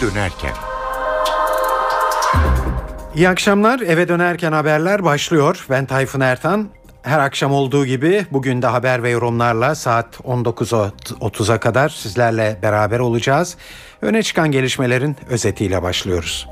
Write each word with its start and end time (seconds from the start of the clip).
dönerken. 0.00 0.54
İyi 3.14 3.28
akşamlar. 3.28 3.80
Eve 3.80 4.08
dönerken 4.08 4.52
haberler 4.52 5.04
başlıyor. 5.04 5.66
Ben 5.70 5.86
Tayfun 5.86 6.20
Ertan. 6.20 6.68
Her 7.02 7.18
akşam 7.18 7.52
olduğu 7.52 7.86
gibi 7.86 8.26
bugün 8.30 8.62
de 8.62 8.66
haber 8.66 9.02
ve 9.02 9.10
yorumlarla 9.10 9.74
saat 9.74 10.16
19.30'a 10.16 11.60
kadar 11.60 11.88
sizlerle 11.88 12.58
beraber 12.62 12.98
olacağız. 12.98 13.56
Öne 14.02 14.22
çıkan 14.22 14.50
gelişmelerin 14.50 15.16
özetiyle 15.28 15.82
başlıyoruz. 15.82 16.48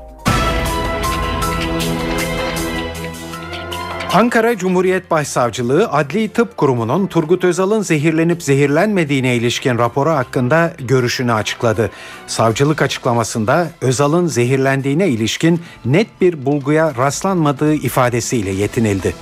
Ankara 4.13 4.57
Cumhuriyet 4.57 5.11
Başsavcılığı 5.11 5.87
Adli 5.91 6.29
Tıp 6.29 6.57
Kurumu'nun 6.57 7.07
Turgut 7.07 7.43
Özal'ın 7.43 7.81
zehirlenip 7.81 8.43
zehirlenmediğine 8.43 9.35
ilişkin 9.35 9.77
raporu 9.77 10.09
hakkında 10.09 10.73
görüşünü 10.79 11.33
açıkladı. 11.33 11.89
Savcılık 12.27 12.81
açıklamasında 12.81 13.67
Özal'ın 13.81 14.27
zehirlendiğine 14.27 15.07
ilişkin 15.09 15.61
net 15.85 16.21
bir 16.21 16.45
bulguya 16.45 16.93
rastlanmadığı 16.97 17.73
ifadesiyle 17.73 18.51
yetinildi. 18.51 19.15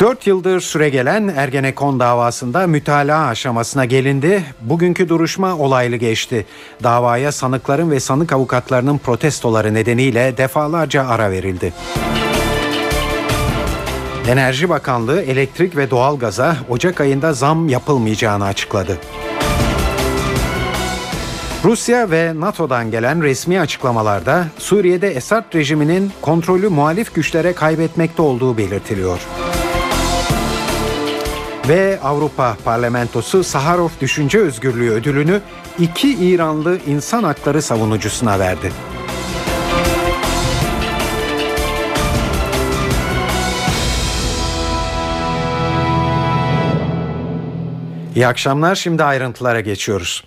4 0.00 0.26
yıldır 0.26 0.60
süregelen 0.60 1.28
Ergenekon 1.36 2.00
davasında 2.00 2.66
mütalaa 2.66 3.26
aşamasına 3.26 3.84
gelindi. 3.84 4.44
Bugünkü 4.60 5.08
duruşma 5.08 5.56
olaylı 5.56 5.96
geçti. 5.96 6.46
Davaya 6.82 7.32
sanıkların 7.32 7.90
ve 7.90 8.00
sanık 8.00 8.32
avukatlarının 8.32 8.98
protestoları 8.98 9.74
nedeniyle 9.74 10.36
defalarca 10.36 11.06
ara 11.06 11.30
verildi. 11.30 11.72
Enerji 14.28 14.68
Bakanlığı 14.68 15.22
elektrik 15.22 15.76
ve 15.76 15.90
doğalgaza 15.90 16.56
Ocak 16.68 17.00
ayında 17.00 17.32
zam 17.32 17.68
yapılmayacağını 17.68 18.44
açıkladı. 18.44 18.98
Rusya 21.64 22.10
ve 22.10 22.40
NATO'dan 22.40 22.90
gelen 22.90 23.22
resmi 23.22 23.60
açıklamalarda 23.60 24.46
Suriye'de 24.58 25.10
Esad 25.10 25.54
rejiminin 25.54 26.12
kontrolü 26.22 26.68
muhalif 26.68 27.14
güçlere 27.14 27.52
kaybetmekte 27.52 28.22
olduğu 28.22 28.58
belirtiliyor. 28.58 29.20
Ve 31.68 32.00
Avrupa 32.02 32.56
Parlamentosu 32.64 33.44
Saharov 33.44 33.88
Düşünce 34.00 34.38
Özgürlüğü 34.38 34.90
ödülünü 34.90 35.40
iki 35.78 36.14
İranlı 36.14 36.78
insan 36.86 37.22
hakları 37.22 37.62
savunucusuna 37.62 38.38
verdi. 38.38 38.72
İyi 48.14 48.26
akşamlar. 48.26 48.74
Şimdi 48.74 49.04
ayrıntılara 49.04 49.60
geçiyoruz. 49.60 50.24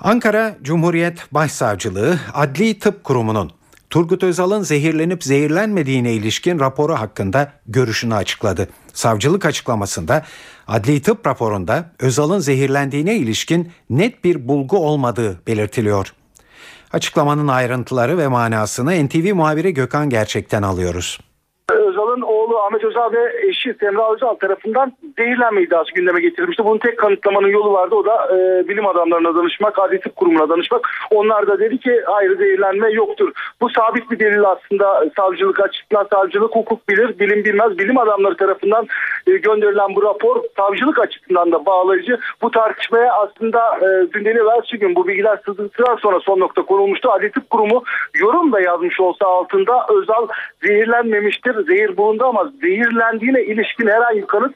Ankara 0.00 0.56
Cumhuriyet 0.62 1.32
Başsavcılığı 1.32 2.18
Adli 2.34 2.78
Tıp 2.78 3.04
Kurumu'nun 3.04 3.52
Turgut 3.90 4.22
Özal'ın 4.22 4.62
zehirlenip 4.62 5.24
zehirlenmediğine 5.24 6.12
ilişkin 6.12 6.60
raporu 6.60 6.94
hakkında 6.94 7.52
görüşünü 7.66 8.14
açıkladı. 8.14 8.68
Savcılık 8.94 9.46
açıklamasında 9.46 10.22
adli 10.68 11.02
tıp 11.02 11.26
raporunda 11.26 11.84
Özal'ın 12.00 12.38
zehirlendiğine 12.38 13.16
ilişkin 13.16 13.72
net 13.90 14.24
bir 14.24 14.48
bulgu 14.48 14.78
olmadığı 14.78 15.40
belirtiliyor. 15.46 16.14
Açıklamanın 16.92 17.48
ayrıntıları 17.48 18.18
ve 18.18 18.28
manasını 18.28 19.06
NTV 19.06 19.34
muhabiri 19.34 19.74
Gökhan 19.74 20.10
Gerçek'ten 20.10 20.62
alıyoruz. 20.62 21.18
Özal'ın 21.70 22.20
oğlu 22.20 22.58
Ahmet 22.58 22.84
Özal 22.84 23.12
ve 23.12 23.48
eşi 23.48 23.76
Semra 23.80 24.14
Özal 24.14 24.34
tarafından 24.34 24.96
zehirlenme 25.18 25.62
iddiası 25.62 25.92
gündeme 25.94 26.20
getirilmişti. 26.20 26.64
Bunun 26.64 26.78
tek 26.78 26.98
kanıtlamanın 26.98 27.48
yolu 27.48 27.72
vardı. 27.72 27.94
O 27.94 28.04
da 28.04 28.28
e, 28.36 28.68
bilim 28.68 28.86
adamlarına 28.86 29.34
danışmak, 29.34 29.78
adli 29.78 30.00
tıp 30.00 30.16
kurumuna 30.16 30.48
danışmak. 30.48 30.88
Onlar 31.10 31.46
da 31.46 31.58
dedi 31.58 31.78
ki 31.78 32.00
hayır 32.06 32.38
zehirlenme 32.38 32.90
yoktur. 32.90 33.32
Bu 33.60 33.70
sabit 33.70 34.10
bir 34.10 34.18
delil 34.18 34.44
aslında 34.44 35.04
savcılık 35.16 35.60
açısından 35.60 36.06
savcılık 36.12 36.56
hukuk 36.56 36.88
bilir, 36.88 37.18
bilim 37.18 37.44
bilmez. 37.44 37.78
Bilim 37.78 37.98
adamları 37.98 38.36
tarafından 38.36 38.86
e, 39.26 39.30
gönderilen 39.32 39.94
bu 39.94 40.02
rapor 40.02 40.42
savcılık 40.56 40.98
açısından 40.98 41.52
da 41.52 41.66
bağlayıcı. 41.66 42.18
Bu 42.42 42.50
tartışmaya 42.50 43.12
aslında 43.12 43.78
e, 43.78 44.12
dün 44.12 44.24
değil 44.24 44.36
evvelsi 44.36 44.78
gün 44.78 44.94
bu 44.94 45.08
bilgiler 45.08 45.38
sızdıktan 45.44 45.96
sonra 45.96 46.20
son 46.20 46.40
nokta 46.40 46.62
konulmuştu. 46.62 47.10
Adli 47.10 47.30
tıp 47.30 47.50
kurumu 47.50 47.82
yorum 48.14 48.52
da 48.52 48.60
yazmış 48.60 49.00
olsa 49.00 49.26
altında 49.26 49.86
Özal 49.88 50.28
zehirlenmemiştir, 50.62 51.66
zehir 51.66 51.96
bulundu 51.96 52.24
ama 52.24 52.52
zehirlendiğine 52.62 53.42
ilişkin 53.42 53.86
herhangi 53.86 54.22
bir 54.22 54.26
kanıt 54.26 54.54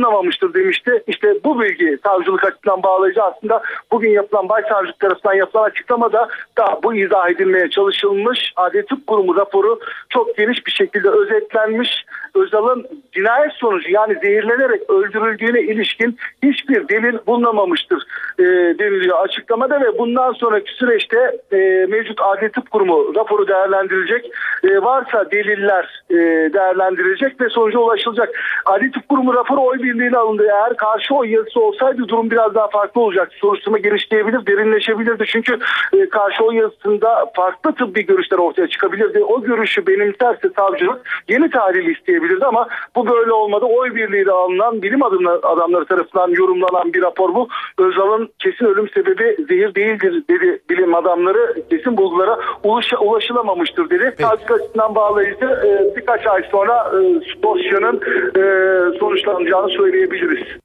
bulunamamıştır 0.00 0.54
demişti. 0.54 1.02
İşte 1.06 1.34
bu 1.44 1.60
bilgi 1.60 1.98
savcılık 2.04 2.44
açısından 2.44 2.82
bağlayıcı 2.82 3.22
aslında 3.22 3.62
bugün 3.92 4.10
yapılan 4.10 4.48
başsavcılık 4.48 5.00
tarafından 5.00 5.34
yapılan 5.34 5.64
açıklamada 5.64 6.28
da 6.58 6.80
bu 6.82 6.94
izah 6.94 7.30
edilmeye 7.30 7.70
çalışılmış. 7.70 8.52
Adli 8.56 8.86
Tıp 8.86 9.06
Kurumu 9.06 9.36
raporu 9.36 9.80
çok 10.08 10.36
geniş 10.36 10.66
bir 10.66 10.72
şekilde 10.72 11.08
özetlenmiş. 11.08 12.04
Özal'ın 12.34 12.86
cinayet 13.12 13.52
sonucu 13.52 13.90
yani 13.90 14.14
zehirlenerek 14.22 14.90
öldürüldüğüne 14.90 15.60
ilişkin 15.60 16.18
hiçbir 16.42 16.88
delil 16.88 17.18
bulunamamıştır 17.26 18.02
e, 18.38 18.44
deniliyor 18.78 19.18
açıklamada 19.24 19.80
ve 19.80 19.98
bundan 19.98 20.32
sonraki 20.32 20.72
süreçte 20.74 21.18
e, 21.52 21.56
mevcut 21.88 22.20
Adli 22.20 22.52
Tıp 22.52 22.70
Kurumu 22.70 23.14
raporu 23.14 23.48
değerlendirilecek. 23.48 24.30
E, 24.64 24.82
varsa 24.82 25.30
deliller 25.30 26.02
e, 26.10 26.14
değerlendirilecek 26.54 27.40
ve 27.40 27.48
sonuca 27.48 27.78
ulaşılacak. 27.78 28.28
Adli 28.66 28.90
Tıp 28.90 29.08
Kurumu 29.08 29.34
raporu 29.34 29.60
oy 29.60 29.82
birliğiyle 29.94 30.16
alındı. 30.16 30.46
Eğer 30.52 30.76
karşı 30.76 31.14
oy 31.14 31.30
yazısı 31.30 31.60
olsaydı 31.60 32.08
durum 32.08 32.30
biraz 32.30 32.54
daha 32.54 32.68
farklı 32.68 33.00
olacaktı. 33.00 33.36
Soruşturma 33.40 33.78
genişleyebilir, 33.78 34.46
derinleşebilirdi. 34.46 35.24
Çünkü 35.26 35.58
e, 35.92 36.08
karşı 36.08 36.44
oy 36.44 36.56
yazısında 36.56 37.30
farklı 37.34 37.72
tıbbi 37.74 38.06
görüşler 38.06 38.38
ortaya 38.38 38.68
çıkabilirdi. 38.68 39.24
O 39.24 39.42
görüşü 39.42 39.86
benimserse 39.86 40.48
savcılık 40.56 41.00
yeni 41.28 41.50
tahlil 41.50 41.96
isteyebilirdi 41.96 42.44
ama 42.44 42.68
bu 42.96 43.08
böyle 43.08 43.32
olmadı. 43.32 43.64
Oy 43.64 43.94
birliğiyle 43.94 44.30
alınan 44.30 44.82
bilim 44.82 45.02
adamları 45.42 45.84
tarafından 45.84 46.30
yorumlanan 46.30 46.92
bir 46.92 47.02
rapor 47.02 47.34
bu. 47.34 47.48
Özal'ın 47.78 48.28
kesin 48.38 48.64
ölüm 48.64 48.88
sebebi 48.88 49.36
zehir 49.48 49.74
değildir 49.74 50.24
dedi 50.30 50.62
bilim 50.70 50.94
adamları. 50.94 51.54
Kesin 51.70 51.96
bulgulara 51.96 52.38
ulaşılamamıştır 53.00 53.90
dedi. 53.90 54.14
Savcılık 54.20 54.50
açısından 54.50 54.94
bağlayıcı 54.94 55.46
e, 55.46 55.96
birkaç 55.96 56.26
ay 56.26 56.42
sonra 56.50 56.92
e, 56.94 57.00
dosyanın 57.42 58.00
e, 58.36 58.42
sonuçlanacağını 58.98 59.70
söyleyebiliriz. 59.80 60.60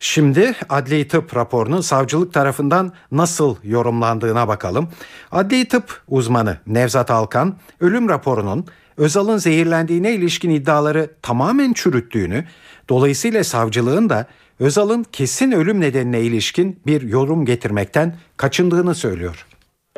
Şimdi 0.00 0.54
adli 0.68 1.08
tıp 1.08 1.36
raporunun 1.36 1.80
savcılık 1.80 2.34
tarafından 2.34 2.92
nasıl 3.12 3.56
yorumlandığına 3.64 4.48
bakalım. 4.48 4.88
Adli 5.32 5.68
tıp 5.68 6.02
uzmanı 6.08 6.56
Nevzat 6.66 7.10
Alkan, 7.10 7.56
ölüm 7.80 8.08
raporunun 8.08 8.66
Özal'ın 8.96 9.38
zehirlendiğine 9.38 10.12
ilişkin 10.12 10.50
iddiaları 10.50 11.10
tamamen 11.22 11.72
çürüttüğünü, 11.72 12.44
dolayısıyla 12.88 13.44
savcılığın 13.44 14.08
da 14.08 14.26
Özal'ın 14.60 15.02
kesin 15.12 15.52
ölüm 15.52 15.80
nedenine 15.80 16.20
ilişkin 16.20 16.80
bir 16.86 17.02
yorum 17.02 17.44
getirmekten 17.44 18.16
kaçındığını 18.36 18.94
söylüyor. 18.94 19.46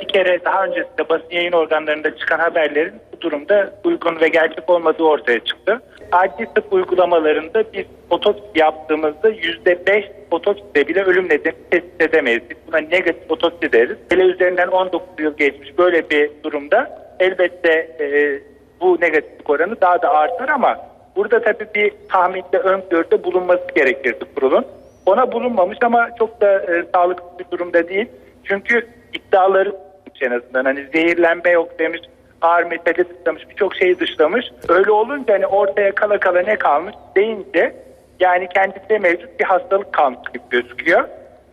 Bir 0.02 0.08
kere 0.08 0.44
daha 0.44 0.64
öncesinde 0.64 1.08
basın 1.08 1.30
yayın 1.30 1.52
organlarında 1.52 2.16
çıkan 2.16 2.38
haberlerin 2.38 2.92
bu 3.12 3.20
durumda 3.20 3.72
uygun 3.84 4.20
ve 4.20 4.28
gerçek 4.28 4.70
olmadığı 4.70 5.02
ortaya 5.02 5.40
çıktı. 5.44 5.82
Adli 6.12 6.46
tıp 6.54 6.72
uygulamalarında 6.72 7.64
biz 7.72 7.84
otopsi 8.10 8.44
yaptığımızda 8.54 9.30
%5 9.30 10.12
otopside 10.30 10.88
bile 10.88 11.02
ölüm 11.02 11.24
nedeni 11.24 11.54
tespit 11.70 12.00
edemeyiz. 12.00 12.42
Biz 12.50 12.56
buna 12.68 12.78
negatif 12.78 13.30
otopsi 13.30 13.72
deriz. 13.72 13.96
Hele 14.10 14.22
üzerinden 14.22 14.68
19 14.68 15.08
yıl 15.18 15.36
geçmiş 15.36 15.78
böyle 15.78 16.10
bir 16.10 16.30
durumda 16.44 17.06
elbette 17.20 17.72
e, 18.00 18.38
bu 18.80 18.98
negatiflik 19.00 19.50
oranı 19.50 19.80
daha 19.80 20.02
da 20.02 20.10
artar 20.10 20.48
ama 20.48 20.78
burada 21.16 21.42
tabii 21.42 21.66
bir 21.74 21.92
tahminde 22.08 22.58
öngörüde 22.58 23.24
bulunması 23.24 23.66
gerekirdi 23.74 24.24
kurulun. 24.34 24.64
Ona 25.06 25.32
bulunmamış 25.32 25.78
ama 25.82 26.08
çok 26.18 26.40
da 26.40 26.58
e, 26.58 26.84
sağlıklı 26.94 27.38
bir 27.38 27.50
durumda 27.50 27.88
değil. 27.88 28.08
Çünkü 28.44 28.86
iddiaları 29.12 29.91
en 30.22 30.30
azından 30.30 30.64
hani 30.64 30.86
zehirlenme 30.92 31.50
yok 31.50 31.78
demiş, 31.78 32.00
ağır 32.42 32.64
metali 32.64 33.04
dışlamış, 33.08 33.48
birçok 33.50 33.74
şeyi 33.76 34.00
dışlamış. 34.00 34.46
Öyle 34.68 34.90
olunca 34.90 35.34
hani 35.34 35.46
ortaya 35.46 35.94
kala 35.94 36.18
kala 36.20 36.42
ne 36.42 36.56
kalmış 36.56 36.94
deyince 37.16 37.74
yani 38.20 38.48
kendisinde 38.54 38.98
mevcut 38.98 39.40
bir 39.40 39.44
hastalık 39.44 39.92
kalmış 39.92 40.18
gibi 40.32 40.44
gözüküyor. 40.50 41.08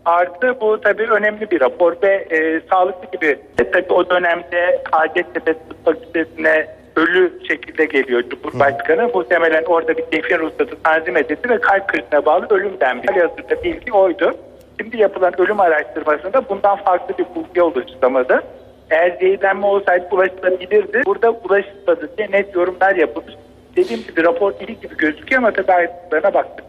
Artı 0.06 0.62
bu 0.62 0.82
tabii 0.82 1.04
önemli 1.04 1.52
bir 1.52 1.62
rapor 1.62 1.96
ve 2.04 2.28
e, 2.32 2.62
sağlıklı 2.70 3.12
gibi. 3.12 3.40
E, 3.60 3.72
tabii 3.72 3.94
o 3.94 4.10
dönemde 4.10 4.82
Hacettepe 4.92 5.54
Tıp 5.54 5.86
Fakültesi'ne 5.86 6.68
ölü 6.96 7.34
şekilde 7.48 7.86
geliyor 7.86 8.24
Cumhurbaşkanı. 8.30 9.02
Hı. 9.02 9.12
Muhtemelen 9.14 9.64
orada 9.64 9.98
bir 9.98 10.04
defin 10.12 10.38
ruhsatı 10.38 10.84
tanzim 10.84 11.18
edildi 11.18 11.50
ve 11.50 11.60
kalp 11.60 11.88
krizine 11.88 12.26
bağlı 12.26 12.48
ölüm 12.50 12.80
denmiş. 12.80 13.08
Hazırda 13.10 13.64
bilgi 13.64 13.94
oydu. 13.94 14.34
Şimdi 14.82 14.98
yapılan 14.98 15.42
ölüm 15.42 15.60
araştırmasında 15.60 16.50
bundan 16.50 16.76
farklı 16.76 17.18
bir 17.18 17.26
bulgi 17.36 17.62
oluşturamadı. 17.62 18.42
Eğer 18.92 19.18
zehirlenme 19.20 19.66
olsaydı 19.66 20.08
ulaşılabilirdi. 20.12 21.02
Burada 21.06 21.32
ulaşılmadı 21.32 22.10
diye 22.18 22.32
net 22.32 22.56
yorumlar 22.56 22.96
yapılmış. 22.96 23.34
Dediğim 23.76 24.04
gibi 24.04 24.24
rapor 24.24 24.54
iyi 24.68 24.80
gibi 24.80 24.98
gözüküyor 24.98 25.42
ama 25.42 25.54
tabii 25.54 25.72
ayrıntılarına 25.72 26.34
baktık. 26.34 26.66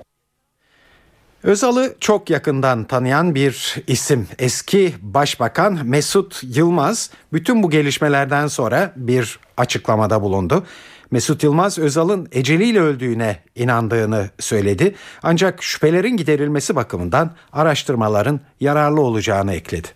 Özal'ı 1.43 1.95
çok 2.01 2.31
yakından 2.31 2.85
tanıyan 2.85 3.35
bir 3.35 3.77
isim 3.87 4.29
eski 4.39 4.95
başbakan 5.01 5.79
Mesut 5.85 6.41
Yılmaz 6.43 7.11
bütün 7.33 7.63
bu 7.63 7.71
gelişmelerden 7.71 8.47
sonra 8.47 8.93
bir 8.97 9.39
açıklamada 9.57 10.23
bulundu. 10.23 10.65
Mesut 11.11 11.43
Yılmaz 11.43 11.79
Özal'ın 11.79 12.29
eceliyle 12.33 12.81
öldüğüne 12.81 13.37
inandığını 13.55 14.31
söyledi. 14.39 14.95
Ancak 15.23 15.63
şüphelerin 15.63 16.17
giderilmesi 16.17 16.77
bakımından 16.77 17.31
araştırmaların 17.53 18.41
yararlı 18.61 19.01
olacağını 19.01 19.55
ekledi. 19.55 19.89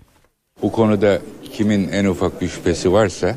Bu 0.64 0.72
konuda 0.72 1.18
kimin 1.52 1.88
en 1.88 2.04
ufak 2.04 2.40
bir 2.40 2.48
şüphesi 2.48 2.92
varsa 2.92 3.34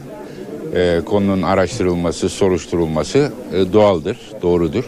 e, 0.76 1.02
konunun 1.06 1.42
araştırılması, 1.42 2.30
soruşturulması 2.30 3.32
e, 3.54 3.74
doğaldır, 3.74 4.18
doğrudur. 4.42 4.84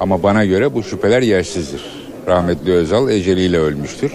Ama 0.00 0.22
bana 0.22 0.44
göre 0.44 0.74
bu 0.74 0.82
şüpheler 0.82 1.22
yersizdir. 1.22 1.82
Rahmetli 2.26 2.72
Özal 2.72 3.10
eceliyle 3.10 3.58
ölmüştür. 3.58 4.12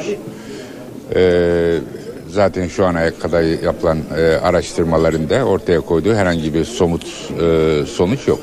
E, 1.16 1.78
zaten 2.30 2.68
şu 2.68 2.86
ana 2.86 3.12
kadar 3.12 3.64
yapılan 3.64 3.98
e, 4.18 4.22
araştırmalarında 4.22 5.44
ortaya 5.44 5.82
koyduğu 5.82 6.14
herhangi 6.14 6.54
bir 6.54 6.66
somut 6.66 7.04
e, 7.42 7.86
sonuç 7.86 8.28
yok. 8.28 8.40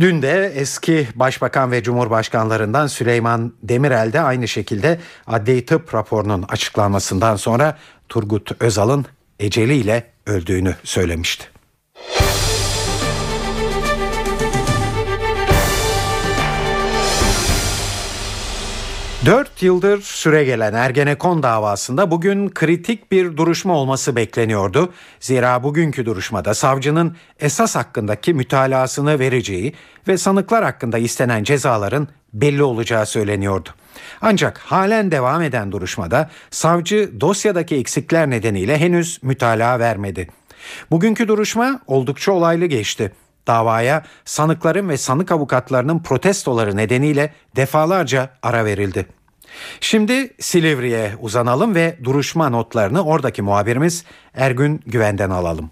Dün 0.00 0.22
de 0.22 0.52
eski 0.54 1.08
başbakan 1.14 1.72
ve 1.72 1.82
cumhurbaşkanlarından 1.82 2.86
Süleyman 2.86 3.52
Demirel 3.62 4.12
de 4.12 4.20
aynı 4.20 4.48
şekilde 4.48 5.00
adli 5.26 5.64
tıp 5.66 5.94
raporunun 5.94 6.42
açıklanmasından 6.42 7.36
sonra 7.36 7.78
Turgut 8.08 8.62
Özal'ın 8.62 9.06
eceliyle 9.40 10.06
öldüğünü 10.26 10.74
söylemişti. 10.84 11.57
Dört 19.26 19.62
yıldır 19.62 20.02
süre 20.02 20.44
gelen 20.44 20.74
Ergenekon 20.74 21.42
davasında 21.42 22.10
bugün 22.10 22.50
kritik 22.50 23.12
bir 23.12 23.36
duruşma 23.36 23.76
olması 23.76 24.16
bekleniyordu. 24.16 24.92
Zira 25.20 25.62
bugünkü 25.62 26.06
duruşmada 26.06 26.54
savcının 26.54 27.16
esas 27.40 27.76
hakkındaki 27.76 28.34
mütalasını 28.34 29.18
vereceği 29.18 29.74
ve 30.08 30.18
sanıklar 30.18 30.64
hakkında 30.64 30.98
istenen 30.98 31.44
cezaların 31.44 32.08
belli 32.32 32.62
olacağı 32.62 33.06
söyleniyordu. 33.06 33.68
Ancak 34.20 34.58
halen 34.58 35.10
devam 35.10 35.42
eden 35.42 35.72
duruşmada 35.72 36.30
savcı 36.50 37.20
dosyadaki 37.20 37.76
eksikler 37.76 38.30
nedeniyle 38.30 38.78
henüz 38.78 39.22
mütalaa 39.22 39.78
vermedi. 39.78 40.28
Bugünkü 40.90 41.28
duruşma 41.28 41.80
oldukça 41.86 42.32
olaylı 42.32 42.66
geçti. 42.66 43.12
Davaya 43.48 44.02
sanıkların 44.24 44.88
ve 44.88 44.96
sanık 44.96 45.32
avukatlarının 45.32 45.98
protestoları 45.98 46.76
nedeniyle 46.76 47.32
defalarca 47.56 48.30
ara 48.42 48.64
verildi. 48.64 49.06
Şimdi 49.80 50.34
Silivri'ye 50.40 51.12
uzanalım 51.20 51.74
ve 51.74 51.96
duruşma 52.04 52.48
notlarını 52.48 53.04
oradaki 53.04 53.42
muhabirimiz 53.42 54.04
Ergün 54.34 54.80
Güven'den 54.86 55.30
alalım. 55.30 55.70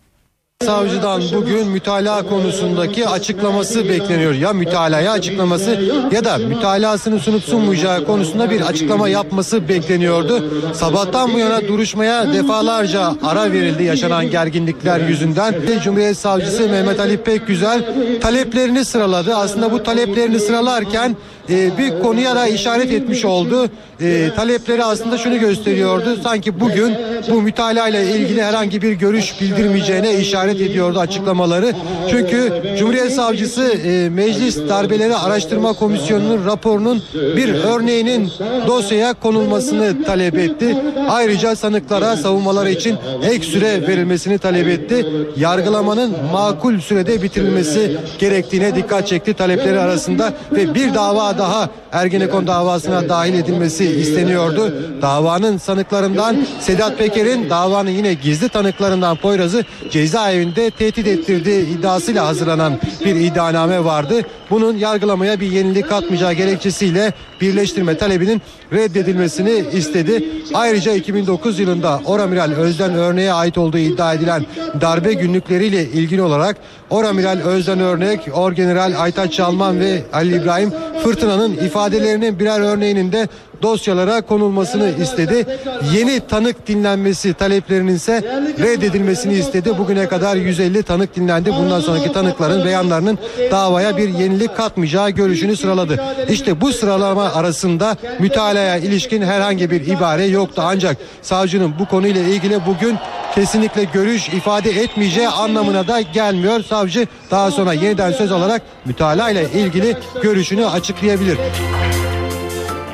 Savcıdan 0.64 1.22
bugün 1.34 1.68
mütalaa 1.68 2.22
konusundaki 2.22 3.08
açıklaması 3.08 3.88
bekleniyor. 3.88 4.32
Ya 4.32 4.52
mütalaya 4.52 5.12
açıklaması 5.12 5.80
ya 6.12 6.24
da 6.24 6.38
mütalasını 6.38 7.18
sunup 7.18 7.44
sunmayacağı 7.44 8.04
konusunda 8.04 8.50
bir 8.50 8.60
açıklama 8.60 9.08
yapması 9.08 9.68
bekleniyordu. 9.68 10.44
Sabahtan 10.74 11.34
bu 11.34 11.38
yana 11.38 11.68
duruşmaya 11.68 12.32
defalarca 12.34 13.14
ara 13.22 13.52
verildi 13.52 13.82
yaşanan 13.82 14.30
gerginlikler 14.30 15.00
yüzünden. 15.00 15.54
Cumhuriyet 15.84 16.18
Savcısı 16.18 16.68
Mehmet 16.68 17.00
Ali 17.00 17.16
Pekgüzel 17.16 17.84
taleplerini 18.20 18.84
sıraladı. 18.84 19.34
Aslında 19.34 19.72
bu 19.72 19.82
taleplerini 19.82 20.40
sıralarken 20.40 21.16
e, 21.50 21.78
bir 21.78 22.02
konuya 22.02 22.36
da 22.36 22.46
işaret 22.46 22.92
etmiş 22.92 23.24
oldu. 23.24 23.68
E, 24.00 24.30
talepleri 24.36 24.84
aslında 24.84 25.18
şunu 25.18 25.38
gösteriyordu. 25.38 26.18
Sanki 26.22 26.60
bugün 26.60 26.94
bu 27.30 27.42
mütalaa 27.42 27.88
ilgili 27.88 28.42
herhangi 28.42 28.82
bir 28.82 28.92
görüş 28.92 29.40
bildirmeyeceğine 29.40 30.14
işaret 30.14 30.60
ediyordu 30.60 30.98
açıklamaları. 30.98 31.72
Çünkü 32.10 32.62
Cumhuriyet 32.78 33.12
Savcısı 33.12 33.62
e, 33.62 34.08
Meclis 34.08 34.68
Darbeleri 34.68 35.16
Araştırma 35.16 35.72
Komisyonu'nun 35.72 36.46
raporunun 36.46 37.02
bir 37.14 37.54
örneğinin 37.54 38.32
dosyaya 38.66 39.14
konulmasını 39.14 40.02
talep 40.04 40.38
etti. 40.38 40.76
Ayrıca 41.08 41.56
sanıklara 41.56 42.16
savunmaları 42.16 42.70
için 42.70 42.96
ek 43.30 43.46
süre 43.46 43.88
verilmesini 43.88 44.38
talep 44.38 44.68
etti. 44.68 45.06
Yargılamanın 45.36 46.14
makul 46.32 46.80
sürede 46.80 47.22
bitirilmesi 47.22 47.96
gerektiğine 48.18 48.76
dikkat 48.76 49.06
çekti 49.06 49.34
talepleri 49.34 49.80
arasında 49.80 50.32
ve 50.52 50.74
bir 50.74 50.94
dava 50.94 51.35
daha 51.38 51.70
Ergenekon 51.92 52.46
davasına 52.46 53.08
dahil 53.08 53.34
edilmesi 53.34 53.84
isteniyordu. 53.84 54.74
Davanın 55.02 55.58
sanıklarından 55.58 56.36
Sedat 56.60 56.98
Peker'in 56.98 57.50
davanın 57.50 57.90
yine 57.90 58.14
gizli 58.14 58.48
tanıklarından 58.48 59.16
Poyraz'ı 59.16 59.64
cezaevinde 59.90 60.70
tehdit 60.70 61.06
ettirdiği 61.06 61.66
iddiasıyla 61.66 62.26
hazırlanan 62.26 62.72
bir 63.04 63.14
iddianame 63.14 63.84
vardı. 63.84 64.22
Bunun 64.50 64.76
yargılamaya 64.76 65.40
bir 65.40 65.52
yenilik 65.52 65.88
katmayacağı 65.88 66.32
gerekçesiyle 66.32 67.12
birleştirme 67.40 67.98
talebinin 67.98 68.42
reddedilmesini 68.72 69.64
istedi. 69.72 70.24
Ayrıca 70.54 70.92
2009 70.92 71.58
yılında 71.58 72.00
Oramiral 72.04 72.52
Özden 72.52 72.94
Örneğe 72.94 73.32
ait 73.32 73.58
olduğu 73.58 73.78
iddia 73.78 74.14
edilen 74.14 74.46
darbe 74.80 75.12
günlükleriyle 75.12 75.82
ilgili 75.82 76.22
olarak 76.22 76.56
Oramiral 76.90 77.38
Özden 77.40 77.80
Örnek, 77.80 78.20
Orgeneral 78.32 78.94
Aytaç 78.98 79.32
Çalman 79.32 79.80
ve 79.80 80.02
Ali 80.12 80.36
İbrahim 80.36 80.72
Fırtına'nın 81.04 81.56
ifadelerinin 81.56 82.38
birer 82.38 82.60
örneğinin 82.60 83.12
de 83.12 83.28
dosyalara 83.62 84.20
konulmasını 84.20 84.90
istedi. 85.02 85.46
Yeni 85.94 86.20
tanık 86.20 86.66
dinlenmesi 86.66 87.34
taleplerinin 87.34 87.94
ise 87.94 88.22
reddedilmesini 88.58 89.34
istedi. 89.34 89.78
Bugüne 89.78 90.08
kadar 90.08 90.36
150 90.36 90.82
tanık 90.82 91.16
dinlendi. 91.16 91.52
Bundan 91.52 91.80
sonraki 91.80 92.12
tanıkların 92.12 92.64
beyanlarının 92.64 93.18
davaya 93.50 93.96
bir 93.96 94.08
yenilik 94.08 94.56
katmayacağı 94.56 95.10
görüşünü 95.10 95.56
sıraladı. 95.56 96.02
İşte 96.28 96.60
bu 96.60 96.72
sıralama 96.72 97.24
arasında 97.24 97.96
mütalaya 98.18 98.76
ilişkin 98.76 99.22
herhangi 99.22 99.70
bir 99.70 99.86
ibare 99.86 100.24
yoktu. 100.24 100.62
Ancak 100.64 100.96
savcının 101.22 101.74
bu 101.78 101.88
konuyla 101.88 102.22
ilgili 102.22 102.66
bugün 102.66 102.96
kesinlikle 103.34 103.84
görüş 103.84 104.28
ifade 104.28 104.70
etmeyeceği 104.70 105.28
anlamına 105.28 105.88
da 105.88 106.00
gelmiyor. 106.00 106.62
Savcı 106.62 107.06
daha 107.30 107.50
sonra 107.50 107.72
yeniden 107.72 108.12
söz 108.12 108.32
alarak 108.32 108.62
mütalaa 108.84 109.30
ile 109.30 109.50
ilgili 109.54 109.96
görüşünü 110.22 110.66
açıklayabilir. 110.66 111.38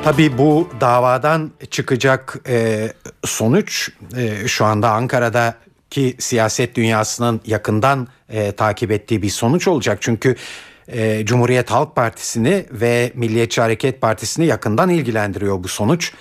Tabii 0.05 0.39
bu 0.39 0.69
davadan 0.81 1.51
çıkacak 1.71 2.37
e, 2.49 2.89
sonuç 3.25 3.91
e, 4.17 4.49
şu 4.49 4.65
anda 4.65 4.91
Ankara'da 4.91 5.55
ki 5.91 6.17
siyaset 6.19 6.75
dünyasının 6.75 7.41
yakından 7.47 8.09
e, 8.29 8.53
takip 8.53 8.91
ettiği 8.91 9.23
bir 9.23 9.31
sonuç 9.31 9.69
olacak. 9.69 9.99
Çünkü 10.01 10.37
e, 10.89 11.25
Cumhuriyet 11.25 11.71
Halk 11.71 11.97
Partisi'ni 11.97 12.67
ve 12.71 13.13
Milliyetçi 13.15 13.61
Hareket 13.61 14.01
Partisi'ni 14.01 14.47
yakından 14.47 14.89
ilgilendiriyor 14.89 15.65
bu 15.65 15.69
sonuç. 15.69 16.13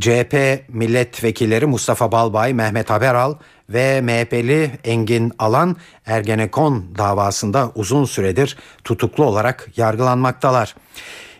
CHP 0.00 0.34
milletvekilleri 0.68 1.66
Mustafa 1.66 2.12
Balbay, 2.12 2.54
Mehmet 2.54 2.90
Haberal 2.90 3.34
ve 3.68 4.00
MHP'li 4.00 4.70
Engin 4.84 5.32
Alan 5.38 5.76
Ergenekon 6.06 6.84
davasında 6.98 7.72
uzun 7.74 8.04
süredir 8.04 8.56
tutuklu 8.84 9.24
olarak 9.24 9.68
yargılanmaktalar. 9.76 10.74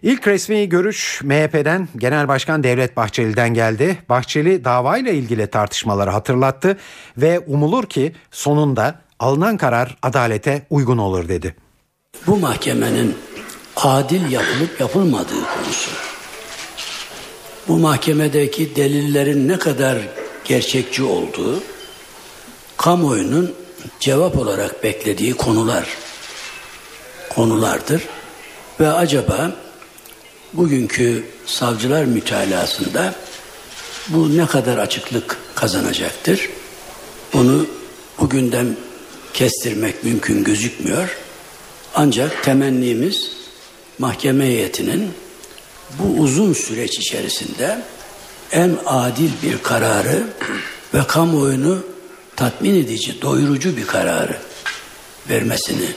İlk 0.02 0.26
resmi 0.26 0.68
görüş 0.68 1.20
MHP'den 1.24 1.88
Genel 1.96 2.28
Başkan 2.28 2.62
Devlet 2.62 2.96
Bahçeli'den 2.96 3.54
geldi. 3.54 3.98
Bahçeli 4.08 4.64
davayla 4.64 5.12
ilgili 5.12 5.46
tartışmaları 5.46 6.10
hatırlattı 6.10 6.76
ve 7.16 7.40
umulur 7.46 7.84
ki 7.86 8.12
sonunda 8.30 9.00
alınan 9.18 9.56
karar 9.56 9.96
adalete 10.02 10.66
uygun 10.70 10.98
olur 10.98 11.28
dedi. 11.28 11.56
Bu 12.26 12.36
mahkemenin 12.36 13.14
adil 13.76 14.30
yapılıp 14.30 14.80
yapılmadığı 14.80 15.44
konusu. 15.54 15.90
Bu 17.68 17.78
mahkemedeki 17.78 18.76
delillerin 18.76 19.48
ne 19.48 19.58
kadar 19.58 19.98
gerçekçi 20.44 21.02
olduğu, 21.02 21.62
kamuoyunun 22.76 23.54
cevap 24.00 24.38
olarak 24.38 24.84
beklediği 24.84 25.34
konular 25.34 25.88
konulardır 27.28 28.02
ve 28.80 28.92
acaba 28.92 29.52
bugünkü 30.56 31.24
savcılar 31.46 32.04
mütalasında 32.04 33.14
bu 34.08 34.36
ne 34.36 34.46
kadar 34.46 34.78
açıklık 34.78 35.36
kazanacaktır? 35.54 36.48
Bunu 37.32 37.66
bugünden 38.18 38.76
kestirmek 39.34 40.04
mümkün 40.04 40.44
gözükmüyor. 40.44 41.16
Ancak 41.94 42.44
temennimiz 42.44 43.30
mahkeme 43.98 44.44
heyetinin 44.44 45.10
bu 45.98 46.20
uzun 46.20 46.52
süreç 46.52 46.98
içerisinde 46.98 47.82
en 48.52 48.78
adil 48.86 49.30
bir 49.42 49.58
kararı 49.62 50.22
ve 50.94 51.06
kamuoyunu 51.06 51.84
tatmin 52.36 52.74
edici, 52.74 53.22
doyurucu 53.22 53.76
bir 53.76 53.86
kararı 53.86 54.38
vermesini 55.30 55.88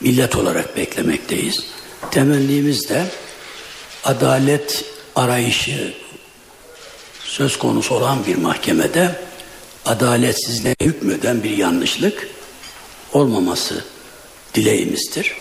millet 0.00 0.36
olarak 0.36 0.76
beklemekteyiz. 0.76 1.64
Temennimiz 2.10 2.88
de 2.88 3.04
adalet 4.04 4.84
arayışı 5.16 5.94
söz 7.24 7.58
konusu 7.58 7.94
olan 7.94 8.18
bir 8.26 8.36
mahkemede 8.36 9.20
adaletsizliğe 9.86 10.74
hükmeden 10.82 11.42
bir 11.42 11.56
yanlışlık 11.56 12.28
olmaması 13.12 13.84
dileğimizdir. 14.54 15.36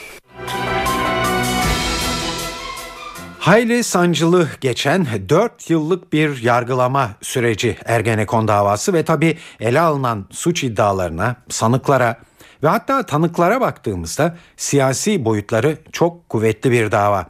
Hayli 3.39 3.83
sancılı 3.83 4.49
geçen 4.61 5.07
4 5.29 5.69
yıllık 5.69 6.13
bir 6.13 6.41
yargılama 6.41 7.11
süreci 7.21 7.77
Ergenekon 7.85 8.47
davası 8.47 8.93
ve 8.93 9.05
tabi 9.05 9.37
ele 9.59 9.79
alınan 9.79 10.25
suç 10.31 10.63
iddialarına, 10.63 11.35
sanıklara 11.49 12.17
ve 12.63 12.67
hatta 12.67 13.05
tanıklara 13.05 13.61
baktığımızda 13.61 14.37
siyasi 14.57 15.25
boyutları 15.25 15.77
çok 15.91 16.29
kuvvetli 16.29 16.71
bir 16.71 16.91
dava. 16.91 17.25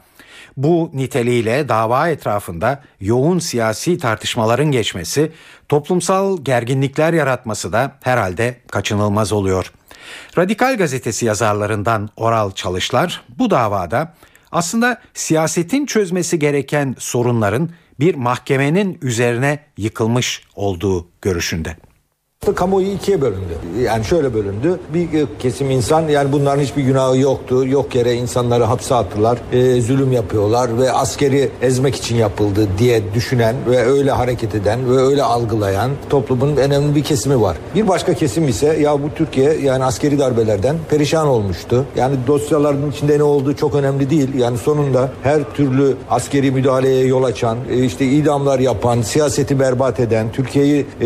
Bu 0.57 0.91
niteliğiyle 0.93 1.69
dava 1.69 2.09
etrafında 2.09 2.83
yoğun 2.99 3.39
siyasi 3.39 3.97
tartışmaların 3.97 4.71
geçmesi, 4.71 5.31
toplumsal 5.69 6.43
gerginlikler 6.43 7.13
yaratması 7.13 7.73
da 7.73 7.91
herhalde 8.03 8.57
kaçınılmaz 8.71 9.33
oluyor. 9.33 9.71
Radikal 10.37 10.77
gazetesi 10.77 11.25
yazarlarından 11.25 12.09
Oral 12.15 12.51
Çalışlar 12.51 13.23
bu 13.39 13.49
davada 13.49 14.13
aslında 14.51 15.01
siyasetin 15.13 15.85
çözmesi 15.85 16.39
gereken 16.39 16.95
sorunların 16.99 17.69
bir 17.99 18.15
mahkemenin 18.15 18.99
üzerine 19.01 19.59
yıkılmış 19.77 20.43
olduğu 20.55 21.07
görüşünde. 21.21 21.75
Kamuoyu 22.55 22.87
ikiye 22.87 23.21
bölündü. 23.21 23.53
Yani 23.81 24.05
şöyle 24.05 24.33
bölündü. 24.33 24.79
Bir 24.93 25.07
kesim 25.39 25.71
insan 25.71 26.07
yani 26.07 26.31
bunların 26.31 26.61
hiçbir 26.63 26.83
günahı 26.83 27.17
yoktu. 27.17 27.67
Yok 27.67 27.95
yere 27.95 28.13
insanları 28.13 28.63
hapse 28.63 28.95
attılar. 28.95 29.37
E, 29.51 29.81
zulüm 29.81 30.11
yapıyorlar 30.11 30.77
ve 30.77 30.91
askeri 30.91 31.49
ezmek 31.61 31.95
için 31.95 32.15
yapıldı 32.15 32.67
diye 32.77 33.13
düşünen 33.13 33.55
ve 33.69 33.85
öyle 33.85 34.11
hareket 34.11 34.55
eden 34.55 34.89
ve 34.89 34.97
öyle 34.97 35.23
algılayan 35.23 35.91
toplumun 36.09 36.55
önemli 36.55 36.95
bir 36.95 37.03
kesimi 37.03 37.41
var. 37.41 37.57
Bir 37.75 37.87
başka 37.87 38.13
kesim 38.13 38.47
ise 38.47 38.67
ya 38.67 39.03
bu 39.03 39.09
Türkiye 39.15 39.53
yani 39.53 39.83
askeri 39.83 40.19
darbelerden 40.19 40.75
perişan 40.89 41.27
olmuştu. 41.27 41.85
Yani 41.95 42.15
dosyaların 42.27 42.91
içinde 42.91 43.19
ne 43.19 43.23
olduğu 43.23 43.55
çok 43.55 43.75
önemli 43.75 44.09
değil. 44.09 44.35
Yani 44.35 44.57
sonunda 44.57 45.09
her 45.23 45.53
türlü 45.53 45.95
askeri 46.09 46.51
müdahaleye 46.51 47.05
yol 47.05 47.23
açan, 47.23 47.57
e, 47.69 47.83
işte 47.83 48.05
idamlar 48.05 48.59
yapan, 48.59 49.01
siyaseti 49.01 49.59
berbat 49.59 49.99
eden, 49.99 50.31
Türkiye'yi 50.31 50.85
e, 51.01 51.05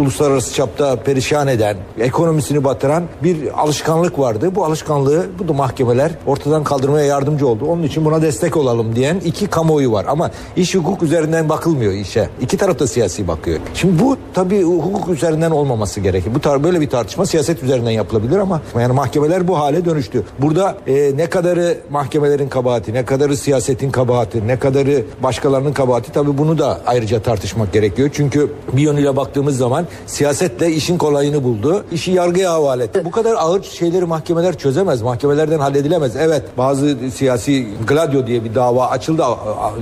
uluslararası 0.00 0.54
çapta 0.54 0.67
çapta 0.68 0.96
perişan 0.96 1.48
eden, 1.48 1.76
ekonomisini 1.98 2.64
batıran 2.64 3.04
bir 3.22 3.60
alışkanlık 3.62 4.18
vardı. 4.18 4.54
Bu 4.54 4.64
alışkanlığı 4.64 5.26
bu 5.38 5.48
da 5.48 5.52
mahkemeler 5.52 6.12
ortadan 6.26 6.64
kaldırmaya 6.64 7.06
yardımcı 7.06 7.48
oldu. 7.48 7.64
Onun 7.68 7.82
için 7.82 8.04
buna 8.04 8.22
destek 8.22 8.56
olalım 8.56 8.96
diyen 8.96 9.20
iki 9.24 9.46
kamuoyu 9.46 9.92
var. 9.92 10.06
Ama 10.08 10.30
iş 10.56 10.74
hukuk 10.74 11.02
üzerinden 11.02 11.48
bakılmıyor 11.48 11.92
işe. 11.92 12.28
İki 12.40 12.56
taraf 12.56 12.78
da 12.78 12.86
siyasi 12.86 13.28
bakıyor. 13.28 13.60
Şimdi 13.74 14.02
bu 14.02 14.16
tabii 14.34 14.62
hukuk 14.62 15.08
üzerinden 15.08 15.50
olmaması 15.50 16.00
gerekir. 16.00 16.34
Bu 16.34 16.40
tar 16.40 16.64
böyle 16.64 16.80
bir 16.80 16.90
tartışma 16.90 17.26
siyaset 17.26 17.62
üzerinden 17.62 17.90
yapılabilir 17.90 18.38
ama 18.38 18.60
yani 18.80 18.92
mahkemeler 18.92 19.48
bu 19.48 19.58
hale 19.58 19.84
dönüştü. 19.84 20.24
Burada 20.38 20.76
e, 20.86 21.16
ne 21.16 21.26
kadarı 21.26 21.78
mahkemelerin 21.90 22.48
kabahati, 22.48 22.94
ne 22.94 23.04
kadarı 23.04 23.36
siyasetin 23.36 23.90
kabahati, 23.90 24.46
ne 24.46 24.58
kadarı 24.58 25.04
başkalarının 25.22 25.72
kabahati 25.72 26.12
tabii 26.12 26.38
bunu 26.38 26.58
da 26.58 26.80
ayrıca 26.86 27.22
tartışmak 27.22 27.72
gerekiyor. 27.72 28.10
Çünkü 28.12 28.52
bir 28.72 28.82
yönüyle 28.82 29.16
baktığımız 29.16 29.56
zaman 29.56 29.86
siyaset 30.06 30.57
de 30.60 30.72
işin 30.72 30.98
kolayını 30.98 31.44
buldu. 31.44 31.84
İşi 31.92 32.10
yargıya 32.10 32.52
havale 32.52 32.84
etti. 32.84 33.02
Bu 33.04 33.10
kadar 33.10 33.34
ağır 33.34 33.62
şeyleri 33.62 34.04
mahkemeler 34.04 34.58
çözemez. 34.58 35.02
Mahkemelerden 35.02 35.58
halledilemez. 35.58 36.16
Evet 36.16 36.42
bazı 36.58 36.96
siyasi 37.14 37.66
Gladio 37.86 38.26
diye 38.26 38.44
bir 38.44 38.54
dava 38.54 38.86
açıldı 38.86 39.22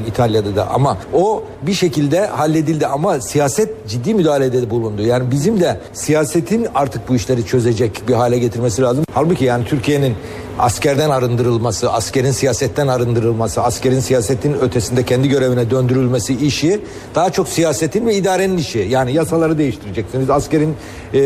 İtalya'da 0.08 0.56
da 0.56 0.70
ama 0.70 0.98
o 1.14 1.42
bir 1.62 1.74
şekilde 1.74 2.26
halledildi 2.26 2.86
ama 2.86 3.20
siyaset 3.20 3.88
ciddi 3.88 4.14
müdahalede 4.14 4.70
bulundu. 4.70 5.02
Yani 5.02 5.30
bizim 5.30 5.60
de 5.60 5.80
siyasetin 5.92 6.66
artık 6.74 7.08
bu 7.08 7.14
işleri 7.14 7.46
çözecek 7.46 8.02
bir 8.08 8.14
hale 8.14 8.38
getirmesi 8.38 8.82
lazım. 8.82 9.04
Halbuki 9.14 9.44
yani 9.44 9.64
Türkiye'nin 9.64 10.14
askerden 10.58 11.10
arındırılması, 11.10 11.92
askerin 11.92 12.30
siyasetten 12.30 12.88
arındırılması, 12.88 13.62
askerin 13.62 14.00
siyasetin 14.00 14.52
ötesinde 14.52 15.02
kendi 15.02 15.28
görevine 15.28 15.70
döndürülmesi 15.70 16.46
işi 16.46 16.80
daha 17.14 17.30
çok 17.30 17.48
siyasetin 17.48 18.06
ve 18.06 18.14
idarenin 18.14 18.58
işi. 18.58 18.78
Yani 18.78 19.12
yasaları 19.12 19.58
değiştireceksiniz. 19.58 20.30
Askerin 20.30 20.74
e, 21.14 21.20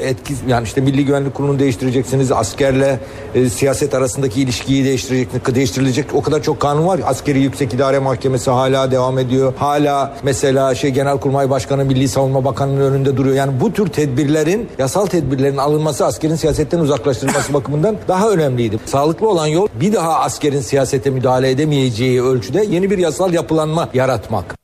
etki 0.00 0.34
yani 0.48 0.64
işte 0.64 0.80
Milli 0.80 1.04
Güvenlik 1.04 1.34
Kurulu'nu 1.34 1.58
değiştireceksiniz. 1.58 2.32
Askerle 2.32 3.00
e, 3.34 3.48
siyaset 3.48 3.94
arasındaki 3.94 4.42
ilişkiyi 4.42 4.84
değiştirecek, 4.84 5.54
değiştirilecek 5.54 6.06
o 6.14 6.22
kadar 6.22 6.42
çok 6.42 6.60
kanun 6.60 6.86
var. 6.86 7.00
Askeri 7.04 7.40
Yüksek 7.40 7.74
İdare 7.74 7.98
Mahkemesi 7.98 8.50
hala 8.50 8.90
devam 8.90 9.18
ediyor. 9.18 9.52
Hala 9.56 10.14
mesela 10.22 10.74
şey 10.74 10.90
Genelkurmay 10.90 11.50
Başkanı 11.50 11.84
Milli 11.84 12.08
Savunma 12.08 12.44
Bakanı'nın 12.44 12.80
önünde 12.80 13.16
duruyor. 13.16 13.36
Yani 13.36 13.60
bu 13.60 13.72
tür 13.72 13.86
tedbirlerin, 13.86 14.68
yasal 14.78 15.06
tedbirlerin 15.06 15.56
alınması 15.56 16.06
askerin 16.06 16.34
siyasetten 16.34 16.78
uzaklaştırılması 16.78 17.54
bakımından 17.54 17.96
daha 18.08 18.30
önemli 18.30 18.61
önemliydi. 18.62 18.78
Sağlıklı 18.86 19.28
olan 19.28 19.46
yol 19.46 19.68
bir 19.74 19.92
daha 19.92 20.20
askerin 20.20 20.60
siyasete 20.60 21.10
müdahale 21.10 21.50
edemeyeceği 21.50 22.22
ölçüde 22.22 22.64
yeni 22.64 22.90
bir 22.90 22.98
yasal 22.98 23.32
yapılanma 23.32 23.88
yaratmak. 23.94 24.54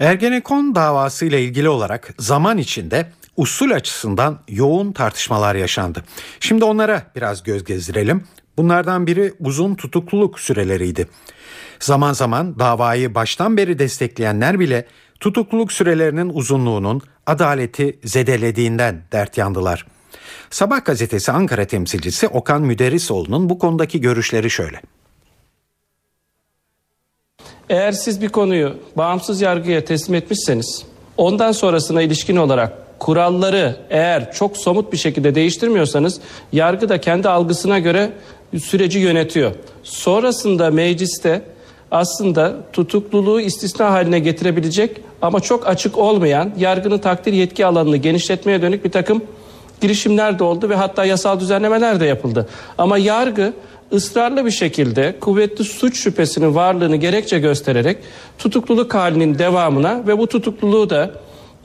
Ergenekon 0.00 0.74
davası 0.74 1.24
ile 1.24 1.42
ilgili 1.42 1.68
olarak 1.68 2.14
zaman 2.18 2.58
içinde 2.58 3.12
usul 3.36 3.70
açısından 3.70 4.38
yoğun 4.48 4.92
tartışmalar 4.92 5.54
yaşandı. 5.54 6.04
Şimdi 6.40 6.64
onlara 6.64 7.02
biraz 7.16 7.42
göz 7.42 7.64
gezdirelim. 7.64 8.24
Bunlardan 8.56 9.06
biri 9.06 9.34
uzun 9.40 9.74
tutukluluk 9.74 10.40
süreleriydi. 10.40 11.08
Zaman 11.80 12.12
zaman 12.12 12.58
davayı 12.58 13.14
baştan 13.14 13.56
beri 13.56 13.78
destekleyenler 13.78 14.60
bile 14.60 14.86
tutukluluk 15.20 15.72
sürelerinin 15.72 16.30
uzunluğunun 16.34 17.02
adaleti 17.26 17.98
zedelediğinden 18.04 19.02
dert 19.12 19.38
yandılar. 19.38 19.86
Sabah 20.50 20.84
gazetesi 20.84 21.32
Ankara 21.32 21.64
temsilcisi 21.64 22.28
Okan 22.28 22.62
Müderrisoğlu'nun 22.62 23.50
bu 23.50 23.58
konudaki 23.58 24.00
görüşleri 24.00 24.50
şöyle. 24.50 24.80
Eğer 27.68 27.92
siz 27.92 28.22
bir 28.22 28.28
konuyu 28.28 28.76
bağımsız 28.96 29.40
yargıya 29.40 29.84
teslim 29.84 30.14
etmişseniz 30.14 30.84
ondan 31.16 31.52
sonrasına 31.52 32.02
ilişkin 32.02 32.36
olarak 32.36 32.98
kuralları 32.98 33.76
eğer 33.90 34.32
çok 34.32 34.56
somut 34.56 34.92
bir 34.92 34.96
şekilde 34.96 35.34
değiştirmiyorsanız 35.34 36.20
yargı 36.52 36.88
da 36.88 37.00
kendi 37.00 37.28
algısına 37.28 37.78
göre 37.78 38.12
süreci 38.58 38.98
yönetiyor. 38.98 39.52
Sonrasında 39.82 40.70
mecliste 40.70 41.42
aslında 41.90 42.56
tutukluluğu 42.72 43.40
istisna 43.40 43.90
haline 43.90 44.18
getirebilecek 44.18 45.00
ama 45.22 45.40
çok 45.40 45.66
açık 45.66 45.98
olmayan 45.98 46.52
yargının 46.58 46.98
takdir 46.98 47.32
yetki 47.32 47.66
alanını 47.66 47.96
genişletmeye 47.96 48.62
dönük 48.62 48.84
bir 48.84 48.92
takım 48.92 49.22
girişimler 49.80 50.38
de 50.38 50.44
oldu 50.44 50.68
ve 50.68 50.74
hatta 50.74 51.04
yasal 51.04 51.40
düzenlemeler 51.40 52.00
de 52.00 52.06
yapıldı. 52.06 52.48
Ama 52.78 52.98
yargı 52.98 53.52
ısrarlı 53.92 54.44
bir 54.44 54.50
şekilde 54.50 55.16
kuvvetli 55.20 55.64
suç 55.64 55.98
şüphesinin 55.98 56.54
varlığını 56.54 56.96
gerekçe 56.96 57.38
göstererek 57.38 57.98
tutukluluk 58.38 58.94
halinin 58.94 59.38
devamına 59.38 60.02
ve 60.06 60.18
bu 60.18 60.26
tutukluluğu 60.26 60.90
da 60.90 61.10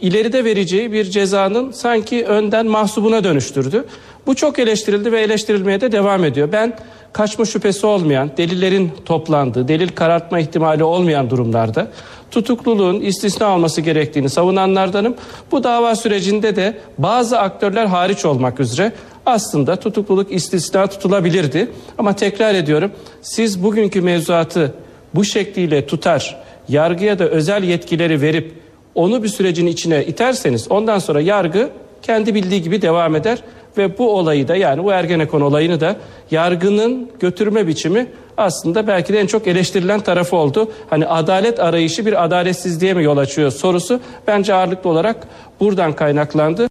ileride 0.02 0.46
vereceği 0.46 0.92
bir 0.92 1.06
cezanın 1.06 1.72
sanki 1.72 2.26
önden 2.26 2.66
mahsubuna 2.66 3.24
dönüştürdü. 3.24 3.86
Bu 4.28 4.36
çok 4.36 4.60
eleştirildi 4.60 5.12
ve 5.12 5.22
eleştirilmeye 5.22 5.82
de 5.82 5.92
devam 5.92 6.26
ediyor. 6.26 6.52
Ben 6.52 6.78
kaçma 7.14 7.46
şüphesi 7.46 7.86
olmayan, 7.86 8.32
delillerin 8.38 8.92
toplandığı, 9.06 9.68
delil 9.68 9.90
karartma 9.90 10.40
ihtimali 10.40 10.84
olmayan 10.84 11.30
durumlarda 11.30 11.92
tutukluluğun 12.32 13.02
istisna 13.02 13.56
olması 13.56 13.82
gerektiğini 13.82 14.30
savunanlardanım. 14.30 15.16
Bu 15.52 15.64
dava 15.64 15.96
sürecinde 15.96 16.56
de 16.56 16.78
bazı 16.98 17.40
aktörler 17.40 17.86
hariç 17.86 18.26
olmak 18.26 18.60
üzere 18.60 18.92
aslında 19.26 19.76
tutukluluk 19.76 20.32
istisna 20.32 20.88
tutulabilirdi. 20.88 21.72
Ama 21.98 22.16
tekrar 22.16 22.56
ediyorum 22.56 22.92
siz 23.22 23.64
bugünkü 23.64 24.02
mevzuatı 24.02 24.74
bu 25.16 25.24
şekliyle 25.24 25.86
tutar, 25.86 26.38
yargıya 26.70 27.20
da 27.20 27.28
özel 27.28 27.64
yetkileri 27.64 28.22
verip 28.22 28.54
onu 28.96 29.24
bir 29.24 29.28
sürecin 29.28 29.68
içine 29.68 30.06
iterseniz 30.06 30.72
ondan 30.72 31.00
sonra 31.00 31.22
yargı 31.22 31.70
kendi 32.02 32.36
bildiği 32.36 32.62
gibi 32.62 32.82
devam 32.82 33.16
eder 33.16 33.44
ve 33.78 33.98
bu 33.98 34.18
olayı 34.18 34.48
da 34.48 34.56
yani 34.56 34.84
bu 34.84 34.92
Ergenekon 34.92 35.42
olayını 35.42 35.80
da 35.80 35.96
yargının 36.32 37.12
götürme 37.20 37.68
biçimi 37.68 38.08
aslında 38.38 38.88
belki 38.88 39.14
de 39.14 39.20
en 39.20 39.28
çok 39.28 39.48
eleştirilen 39.48 40.00
tarafı 40.00 40.36
oldu. 40.36 40.72
Hani 40.90 41.08
adalet 41.08 41.60
arayışı 41.60 42.06
bir 42.06 42.24
adaletsizliğe 42.24 42.94
mi 42.94 43.04
yol 43.04 43.18
açıyor 43.18 43.52
sorusu 43.52 44.00
bence 44.28 44.54
ağırlıklı 44.54 44.90
olarak 44.90 45.28
buradan 45.60 45.94
kaynaklandı. 45.94 46.68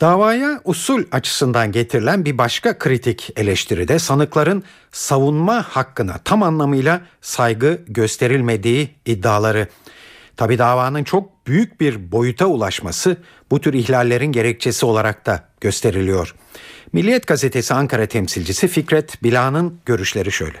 Davaya 0.00 0.60
usul 0.64 1.02
açısından 1.12 1.72
getirilen 1.72 2.24
bir 2.24 2.38
başka 2.38 2.78
kritik 2.78 3.32
eleştiri 3.36 3.88
de 3.88 3.98
sanıkların 3.98 4.64
savunma 4.92 5.62
hakkına 5.62 6.18
tam 6.24 6.42
anlamıyla 6.42 7.00
saygı 7.20 7.80
gösterilmediği 7.88 8.90
iddiaları. 9.06 9.68
Tabi 10.36 10.58
davanın 10.58 11.04
çok 11.04 11.46
büyük 11.46 11.80
bir 11.80 12.12
boyuta 12.12 12.46
ulaşması 12.46 13.16
bu 13.50 13.60
tür 13.60 13.74
ihlallerin 13.74 14.32
gerekçesi 14.32 14.86
olarak 14.86 15.26
da 15.26 15.44
gösteriliyor. 15.60 16.34
Milliyet 16.92 17.26
gazetesi 17.26 17.74
Ankara 17.74 18.06
temsilcisi 18.06 18.68
Fikret 18.68 19.22
Bila'nın 19.22 19.78
görüşleri 19.86 20.32
şöyle. 20.32 20.60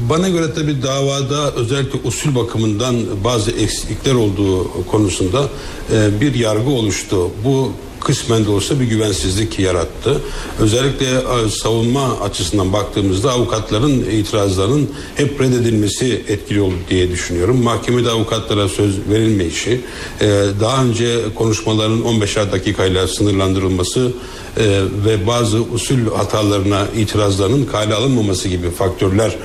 Bana 0.00 0.28
göre 0.28 0.54
tabii 0.54 0.82
davada 0.82 1.52
özellikle 1.52 1.98
usul 2.04 2.34
bakımından 2.34 3.24
bazı 3.24 3.50
eksiklikler 3.50 4.14
olduğu 4.14 4.86
konusunda 4.86 5.48
e, 5.92 6.20
bir 6.20 6.34
yargı 6.34 6.70
oluştu. 6.70 7.30
Bu 7.44 7.72
kısmen 8.04 8.44
de 8.44 8.50
olsa 8.50 8.80
bir 8.80 8.84
güvensizlik 8.84 9.58
yarattı. 9.58 10.20
Özellikle 10.60 11.06
e, 11.06 11.50
savunma 11.50 12.20
açısından 12.20 12.72
baktığımızda 12.72 13.32
avukatların 13.32 14.10
itirazlarının 14.10 14.90
hep 15.14 15.40
reddedilmesi 15.40 16.24
etkili 16.28 16.60
oldu 16.60 16.74
diye 16.90 17.10
düşünüyorum. 17.10 17.62
Mahkemede 17.62 18.10
avukatlara 18.10 18.68
söz 18.68 18.98
verilmeyişi, 19.10 19.80
e, 20.20 20.26
daha 20.60 20.84
önce 20.84 21.18
konuşmaların 21.34 22.02
15'er 22.02 22.52
dakikayla 22.52 23.08
sınırlandırılması 23.08 24.12
e, 24.56 24.64
ve 25.06 25.26
bazı 25.26 25.62
usul 25.62 25.98
hatalarına 26.16 26.86
itirazlarının 26.96 27.64
kale 27.64 27.94
alınmaması 27.94 28.48
gibi 28.48 28.70
faktörler 28.70 29.36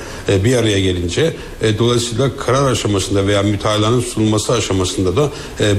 bir 0.44 0.56
araya 0.56 0.80
gelince 0.80 1.36
dolayısıyla 1.78 2.36
karar 2.36 2.70
aşamasında 2.70 3.26
veya 3.26 3.42
mütalaanın 3.42 4.00
sunulması 4.00 4.52
aşamasında 4.52 5.16
da 5.16 5.30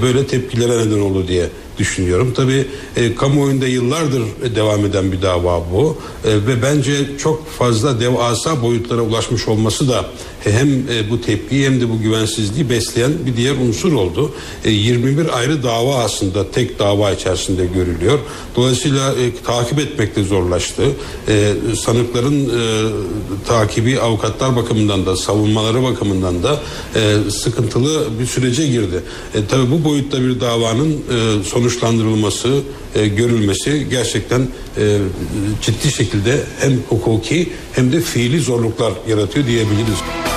böyle 0.02 0.28
tepkilere 0.28 0.88
neden 0.88 1.00
oldu 1.00 1.28
diye 1.28 1.50
düşünüyorum. 1.80 2.34
Tabii 2.36 2.68
e, 2.96 3.16
kamuoyunda 3.16 3.68
yıllardır 3.68 4.24
devam 4.56 4.86
eden 4.86 5.12
bir 5.12 5.22
dava 5.22 5.64
bu. 5.74 5.98
E, 6.26 6.34
ve 6.48 6.62
bence 6.62 7.18
çok 7.18 7.50
fazla 7.50 8.00
devasa 8.00 8.62
boyutlara 8.62 9.02
ulaşmış 9.02 9.48
olması 9.48 9.90
da 9.90 10.06
hem 10.44 10.68
e, 10.70 11.10
bu 11.10 11.22
tepkiyi 11.22 11.66
hem 11.66 11.82
de 11.82 11.90
bu 11.90 12.02
güvensizliği 12.02 12.70
besleyen 12.70 13.12
bir 13.26 13.38
diğer 13.38 13.56
unsur 13.56 13.94
oldu. 13.94 14.32
E, 14.66 14.72
21 14.72 15.38
ayrı 15.38 15.64
dava 15.64 15.96
aslında 15.96 16.52
tek 16.52 16.80
dava 16.80 17.12
içerisinde 17.12 17.66
görülüyor. 17.66 18.20
Dolayısıyla 18.56 19.12
e, 19.12 19.44
takip 19.46 19.80
etmek 19.80 20.16
de 20.16 20.24
zorlaştı. 20.24 20.84
E, 21.28 21.54
sanıkların 21.76 22.46
e, 22.46 22.90
takibi 23.48 24.00
avukatlar 24.00 24.56
bakımından 24.56 25.06
da 25.06 25.16
savunmaları 25.16 25.84
bakımından 25.84 26.44
da 26.44 26.60
e, 26.96 27.32
sıkıntılı 27.32 28.08
bir 28.20 28.26
sürece 28.26 28.68
girdi. 28.68 29.04
E, 29.36 29.46
tabii 29.46 29.72
bu 29.72 29.84
boyutta 29.84 30.22
bir 30.22 30.40
davanın 30.40 30.92
e, 30.92 31.44
sonuçlandırılması, 31.44 32.62
e, 32.96 33.08
görülmesi 33.08 33.88
gerçekten 33.90 34.48
e, 34.78 34.98
ciddi 35.62 35.92
şekilde 35.92 36.44
hem 36.60 36.80
hukuki 36.90 37.50
hem 37.74 37.92
de 37.92 38.02
fiili 38.02 38.40
zorluklar 38.40 38.94
yaratıyor 39.08 39.48
diyebiliriz. 39.48 40.29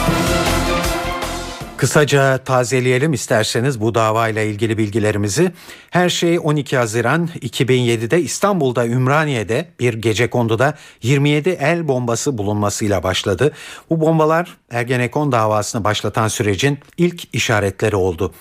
Kısaca 1.83 2.39
tazeleyelim 2.39 3.13
isterseniz 3.13 3.81
bu 3.81 3.95
davayla 3.95 4.43
ilgili 4.43 4.79
bilgilerimizi. 4.79 5.53
Her 5.91 6.09
şey 6.09 6.39
12 6.39 6.77
Haziran 6.77 7.29
2007'de 7.41 8.23
İstanbul'da 8.23 8.87
Ümraniye'de 8.87 9.69
bir 9.81 9.95
gece 9.95 10.31
konduda 10.31 10.75
27 11.03 11.49
el 11.49 11.89
bombası 11.89 12.39
bulunmasıyla 12.39 13.03
başladı. 13.03 13.53
Bu 13.91 14.01
bombalar 14.01 14.57
Ergenekon 14.71 15.33
davasını 15.33 15.85
başlatan 15.85 16.29
sürecin 16.29 16.79
ilk 16.97 17.35
işaretleri 17.35 17.97
oldu. 17.97 18.33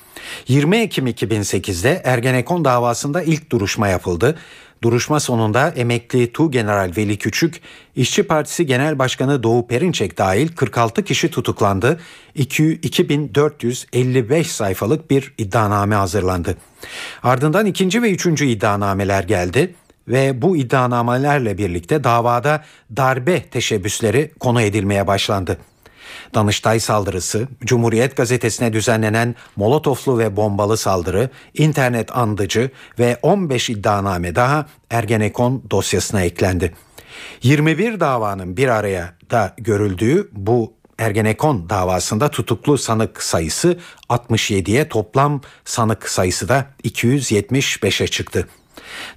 20 0.47 0.77
Ekim 0.77 1.07
2008'de 1.07 2.01
Ergenekon 2.05 2.65
davasında 2.65 3.21
ilk 3.21 3.51
duruşma 3.51 3.87
yapıldı. 3.87 4.37
Duruşma 4.83 5.19
sonunda 5.19 5.69
emekli 5.69 6.33
Tu 6.33 6.51
General 6.51 6.91
Veli 6.97 7.17
Küçük, 7.17 7.61
İşçi 7.95 8.23
Partisi 8.23 8.65
Genel 8.65 8.99
Başkanı 8.99 9.43
Doğu 9.43 9.67
Perinçek 9.67 10.17
dahil 10.17 10.47
46 10.47 11.03
kişi 11.03 11.31
tutuklandı. 11.31 11.99
2455 12.35 14.51
sayfalık 14.51 15.11
bir 15.11 15.33
iddianame 15.37 15.95
hazırlandı. 15.95 16.57
Ardından 17.23 17.65
ikinci 17.65 18.01
ve 18.01 18.11
üçüncü 18.11 18.45
iddianameler 18.45 19.23
geldi 19.23 19.75
ve 20.07 20.41
bu 20.41 20.57
iddianamelerle 20.57 21.57
birlikte 21.57 22.03
davada 22.03 22.63
darbe 22.97 23.43
teşebbüsleri 23.43 24.31
konu 24.39 24.61
edilmeye 24.61 25.07
başlandı. 25.07 25.57
Danıştay 26.35 26.79
saldırısı, 26.79 27.47
Cumhuriyet 27.65 28.17
gazetesine 28.17 28.73
düzenlenen 28.73 29.35
molotoflu 29.55 30.17
ve 30.17 30.35
bombalı 30.35 30.77
saldırı, 30.77 31.29
internet 31.53 32.17
andıcı 32.17 32.71
ve 32.99 33.17
15 33.21 33.69
iddianame 33.69 34.35
daha 34.35 34.65
Ergenekon 34.89 35.63
dosyasına 35.71 36.21
eklendi. 36.21 36.73
21 37.43 37.99
davanın 37.99 38.57
bir 38.57 38.67
araya 38.67 39.13
da 39.31 39.53
görüldüğü 39.57 40.29
bu 40.31 40.73
Ergenekon 40.97 41.69
davasında 41.69 42.31
tutuklu 42.31 42.77
sanık 42.77 43.23
sayısı 43.23 43.79
67'ye 44.09 44.89
toplam 44.89 45.41
sanık 45.65 46.09
sayısı 46.09 46.49
da 46.49 46.65
275'e 46.83 48.07
çıktı. 48.07 48.47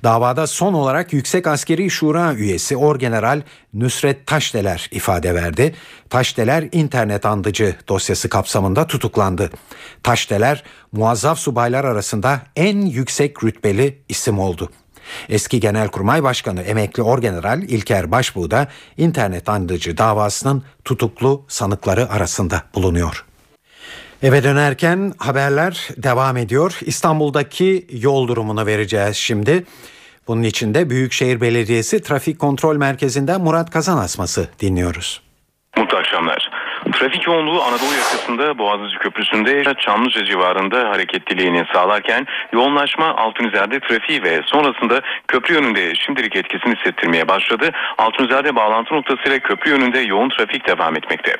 Davada 0.05 0.47
son 0.47 0.75
olarak 0.75 1.13
Yüksek 1.13 1.47
Askeri 1.47 1.91
Şura 1.91 2.35
üyesi 2.35 2.77
Orgeneral 2.77 3.43
Nusret 3.75 4.27
Taşdeler 4.27 4.89
ifade 4.93 5.35
verdi. 5.35 5.75
Taşdeler 6.11 6.69
internet 6.73 7.27
andıcı 7.27 7.77
dosyası 7.89 8.29
kapsamında 8.29 8.87
tutuklandı. 8.87 9.51
Taşdeler 10.03 10.65
muazzaf 10.93 11.39
subaylar 11.39 11.85
arasında 11.85 12.41
en 12.57 12.81
yüksek 12.81 13.45
rütbeli 13.45 13.99
isim 14.09 14.39
oldu. 14.39 14.71
Eski 15.29 15.61
Genelkurmay 15.61 16.23
Başkanı 16.23 16.63
emekli 16.63 17.03
Orgeneral 17.03 17.63
İlker 17.63 18.11
Başbuğ 18.11 18.51
da 18.51 18.69
internet 18.97 19.49
andıcı 19.49 19.99
davasının 19.99 20.63
tutuklu 20.85 21.45
sanıkları 21.49 22.11
arasında 22.11 22.63
bulunuyor. 22.75 23.25
Eve 24.25 24.45
dönerken 24.45 25.13
haberler 25.19 25.89
devam 25.97 26.37
ediyor. 26.37 26.79
İstanbul'daki 26.81 27.87
yol 27.93 28.29
durumunu 28.29 28.67
vereceğiz 28.67 29.17
şimdi. 29.17 29.65
Bunun 30.29 30.43
için 30.43 30.75
de 30.75 30.91
Büyükşehir 30.91 31.41
Belediyesi 31.41 32.03
Trafik 32.03 32.39
Kontrol 32.39 32.77
Merkezi'nden 32.77 33.41
Murat 33.41 33.71
Kazan 33.71 33.99
Asması 33.99 34.49
dinliyoruz. 34.61 35.23
Mutlu 35.77 35.97
akşamlar. 35.99 36.51
Trafik 36.93 37.27
yoğunluğu 37.27 37.63
Anadolu 37.63 37.95
yakasında 37.95 38.59
Boğaziçi 38.59 38.99
Köprüsü'nde 38.99 39.65
Çamlıca 39.79 40.25
civarında 40.25 40.91
hareketliliğini 40.91 41.65
sağlarken 41.73 42.27
yoğunlaşma 42.53 43.17
Altunizade 43.17 43.81
trafiği 43.81 44.23
ve 44.23 44.41
sonrasında 44.47 45.01
köprü 45.29 45.55
yönünde 45.55 45.95
şimdilik 45.95 46.37
etkisini 46.37 46.77
hissettirmeye 46.77 47.29
başladı. 47.29 47.71
Altunizade 47.99 48.57
bağlantı 48.57 48.95
noktasıyla 48.95 49.39
köprü 49.39 49.71
yönünde 49.71 50.01
yoğun 50.01 50.29
trafik 50.29 50.69
devam 50.69 50.97
etmekte. 50.97 51.37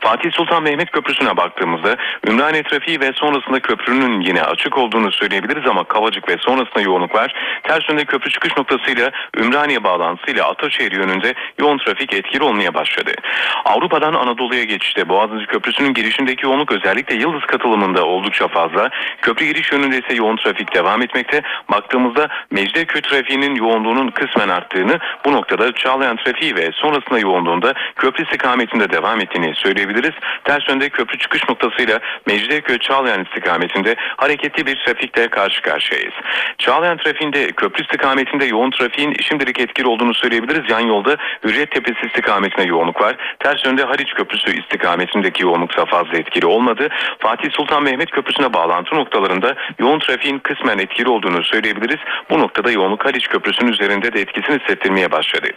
Fatih 0.00 0.32
Sultan 0.32 0.62
Mehmet 0.62 0.90
Köprüsü'ne 0.90 1.36
baktığımızda 1.36 1.96
Ümraniye 2.28 2.62
trafiği 2.62 3.00
ve 3.00 3.10
sonrasında 3.14 3.60
köprünün 3.60 4.20
yine 4.20 4.42
açık 4.42 4.78
olduğunu 4.78 5.12
söyleyebiliriz 5.12 5.66
ama 5.70 5.84
Kavacık 5.84 6.28
ve 6.28 6.36
sonrasında 6.40 6.80
yoğunluk 6.80 7.14
var. 7.14 7.34
Ters 7.62 7.88
yönde 7.88 8.04
köprü 8.04 8.30
çıkış 8.30 8.56
noktasıyla 8.56 9.10
Ümraniye 9.36 9.84
bağlantısıyla 9.84 10.48
Ataşehir 10.48 10.92
yönünde 10.92 11.34
yoğun 11.58 11.78
trafik 11.78 12.14
etkili 12.14 12.44
olmaya 12.44 12.74
başladı. 12.74 13.12
Avrupa'dan 13.64 14.14
Anadolu'ya 14.14 14.64
geçişte 14.82 15.08
Boğaziçi 15.08 15.46
Köprüsü'nün 15.46 15.94
girişindeki 15.94 16.46
yoğunluk 16.46 16.72
özellikle 16.72 17.14
Yıldız 17.16 17.42
katılımında 17.46 18.04
oldukça 18.04 18.48
fazla. 18.48 18.90
Köprü 19.22 19.46
giriş 19.46 19.72
yönünde 19.72 19.98
ise 19.98 20.14
yoğun 20.14 20.36
trafik 20.36 20.74
devam 20.74 21.02
etmekte. 21.02 21.42
Baktığımızda 21.70 22.28
Mecidiyeköy 22.50 23.00
trafiğinin 23.00 23.54
yoğunluğunun 23.54 24.08
kısmen 24.08 24.48
arttığını 24.48 24.98
bu 25.24 25.32
noktada 25.32 25.72
Çağlayan 25.72 26.16
trafiği 26.16 26.56
ve 26.56 26.70
sonrasında 26.72 27.18
yoğunluğunda 27.18 27.74
köprü 27.96 28.24
istikametinde 28.24 28.90
devam 28.90 29.20
ettiğini 29.20 29.54
söyleyebiliriz. 29.54 30.12
Ters 30.44 30.68
yönde 30.68 30.88
köprü 30.88 31.18
çıkış 31.18 31.48
noktasıyla 31.48 31.98
Mecidiyeköy 32.26 32.78
Çağlayan 32.78 33.24
istikametinde 33.24 33.96
hareketli 34.16 34.66
bir 34.66 34.76
trafikle 34.76 35.28
karşı 35.28 35.62
karşıyayız. 35.62 36.14
Çağlayan 36.58 36.96
trafiğinde 36.96 37.52
köprü 37.52 37.82
istikametinde 37.82 38.44
yoğun 38.44 38.70
trafiğin 38.70 39.14
şimdilik 39.20 39.60
etkili 39.60 39.86
olduğunu 39.86 40.14
söyleyebiliriz. 40.14 40.70
Yan 40.70 40.80
yolda 40.80 41.16
Hürriyet 41.44 41.70
Tepesi 41.70 42.06
istikametine 42.06 42.64
yoğunluk 42.64 43.00
var. 43.00 43.16
Ters 43.38 43.64
yönde 43.64 43.84
Haliç 43.84 44.14
Köprüsü 44.14 44.50
istikametindeki 44.72 45.42
yoğunluksa 45.42 45.84
fazla 45.84 46.18
etkili 46.18 46.46
olmadı. 46.46 46.88
Fatih 47.18 47.50
Sultan 47.52 47.82
Mehmet 47.82 48.10
Köprüsü'ne 48.10 48.52
bağlantı 48.52 48.94
noktalarında 48.94 49.54
yoğun 49.78 49.98
trafiğin 49.98 50.38
kısmen 50.38 50.78
etkili 50.78 51.08
olduğunu 51.08 51.44
söyleyebiliriz. 51.44 51.98
Bu 52.30 52.38
noktada 52.38 52.70
yoğunluk 52.70 53.04
Haliç 53.04 53.28
Köprüsü'nün 53.28 53.72
üzerinde 53.72 54.12
de 54.12 54.20
etkisini 54.20 54.58
hissettirmeye 54.58 55.12
başladı. 55.12 55.48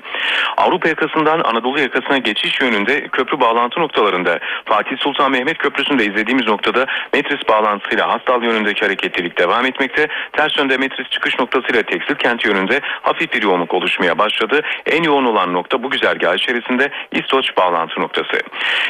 Avrupa 0.57 0.89
yakasından 0.89 1.39
Anadolu 1.39 1.79
yakasına 1.79 2.17
geçiş 2.17 2.61
yönünde 2.61 3.07
köprü 3.07 3.39
bağlantı 3.39 3.79
noktalarında 3.79 4.39
Fatih 4.65 4.97
Sultan 4.97 5.31
Mehmet 5.31 5.57
Köprüsü'nde 5.57 6.05
izlediğimiz 6.05 6.47
noktada 6.47 6.85
Metris 7.13 7.49
bağlantısıyla 7.49 8.13
Hastal 8.13 8.43
yönündeki 8.43 8.81
hareketlilik 8.81 9.39
devam 9.39 9.65
etmekte. 9.65 10.07
Ters 10.31 10.57
yönde 10.57 10.77
Metris 10.77 11.09
çıkış 11.09 11.39
noktasıyla 11.39 11.83
Tekstil 11.83 12.15
kent 12.15 12.45
yönünde 12.45 12.79
hafif 13.01 13.33
bir 13.33 13.43
yoğunluk 13.43 13.73
oluşmaya 13.73 14.17
başladı. 14.17 14.61
En 14.85 15.03
yoğun 15.03 15.25
olan 15.25 15.53
nokta 15.53 15.83
bu 15.83 15.89
güzergah 15.89 16.35
içerisinde 16.35 16.89
İstoç 17.11 17.57
bağlantı 17.57 18.01
noktası. 18.01 18.41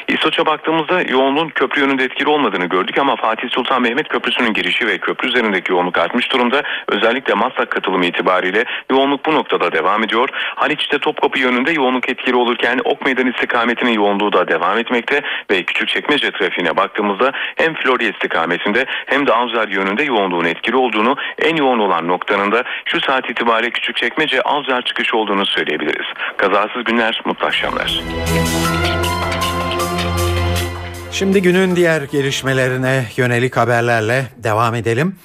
İstoç'a 0.08 0.46
baktığımızda 0.46 1.02
yoğunluğun 1.02 1.50
köprü 1.50 1.82
yönünde 1.82 2.04
etkili 2.04 2.30
olmadığını 2.30 2.66
gördük 2.66 2.98
ama 2.98 3.16
Fatih 3.16 3.50
Sultan 3.50 3.82
Mehmet 3.82 4.08
Köprüsü'nün 4.08 4.54
girişi 4.54 4.88
ve 4.88 4.98
köprü 4.98 5.28
üzerindeki 5.28 5.72
yoğunluk 5.72 5.98
artmış 5.98 6.32
durumda. 6.32 6.64
Özellikle 6.88 7.34
Maslak 7.34 7.72
katılımı 7.72 8.06
itibariyle 8.06 8.66
yoğunluk 8.92 9.26
bu 9.26 9.34
noktada 9.34 9.72
devam 9.72 10.04
ediyor. 10.04 10.30
Haliç'te 10.56 11.00
Topkapı 11.00 11.40
yönünde 11.40 11.72
yoğunluk 11.72 12.10
etkili 12.10 12.36
olurken 12.36 12.80
Ok 12.86 13.06
Meydan 13.06 13.28
istikametinin 13.28 13.94
yoğunluğu 13.94 14.34
da 14.34 14.48
devam 14.48 14.78
etmekte 14.78 15.22
ve 15.52 15.64
Küçükçekmece 15.64 16.32
trafiğine 16.32 16.78
baktığımızda 16.78 17.32
hem 17.56 17.74
Florya 17.74 18.10
istikametinde 18.10 18.86
hem 19.06 19.28
de 19.28 19.34
Avcılar 19.34 19.68
yönünde 19.68 20.04
yoğunluğun 20.04 20.46
etkili 20.46 20.76
olduğunu 20.76 21.16
en 21.40 21.56
yoğun 21.56 21.80
olan 21.80 22.08
noktanın 22.08 22.52
da 22.52 22.64
şu 22.86 23.02
saat 23.02 23.30
itibariyle 23.30 23.72
Küçükçekmece 23.72 24.42
Avcılar 24.42 24.82
çıkışı 24.82 25.18
olduğunu 25.18 25.46
söyleyebiliriz. 25.46 26.08
Kazasız 26.38 26.84
günler, 26.84 27.22
mutlu 27.26 27.48
akşamlar. 27.48 28.02
Şimdi 31.16 31.42
günün 31.42 31.76
diğer 31.76 32.02
gelişmelerine 32.02 33.06
yönelik 33.18 33.58
haberlerle 33.58 34.28
devam 34.38 34.76
edelim. 34.76 35.16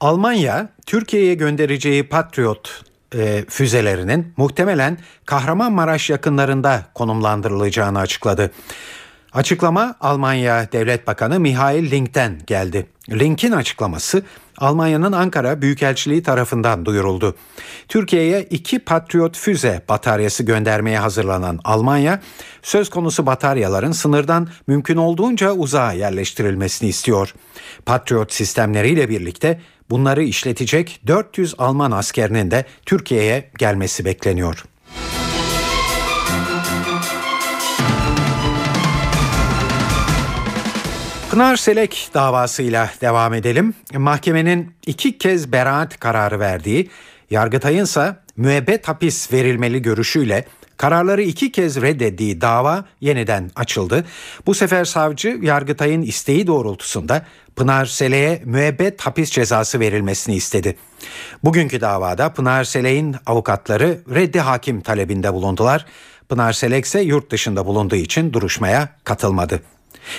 Almanya 0.00 0.68
Türkiye'ye 0.86 1.34
göndereceği 1.34 2.08
Patriot 2.08 2.84
e, 3.14 3.44
füzelerinin 3.48 4.32
muhtemelen 4.36 4.98
Kahramanmaraş 5.24 6.10
yakınlarında 6.10 6.82
konumlandırılacağını 6.94 7.98
açıkladı. 7.98 8.50
Açıklama 9.32 9.94
Almanya 10.00 10.72
Devlet 10.72 11.06
Bakanı 11.06 11.40
Mihail 11.40 11.90
Link'ten 11.90 12.40
geldi. 12.46 12.86
Link'in 13.10 13.52
açıklaması 13.52 14.22
Almanya'nın 14.60 15.12
Ankara 15.12 15.62
Büyükelçiliği 15.62 16.22
tarafından 16.22 16.84
duyuruldu. 16.84 17.34
Türkiye'ye 17.88 18.42
iki 18.42 18.78
Patriot 18.78 19.36
füze 19.36 19.82
bataryası 19.88 20.42
göndermeye 20.42 20.98
hazırlanan 20.98 21.60
Almanya, 21.64 22.20
söz 22.62 22.90
konusu 22.90 23.26
bataryaların 23.26 23.92
sınırdan 23.92 24.48
mümkün 24.66 24.96
olduğunca 24.96 25.52
uzağa 25.52 25.92
yerleştirilmesini 25.92 26.88
istiyor. 26.88 27.34
Patriot 27.86 28.32
sistemleriyle 28.32 29.08
birlikte 29.08 29.60
bunları 29.90 30.22
işletecek 30.22 31.00
400 31.06 31.54
Alman 31.58 31.90
askerinin 31.90 32.50
de 32.50 32.64
Türkiye'ye 32.86 33.50
gelmesi 33.58 34.04
bekleniyor. 34.04 34.64
Pınar 41.38 41.56
Selek 41.56 42.10
davasıyla 42.14 42.90
devam 43.00 43.34
edelim. 43.34 43.74
Mahkemenin 43.94 44.74
iki 44.86 45.18
kez 45.18 45.52
beraat 45.52 46.00
kararı 46.00 46.40
verdiği, 46.40 46.90
Yargıtay'ın 47.30 47.84
ise 47.84 48.16
müebbet 48.36 48.88
hapis 48.88 49.32
verilmeli 49.32 49.82
görüşüyle 49.82 50.44
kararları 50.76 51.22
iki 51.22 51.52
kez 51.52 51.82
reddettiği 51.82 52.40
dava 52.40 52.84
yeniden 53.00 53.50
açıldı. 53.56 54.04
Bu 54.46 54.54
sefer 54.54 54.84
savcı 54.84 55.38
Yargıtay'ın 55.42 56.02
isteği 56.02 56.46
doğrultusunda 56.46 57.26
Pınar 57.56 57.86
Selek'e 57.86 58.42
müebbet 58.44 59.00
hapis 59.00 59.30
cezası 59.30 59.80
verilmesini 59.80 60.34
istedi. 60.34 60.76
Bugünkü 61.44 61.80
davada 61.80 62.32
Pınar 62.32 62.64
Selek'in 62.64 63.16
avukatları 63.26 63.98
reddi 64.14 64.40
hakim 64.40 64.80
talebinde 64.80 65.32
bulundular. 65.32 65.86
Pınar 66.28 66.52
Selek 66.52 66.84
ise 66.84 67.00
yurt 67.00 67.30
dışında 67.30 67.66
bulunduğu 67.66 67.96
için 67.96 68.32
duruşmaya 68.32 68.88
katılmadı. 69.04 69.62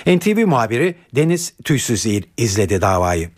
NTV 0.07 0.45
muhabiri 0.45 0.95
Deniz 1.15 1.53
Tüysüz 1.63 2.05
izledi 2.37 2.81
davayı. 2.81 3.29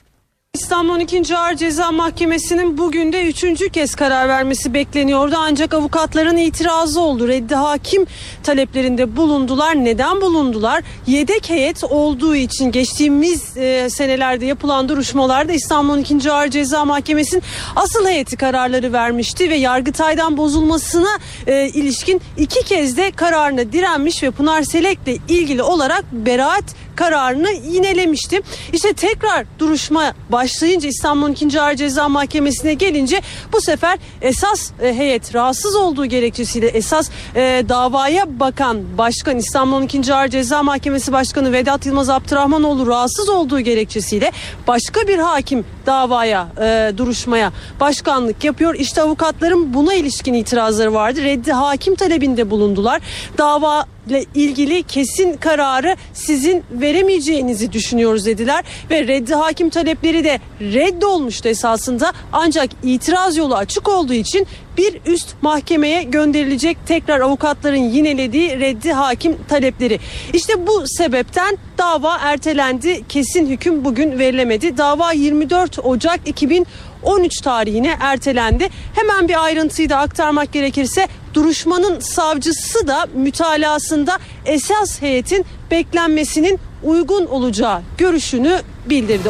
İstanbul 0.55 0.93
12. 0.93 1.37
Ağır 1.37 1.55
Ceza 1.55 1.91
Mahkemesi'nin 1.91 2.77
bugün 2.77 3.13
de 3.13 3.29
üçüncü 3.29 3.69
kez 3.69 3.95
karar 3.95 4.29
vermesi 4.29 4.73
bekleniyordu. 4.73 5.35
Ancak 5.37 5.73
avukatların 5.73 6.37
itirazı 6.37 7.01
oldu. 7.01 7.27
Reddi 7.27 7.55
hakim 7.55 8.05
taleplerinde 8.43 9.15
bulundular. 9.15 9.75
Neden 9.75 10.21
bulundular? 10.21 10.83
Yedek 11.07 11.49
heyet 11.49 11.83
olduğu 11.83 12.35
için 12.35 12.71
geçtiğimiz 12.71 13.57
e, 13.57 13.89
senelerde 13.89 14.45
yapılan 14.45 14.89
duruşmalarda 14.89 15.53
İstanbul 15.53 15.93
12. 15.93 16.31
Ağır 16.31 16.47
Ceza 16.47 16.85
Mahkemesi'nin 16.85 17.43
asıl 17.75 18.07
heyeti 18.07 18.37
kararları 18.37 18.93
vermişti 18.93 19.49
ve 19.49 19.55
Yargıtay'dan 19.55 20.37
bozulmasına 20.37 21.19
e, 21.47 21.67
ilişkin 21.67 22.21
iki 22.37 22.65
kez 22.65 22.97
de 22.97 23.11
kararına 23.11 23.71
direnmiş 23.71 24.23
ve 24.23 24.31
Pınar 24.31 24.63
Selek'le 24.63 25.21
ilgili 25.29 25.63
olarak 25.63 26.03
beraat 26.11 26.63
kararını 27.01 27.51
yinelemişti. 27.51 28.41
İşte 28.73 28.93
tekrar 28.93 29.45
duruşma 29.59 30.13
başlayınca 30.29 30.89
İstanbul 30.89 31.29
2. 31.29 31.61
Ağır 31.61 31.75
Ceza 31.75 32.09
Mahkemesi'ne 32.09 32.73
gelince 32.73 33.21
bu 33.53 33.61
sefer 33.61 33.99
esas 34.21 34.71
e, 34.81 34.93
heyet 34.93 35.35
rahatsız 35.35 35.75
olduğu 35.75 36.05
gerekçesiyle 36.05 36.67
esas 36.67 37.09
e, 37.35 37.63
davaya 37.69 38.39
bakan 38.39 38.97
başkan 38.97 39.37
İstanbul 39.37 39.83
2. 39.83 40.13
Ağır 40.13 40.27
Ceza 40.27 40.63
Mahkemesi 40.63 41.13
Başkanı 41.13 41.51
Vedat 41.51 41.85
Yılmaz 41.85 42.09
Abdurrahmanoğlu 42.09 42.87
rahatsız 42.87 43.29
olduğu 43.29 43.59
gerekçesiyle 43.59 44.31
başka 44.67 45.07
bir 45.07 45.17
hakim 45.17 45.65
davaya 45.85 46.47
e, 46.61 46.97
duruşmaya 46.97 47.51
başkanlık 47.79 48.43
yapıyor. 48.43 48.75
İşte 48.75 49.01
avukatların 49.01 49.73
buna 49.73 49.93
ilişkin 49.93 50.33
itirazları 50.33 50.93
vardı. 50.93 51.23
Reddi 51.23 51.51
hakim 51.51 51.95
talebinde 51.95 52.49
bulundular. 52.49 53.01
Dava 53.37 53.85
ile 54.07 54.25
ilgili 54.35 54.83
kesin 54.83 55.33
kararı 55.33 55.95
sizin 56.13 56.63
veremeyeceğinizi 56.71 57.71
düşünüyoruz 57.71 58.25
dediler 58.25 58.65
ve 58.89 59.07
reddi 59.07 59.35
hakim 59.35 59.69
talepleri 59.69 60.23
de 60.23 60.39
reddolmuştu 60.61 61.49
esasında 61.49 62.13
ancak 62.33 62.69
itiraz 62.83 63.37
yolu 63.37 63.55
açık 63.55 63.89
olduğu 63.89 64.13
için 64.13 64.47
bir 64.77 65.01
üst 65.05 65.35
mahkemeye 65.41 66.03
gönderilecek 66.03 66.77
tekrar 66.87 67.19
avukatların 67.19 67.75
yinelediği 67.75 68.59
reddi 68.59 68.93
hakim 68.93 69.37
talepleri. 69.49 69.99
İşte 70.33 70.67
bu 70.67 70.83
sebepten 70.87 71.57
dava 71.77 72.17
ertelendi. 72.17 73.03
Kesin 73.09 73.49
hüküm 73.49 73.85
bugün 73.85 74.19
verilemedi. 74.19 74.77
Dava 74.77 75.11
24 75.11 75.79
Ocak 75.85 76.19
2013 76.25 77.41
tarihine 77.41 77.97
ertelendi. 77.99 78.69
Hemen 78.95 79.27
bir 79.27 79.43
ayrıntıyı 79.43 79.89
da 79.89 79.97
aktarmak 79.97 80.53
gerekirse 80.53 81.07
duruşmanın 81.33 81.99
savcısı 81.99 82.87
da 82.87 83.07
mütalasında 83.13 84.17
esas 84.45 85.01
heyetin 85.01 85.45
beklenmesinin 85.71 86.59
uygun 86.83 87.25
olacağı 87.25 87.81
görüşünü 87.97 88.61
bildirdi. 88.85 89.29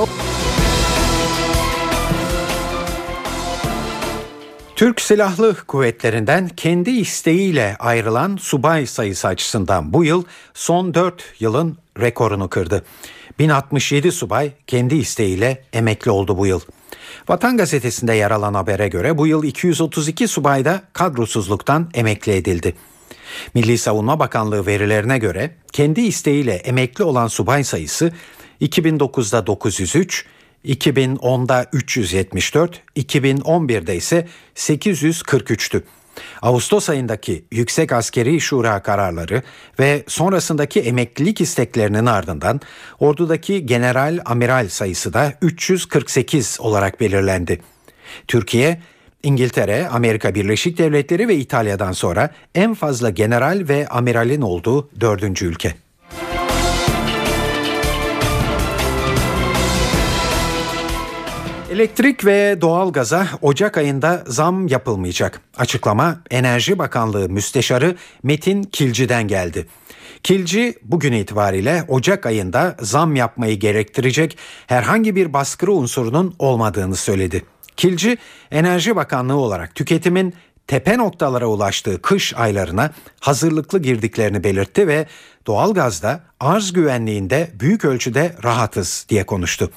Türk 4.75 5.01
Silahlı 5.01 5.55
Kuvvetlerinden 5.67 6.49
kendi 6.49 6.89
isteğiyle 6.89 7.75
ayrılan 7.79 8.37
subay 8.37 8.85
sayısı 8.85 9.27
açısından 9.27 9.93
bu 9.93 10.03
yıl 10.03 10.23
son 10.53 10.93
4 10.93 11.23
yılın 11.39 11.77
rekorunu 11.99 12.49
kırdı. 12.49 12.83
1067 13.39 14.11
subay 14.11 14.51
kendi 14.67 14.95
isteğiyle 14.95 15.63
emekli 15.73 16.11
oldu 16.11 16.37
bu 16.37 16.47
yıl. 16.47 16.61
Vatan 17.29 17.57
Gazetesi'nde 17.57 18.13
yer 18.13 18.31
alan 18.31 18.53
habere 18.53 18.87
göre 18.87 19.17
bu 19.17 19.27
yıl 19.27 19.43
232 19.43 20.27
subay 20.27 20.65
da 20.65 20.81
kadrosuzluktan 20.93 21.89
emekli 21.93 22.31
edildi. 22.31 22.75
Milli 23.53 23.77
Savunma 23.77 24.19
Bakanlığı 24.19 24.65
verilerine 24.65 25.17
göre 25.17 25.55
kendi 25.71 26.01
isteğiyle 26.01 26.53
emekli 26.53 27.03
olan 27.03 27.27
subay 27.27 27.63
sayısı 27.63 28.11
2009'da 28.61 29.47
903, 29.47 30.25
2010'da 30.65 31.65
374, 31.73 32.81
2011'de 32.97 33.95
ise 33.95 34.27
843'tü. 34.55 35.81
Ağustos 36.41 36.89
ayındaki 36.89 37.45
Yüksek 37.51 37.91
Askeri 37.91 38.41
Şura 38.41 38.81
kararları 38.81 39.41
ve 39.79 40.03
sonrasındaki 40.07 40.79
emeklilik 40.79 41.41
isteklerinin 41.41 42.05
ardından 42.05 42.61
ordudaki 42.99 43.65
general 43.65 44.19
amiral 44.25 44.67
sayısı 44.67 45.13
da 45.13 45.33
348 45.41 46.57
olarak 46.59 46.99
belirlendi. 47.01 47.61
Türkiye, 48.27 48.81
İngiltere, 49.23 49.87
Amerika 49.87 50.35
Birleşik 50.35 50.77
Devletleri 50.77 51.27
ve 51.27 51.35
İtalya'dan 51.35 51.91
sonra 51.91 52.29
en 52.55 52.73
fazla 52.73 53.09
general 53.09 53.65
ve 53.69 53.87
amiralin 53.87 54.41
olduğu 54.41 54.89
dördüncü 54.99 55.45
ülke. 55.45 55.75
Elektrik 61.71 62.25
ve 62.25 62.57
doğalgaza 62.61 63.27
Ocak 63.41 63.77
ayında 63.77 64.23
zam 64.27 64.67
yapılmayacak. 64.67 65.41
Açıklama 65.57 66.21
Enerji 66.31 66.79
Bakanlığı 66.79 67.29
Müsteşarı 67.29 67.95
Metin 68.23 68.63
Kilci'den 68.63 69.27
geldi. 69.27 69.67
Kilci 70.23 70.75
bugün 70.83 71.13
itibariyle 71.13 71.83
Ocak 71.87 72.25
ayında 72.25 72.75
zam 72.79 73.15
yapmayı 73.15 73.59
gerektirecek 73.59 74.37
herhangi 74.67 75.15
bir 75.15 75.33
baskı 75.33 75.71
unsurunun 75.71 76.35
olmadığını 76.39 76.95
söyledi. 76.95 77.45
Kilci, 77.77 78.17
Enerji 78.51 78.95
Bakanlığı 78.95 79.37
olarak 79.37 79.75
tüketimin 79.75 80.33
tepe 80.67 80.97
noktalara 80.97 81.47
ulaştığı 81.47 82.01
kış 82.01 82.33
aylarına 82.33 82.91
hazırlıklı 83.19 83.79
girdiklerini 83.79 84.43
belirtti 84.43 84.87
ve 84.87 85.07
doğalgazda 85.47 86.23
arz 86.39 86.73
güvenliğinde 86.73 87.51
büyük 87.59 87.85
ölçüde 87.85 88.35
rahatız 88.43 89.05
diye 89.09 89.25
konuştu. 89.25 89.71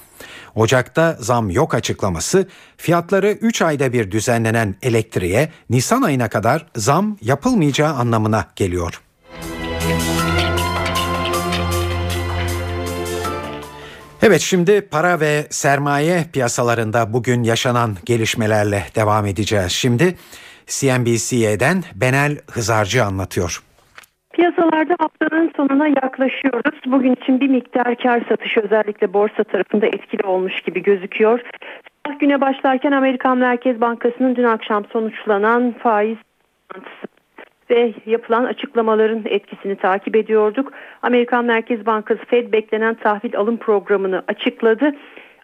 Ocak'ta 0.55 1.17
zam 1.19 1.49
yok 1.49 1.73
açıklaması 1.73 2.47
fiyatları 2.77 3.31
3 3.31 3.61
ayda 3.61 3.93
bir 3.93 4.11
düzenlenen 4.11 4.75
elektriğe 4.81 5.49
Nisan 5.69 6.01
ayına 6.01 6.29
kadar 6.29 6.65
zam 6.75 7.17
yapılmayacağı 7.21 7.93
anlamına 7.93 8.47
geliyor. 8.55 9.01
Evet 14.21 14.41
şimdi 14.41 14.81
para 14.81 15.19
ve 15.19 15.47
sermaye 15.49 16.25
piyasalarında 16.33 17.13
bugün 17.13 17.43
yaşanan 17.43 17.97
gelişmelerle 18.05 18.85
devam 18.95 19.25
edeceğiz. 19.25 19.71
Şimdi 19.71 20.17
CNBC'den 20.67 21.83
Benel 21.95 22.37
Hızarcı 22.51 23.05
anlatıyor. 23.05 23.63
Piyasalarda 24.35 24.95
haftanın 24.99 25.51
sonuna 25.57 25.87
yaklaşıyoruz. 25.87 26.79
Bugün 26.85 27.13
için 27.13 27.39
bir 27.39 27.47
miktar 27.47 27.95
kar 27.95 28.21
satışı 28.29 28.59
özellikle 28.59 29.13
borsa 29.13 29.43
tarafında 29.43 29.85
etkili 29.85 30.27
olmuş 30.27 30.61
gibi 30.61 30.83
gözüküyor. 30.83 31.39
Sabah 32.05 32.19
güne 32.19 32.41
başlarken 32.41 32.91
Amerikan 32.91 33.37
Merkez 33.37 33.81
Bankası'nın 33.81 34.35
dün 34.35 34.43
akşam 34.43 34.85
sonuçlanan 34.85 35.75
faiz 35.79 36.17
ve 37.69 37.93
yapılan 38.05 38.43
açıklamaların 38.43 39.21
etkisini 39.25 39.75
takip 39.75 40.15
ediyorduk. 40.15 40.73
Amerikan 41.01 41.45
Merkez 41.45 41.85
Bankası 41.85 42.25
Fed 42.25 42.53
beklenen 42.53 42.93
tahvil 42.95 43.37
alım 43.37 43.57
programını 43.57 44.23
açıkladı. 44.27 44.95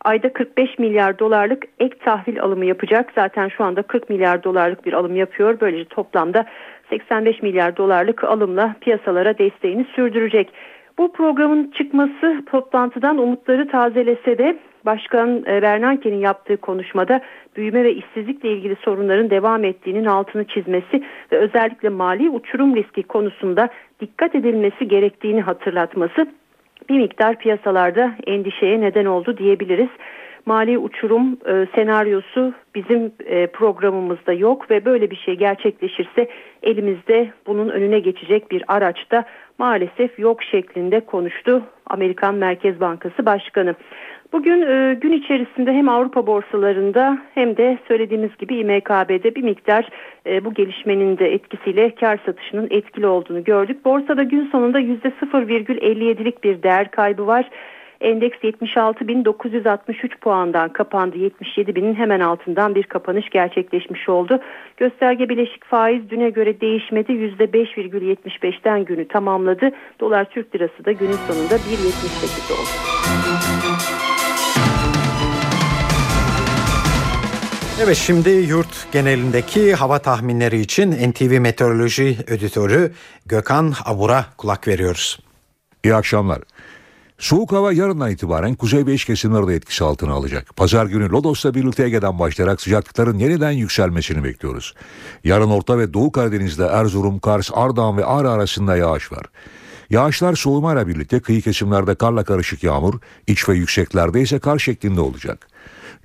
Ayda 0.05 0.33
45 0.33 0.79
milyar 0.79 1.19
dolarlık 1.19 1.63
ek 1.79 1.97
tahvil 2.05 2.41
alımı 2.41 2.65
yapacak. 2.65 3.11
Zaten 3.15 3.47
şu 3.47 3.63
anda 3.63 3.81
40 3.81 4.09
milyar 4.09 4.43
dolarlık 4.43 4.85
bir 4.85 4.93
alım 4.93 5.15
yapıyor. 5.15 5.57
Böylece 5.61 5.85
toplamda 5.85 6.45
85 6.91 7.41
milyar 7.41 7.77
dolarlık 7.77 8.23
alımla 8.23 8.75
piyasalara 8.81 9.37
desteğini 9.37 9.85
sürdürecek. 9.95 10.53
Bu 10.97 11.11
programın 11.13 11.71
çıkması 11.71 12.43
toplantıdan 12.45 13.17
umutları 13.17 13.67
tazelese 13.67 14.37
de 14.37 14.57
Başkan 14.85 15.43
e, 15.47 15.61
Bernanke'nin 15.61 16.19
yaptığı 16.19 16.57
konuşmada 16.57 17.21
büyüme 17.55 17.83
ve 17.83 17.93
işsizlikle 17.93 18.51
ilgili 18.51 18.75
sorunların 18.75 19.29
devam 19.29 19.63
ettiğinin 19.63 20.05
altını 20.05 20.45
çizmesi 20.45 21.03
ve 21.31 21.37
özellikle 21.37 21.89
mali 21.89 22.29
uçurum 22.29 22.75
riski 22.75 23.03
konusunda 23.03 23.69
dikkat 23.99 24.35
edilmesi 24.35 24.87
gerektiğini 24.87 25.41
hatırlatması 25.41 26.27
bir 26.89 26.97
miktar 26.97 27.35
piyasalarda 27.35 28.11
endişeye 28.27 28.81
neden 28.81 29.05
oldu 29.05 29.37
diyebiliriz. 29.37 29.89
Mali 30.45 30.77
uçurum 30.77 31.37
e, 31.45 31.67
senaryosu 31.75 32.53
bizim 32.75 33.11
e, 33.25 33.47
programımızda 33.47 34.33
yok 34.33 34.71
ve 34.71 34.85
böyle 34.85 35.11
bir 35.11 35.15
şey 35.15 35.35
gerçekleşirse 35.35 36.27
elimizde 36.63 37.31
bunun 37.47 37.69
önüne 37.69 37.99
geçecek 37.99 38.51
bir 38.51 38.63
araç 38.67 39.11
da 39.11 39.25
maalesef 39.57 40.19
yok 40.19 40.43
şeklinde 40.43 40.99
konuştu 40.99 41.63
Amerikan 41.87 42.35
Merkez 42.35 42.79
Bankası 42.79 43.25
Başkanı. 43.25 43.75
Bugün 44.33 44.61
e, 44.61 44.93
gün 44.93 45.11
içerisinde 45.11 45.73
hem 45.73 45.89
Avrupa 45.89 46.27
borsalarında 46.27 47.17
hem 47.33 47.57
de 47.57 47.77
söylediğimiz 47.87 48.37
gibi 48.37 48.55
İMKB'de 48.55 49.35
bir 49.35 49.43
miktar 49.43 49.89
e, 50.25 50.45
bu 50.45 50.53
gelişmenin 50.53 51.17
de 51.17 51.33
etkisiyle 51.33 51.95
kar 51.95 52.19
satışının 52.25 52.67
etkili 52.71 53.07
olduğunu 53.07 53.43
gördük. 53.43 53.85
Borsada 53.85 54.23
gün 54.23 54.49
sonunda 54.51 54.79
%0,57'lik 54.79 56.43
bir 56.43 56.63
değer 56.63 56.91
kaybı 56.91 57.27
var. 57.27 57.49
Endeks 58.01 58.37
76.963 58.37 60.17
puandan 60.21 60.73
kapandı. 60.73 61.17
77.000'in 61.17 61.95
hemen 61.95 62.19
altından 62.19 62.75
bir 62.75 62.83
kapanış 62.83 63.29
gerçekleşmiş 63.29 64.09
oldu. 64.09 64.39
Gösterge 64.77 65.29
bileşik 65.29 65.65
faiz 65.65 66.09
düne 66.09 66.29
göre 66.29 66.61
değişmedi. 66.61 67.11
%5,75'ten 67.11 68.85
günü 68.85 69.07
tamamladı. 69.07 69.71
Dolar 69.99 70.25
Türk 70.29 70.55
Lirası 70.55 70.85
da 70.85 70.91
günün 70.91 71.17
sonunda 71.27 71.55
1.78 71.55 72.53
oldu. 72.53 72.69
Evet 77.83 77.95
şimdi 77.97 78.29
yurt 78.29 78.91
genelindeki 78.91 79.73
hava 79.73 79.99
tahminleri 79.99 80.59
için 80.59 80.91
NTV 80.91 81.39
Meteoroloji 81.39 82.17
Editörü 82.27 82.91
Gökhan 83.25 83.73
Abur'a 83.85 84.25
kulak 84.37 84.67
veriyoruz. 84.67 85.19
İyi 85.83 85.95
akşamlar. 85.95 86.39
Soğuk 87.21 87.51
hava 87.51 87.73
yarından 87.73 88.11
itibaren 88.11 88.55
kuzey 88.55 88.85
ve 88.85 88.93
iç 88.93 89.05
kesimlerde 89.05 89.55
etkisi 89.55 89.83
altına 89.83 90.13
alacak. 90.13 90.55
Pazar 90.55 90.85
günü 90.85 91.09
Lodos'la 91.09 91.53
birlikte 91.53 91.83
Ege'den 91.83 92.19
başlayarak 92.19 92.61
sıcaklıkların 92.61 93.17
yeniden 93.17 93.51
yükselmesini 93.51 94.23
bekliyoruz. 94.23 94.73
Yarın 95.23 95.49
Orta 95.49 95.77
ve 95.77 95.93
Doğu 95.93 96.11
Karadeniz'de 96.11 96.65
Erzurum, 96.65 97.19
Kars, 97.19 97.49
Ardahan 97.53 97.97
ve 97.97 98.05
Ağrı 98.05 98.29
arasında 98.29 98.75
yağış 98.75 99.11
var. 99.11 99.25
Yağışlar 99.89 100.35
soğumayla 100.35 100.87
birlikte 100.87 101.19
kıyı 101.19 101.41
kesimlerde 101.41 101.95
karla 101.95 102.23
karışık 102.23 102.63
yağmur, 102.63 102.99
iç 103.27 103.49
ve 103.49 103.55
yükseklerde 103.55 104.21
ise 104.21 104.39
kar 104.39 104.59
şeklinde 104.59 105.01
olacak. 105.01 105.47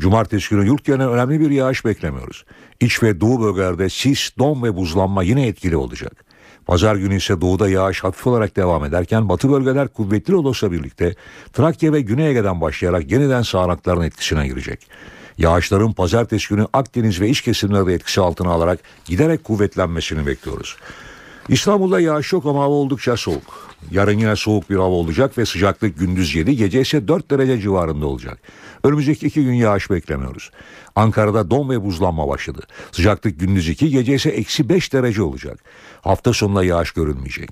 Cumartesi 0.01 0.51
günü 0.51 0.67
yurt 0.67 0.85
genel 0.85 1.09
önemli 1.09 1.41
bir 1.41 1.51
yağış 1.51 1.85
beklemiyoruz. 1.85 2.45
İç 2.81 3.03
ve 3.03 3.21
doğu 3.21 3.43
bölgelerde 3.43 3.89
sis, 3.89 4.39
don 4.39 4.63
ve 4.63 4.77
buzlanma 4.77 5.23
yine 5.23 5.47
etkili 5.47 5.77
olacak. 5.77 6.26
Pazar 6.67 6.97
günü 6.97 7.17
ise 7.17 7.41
doğuda 7.41 7.69
yağış 7.69 8.05
hafif 8.05 8.27
olarak 8.27 8.57
devam 8.57 8.85
ederken 8.85 9.29
batı 9.29 9.53
bölgeler 9.53 9.89
kuvvetli 9.89 10.35
olursa 10.35 10.73
birlikte 10.73 11.15
Trakya 11.53 11.93
ve 11.93 12.01
Güney 12.01 12.31
Ege'den 12.31 12.61
başlayarak 12.61 13.11
yeniden 13.11 13.43
sağanakların 13.43 14.03
etkisine 14.03 14.47
girecek. 14.49 14.87
Yağışların 15.39 15.93
pazartesi 15.93 16.49
günü 16.49 16.67
Akdeniz 16.73 17.21
ve 17.21 17.29
iç 17.29 17.41
kesimlerde 17.41 17.95
etkisi 17.95 18.21
altına 18.21 18.51
alarak 18.51 18.79
giderek 19.05 19.45
kuvvetlenmesini 19.45 20.27
bekliyoruz. 20.27 20.77
İstanbul'da 21.49 22.01
yağış 22.01 22.33
yok 22.33 22.47
ama 22.47 22.61
hava 22.61 22.75
oldukça 22.75 23.17
soğuk. 23.17 23.77
Yarın 23.91 24.19
yine 24.19 24.37
soğuk 24.37 24.71
bir 24.71 24.77
hava 24.77 24.95
olacak 24.95 25.39
ve 25.39 25.47
sıcaklık 25.47 25.99
gündüz 25.99 26.35
7, 26.35 26.57
gece 26.57 26.81
ise 26.81 27.09
4 27.09 27.31
derece 27.31 27.61
civarında 27.61 28.07
olacak. 28.07 28.39
Önümüzdeki 28.85 29.27
iki 29.27 29.45
gün 29.45 29.53
yağış 29.53 29.91
beklemiyoruz. 29.91 30.51
Ankara'da 30.97 31.51
don 31.51 31.71
ve 31.71 31.85
buzlanma 31.85 32.29
başladı. 32.29 32.63
Sıcaklık 32.93 33.41
gündüz 33.41 33.69
2, 33.69 33.91
gece 33.91 34.15
ise 34.15 34.31
eksi 34.31 34.69
5 34.69 34.93
derece 34.93 35.23
olacak. 35.23 35.59
Hafta 36.01 36.33
sonunda 36.33 36.65
yağış 36.65 36.91
görünmeyecek. 36.91 37.51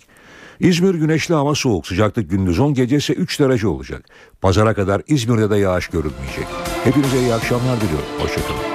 İzmir 0.60 0.94
güneşli 0.94 1.34
ama 1.34 1.54
soğuk. 1.54 1.86
Sıcaklık 1.86 2.30
gündüz 2.30 2.60
10, 2.60 2.74
gece 2.74 2.96
ise 2.96 3.12
3 3.12 3.40
derece 3.40 3.66
olacak. 3.68 4.04
Pazara 4.40 4.74
kadar 4.74 5.02
İzmir'de 5.06 5.50
de 5.50 5.56
yağış 5.56 5.88
görünmeyecek. 5.88 6.46
Hepinize 6.84 7.18
iyi 7.18 7.34
akşamlar 7.34 7.80
diliyorum. 7.80 8.06
Hoşçakalın. 8.18 8.73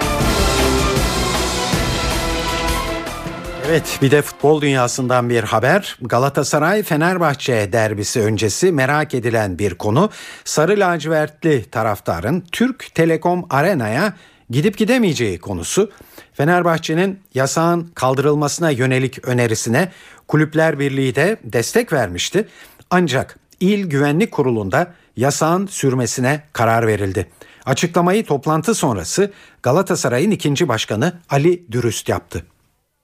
Evet 3.69 3.99
bir 4.01 4.11
de 4.11 4.21
futbol 4.21 4.61
dünyasından 4.61 5.29
bir 5.29 5.43
haber. 5.43 5.97
Galatasaray 6.01 6.83
Fenerbahçe 6.83 7.69
derbisi 7.73 8.21
öncesi 8.21 8.71
merak 8.71 9.13
edilen 9.13 9.59
bir 9.59 9.75
konu. 9.75 10.09
Sarı 10.43 10.79
lacivertli 10.79 11.65
taraftarın 11.71 12.43
Türk 12.51 12.95
Telekom 12.95 13.45
Arena'ya 13.49 14.13
gidip 14.49 14.77
gidemeyeceği 14.77 15.39
konusu. 15.39 15.91
Fenerbahçe'nin 16.33 17.19
yasağın 17.33 17.91
kaldırılmasına 17.95 18.69
yönelik 18.69 19.27
önerisine 19.27 19.91
Kulüpler 20.27 20.79
Birliği 20.79 21.15
de 21.15 21.37
destek 21.43 21.93
vermişti. 21.93 22.47
Ancak 22.89 23.39
İl 23.59 23.85
Güvenlik 23.85 24.31
Kurulu'nda 24.31 24.93
yasağın 25.17 25.67
sürmesine 25.67 26.43
karar 26.53 26.87
verildi. 26.87 27.29
Açıklamayı 27.65 28.25
toplantı 28.25 28.75
sonrası 28.75 29.31
Galatasaray'ın 29.63 30.31
ikinci 30.31 30.67
başkanı 30.67 31.13
Ali 31.29 31.71
Dürüst 31.71 32.09
yaptı. 32.09 32.45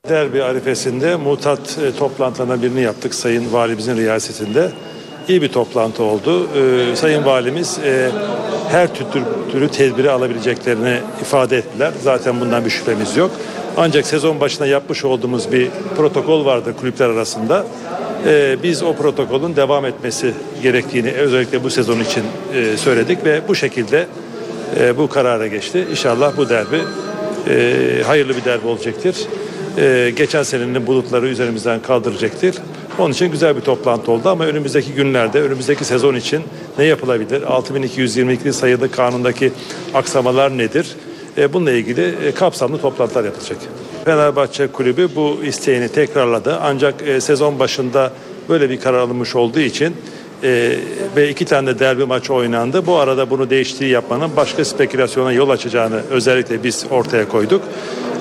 Derbi 0.10 0.44
arifesinde 0.44 1.16
mutat 1.16 1.60
e, 1.60 1.98
toplantılarından 1.98 2.62
birini 2.62 2.82
yaptık 2.82 3.16
Sayın 3.16 3.54
Valimizin 3.54 3.98
riyasetinde. 3.98 4.72
İyi 5.28 5.42
bir 5.42 5.48
toplantı 5.48 6.04
oldu. 6.04 6.48
E, 6.92 6.96
Sayın 6.96 7.26
Valimiz 7.26 7.80
e, 7.86 8.10
her 8.70 8.94
tür, 8.94 9.06
türü 9.52 9.70
tedbiri 9.70 10.12
alabileceklerini 10.12 11.00
ifade 11.22 11.58
ettiler. 11.58 11.92
Zaten 12.04 12.42
bundan 12.42 12.66
bir 12.66 12.70
şüphemiz 12.70 13.18
yok. 13.18 13.32
Ancak 13.78 14.06
sezon 14.06 14.40
başına 14.40 14.68
yapmış 14.68 15.06
olduğumuz 15.06 15.52
bir 15.52 15.70
protokol 15.98 16.46
vardı 16.46 16.74
kulüpler 16.80 17.10
arasında. 17.10 17.66
Biz 18.64 18.84
o 18.84 18.96
protokolün 18.96 19.56
devam 19.56 19.86
etmesi 19.86 20.34
gerektiğini 20.64 21.12
özellikle 21.12 21.64
bu 21.64 21.70
sezon 21.70 22.00
için 22.00 22.24
söyledik 22.78 23.26
ve 23.26 23.42
bu 23.48 23.56
şekilde 23.56 24.08
bu 24.98 25.10
karara 25.10 25.48
geçti. 25.48 25.88
İnşallah 25.92 26.38
bu 26.38 26.50
derbi 26.50 26.82
hayırlı 28.04 28.36
bir 28.36 28.46
derbi 28.46 28.68
olacaktır 28.68 29.16
e, 29.78 30.14
geçen 30.16 30.44
senenin 30.44 30.88
bulutları 30.88 31.28
üzerimizden 31.28 31.82
kaldıracaktır. 31.82 32.56
Onun 33.00 33.12
için 33.14 33.32
güzel 33.32 33.56
bir 33.56 33.62
toplantı 33.62 34.12
oldu 34.12 34.30
ama 34.30 34.46
önümüzdeki 34.46 34.94
günlerde, 34.94 35.42
önümüzdeki 35.42 35.86
sezon 35.86 36.16
için 36.16 36.42
ne 36.78 36.86
yapılabilir? 36.86 37.44
6222 37.44 38.54
sayılı 38.54 38.92
kanundaki 38.92 39.52
aksamalar 39.94 40.58
nedir? 40.58 40.96
E, 41.38 41.54
bununla 41.54 41.72
ilgili 41.72 42.16
e, 42.26 42.32
kapsamlı 42.32 42.82
toplantılar 42.82 43.24
yapılacak. 43.24 43.58
Fenerbahçe 44.06 44.68
Kulübü 44.68 45.10
bu 45.16 45.40
isteğini 45.44 45.90
tekrarladı. 45.90 46.58
Ancak 46.62 47.08
e, 47.08 47.22
sezon 47.22 47.60
başında 47.60 48.12
böyle 48.50 48.70
bir 48.70 48.80
karar 48.80 49.00
alınmış 49.00 49.36
olduğu 49.36 49.60
için 49.60 49.96
e, 50.44 50.80
ve 51.16 51.30
iki 51.30 51.46
tane 51.46 51.68
de 51.68 51.80
derbi 51.80 52.06
maçı 52.06 52.34
oynandı. 52.34 52.86
Bu 52.86 52.98
arada 52.98 53.30
bunu 53.30 53.50
değiştiği 53.50 53.90
yapmanın 53.90 54.32
başka 54.36 54.66
spekülasyona 54.66 55.32
yol 55.32 55.50
açacağını 55.50 56.02
özellikle 56.10 56.64
biz 56.64 56.86
ortaya 56.92 57.28
koyduk. 57.28 57.62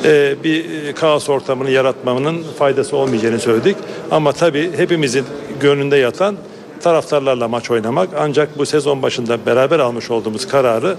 E, 0.05 0.35
bir 0.45 0.87
e, 0.89 0.93
kaos 0.93 1.29
ortamını 1.29 1.71
yaratmanın 1.71 2.43
faydası 2.59 2.97
olmayacağını 2.97 3.39
söyledik. 3.39 3.77
Ama 4.11 4.33
tabii 4.33 4.71
hepimizin 4.77 5.25
gönlünde 5.61 5.97
yatan 5.97 6.37
taraftarlarla 6.83 7.49
maç 7.49 7.71
oynamak. 7.71 8.09
Ancak 8.19 8.59
bu 8.59 8.67
sezon 8.67 9.03
başında 9.03 9.47
beraber 9.47 9.79
almış 9.79 10.11
olduğumuz 10.11 10.49
kararı 10.49 10.97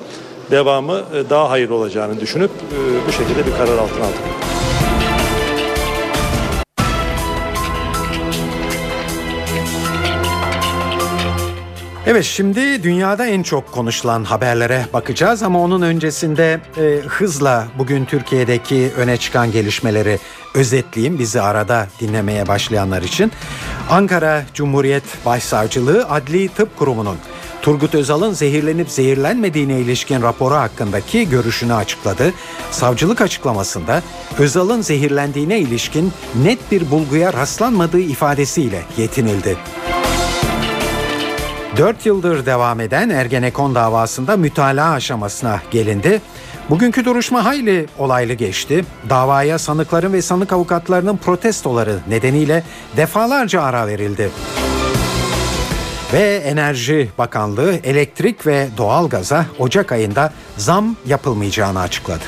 devamı 0.51 1.01
e, 1.13 1.30
daha 1.30 1.49
hayırlı 1.49 1.75
olacağını 1.75 2.19
düşünüp 2.21 2.51
bu 3.08 3.12
şekilde 3.12 3.45
bir 3.45 3.51
karar 3.51 3.78
altına 3.78 4.06
aldık. 4.06 4.55
Evet 12.08 12.24
şimdi 12.24 12.84
dünyada 12.84 13.26
en 13.26 13.44
çok 13.44 13.72
konuşulan 13.72 14.24
haberlere 14.24 14.86
bakacağız 14.94 15.44
ama 15.44 15.62
onun 15.62 15.82
öncesinde 15.82 16.62
e, 16.78 17.00
hızla 17.08 17.68
bugün 17.78 18.06
Türkiye'deki 18.06 18.91
öne 18.98 19.18
çıkan 19.18 19.52
gelişmeleri 19.52 20.20
özetleyeyim 20.56 21.20
bizi 21.20 21.41
arada 21.41 21.88
dinlemeye 22.00 22.48
başlayanlar 22.48 23.02
için. 23.02 23.32
Ankara 23.89 24.44
Cumhuriyet 24.54 25.04
Başsavcılığı 25.26 26.06
Adli 26.10 26.50
Tıp 26.50 26.78
Kurumu'nun 26.78 27.18
Turgut 27.62 27.96
Özal'ın 27.96 28.34
zehirlenip 28.34 28.89
zehirlenmediğine 28.89 29.80
ilişkin 29.80 30.22
raporu 30.22 30.56
hakkındaki 30.56 31.30
görüşünü 31.30 31.74
açıkladı. 31.74 32.34
Savcılık 32.72 33.22
açıklamasında 33.22 34.02
Özal'ın 34.39 34.82
zehirlendiğine 34.82 35.60
ilişkin 35.60 36.13
net 36.44 36.72
bir 36.72 36.91
bulguya 36.91 37.34
rastlanmadığı 37.34 38.00
ifadesiyle 38.00 38.82
yetinildi. 38.98 39.58
4 41.78 42.06
yıldır 42.06 42.46
devam 42.46 42.80
eden 42.80 43.10
Ergenekon 43.10 43.76
davasında 43.76 44.38
mütalaa 44.38 44.92
aşamasına 44.92 45.62
gelindi. 45.72 46.22
Bugünkü 46.70 47.06
duruşma 47.06 47.46
hayli 47.46 47.86
olaylı 47.98 48.34
geçti. 48.34 48.86
Davaya 49.10 49.60
sanıkların 49.60 50.14
ve 50.14 50.22
sanık 50.22 50.54
avukatlarının 50.54 51.18
protestoları 51.18 52.00
nedeniyle 52.08 52.64
defalarca 52.98 53.62
ara 53.62 53.88
verildi. 53.88 54.30
Ve 56.14 56.36
Enerji 56.46 57.10
Bakanlığı 57.18 57.76
elektrik 57.84 58.48
ve 58.48 58.68
doğalgaza 58.78 59.46
Ocak 59.60 59.92
ayında 59.92 60.34
zam 60.58 60.96
yapılmayacağını 61.06 61.80
açıkladı. 61.80 62.24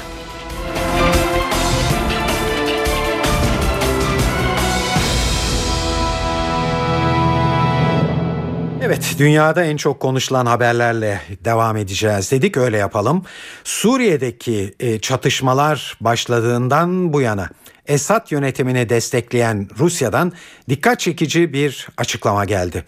Evet, 8.88 9.16
dünyada 9.20 9.64
en 9.64 9.78
çok 9.78 10.00
konuşulan 10.00 10.46
haberlerle 10.46 11.22
devam 11.46 11.78
edeceğiz 11.78 12.32
dedik, 12.32 12.58
öyle 12.58 12.78
yapalım. 12.78 13.26
Suriye'deki 13.64 14.76
e, 14.80 15.00
çatışmalar 15.00 15.98
başladığından 16.02 17.14
bu 17.14 17.22
yana 17.22 17.50
Esad 17.88 18.32
yönetimini 18.32 18.90
destekleyen 18.90 19.68
Rusya'dan 19.80 20.34
dikkat 20.70 21.00
çekici 21.00 21.54
bir 21.54 21.88
açıklama 21.98 22.46
geldi. 22.46 22.84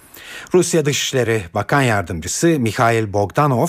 Rusya 0.53 0.85
Dışişleri 0.85 1.41
Bakan 1.53 1.81
Yardımcısı 1.81 2.47
Mikhail 2.47 3.13
Bogdanov, 3.13 3.67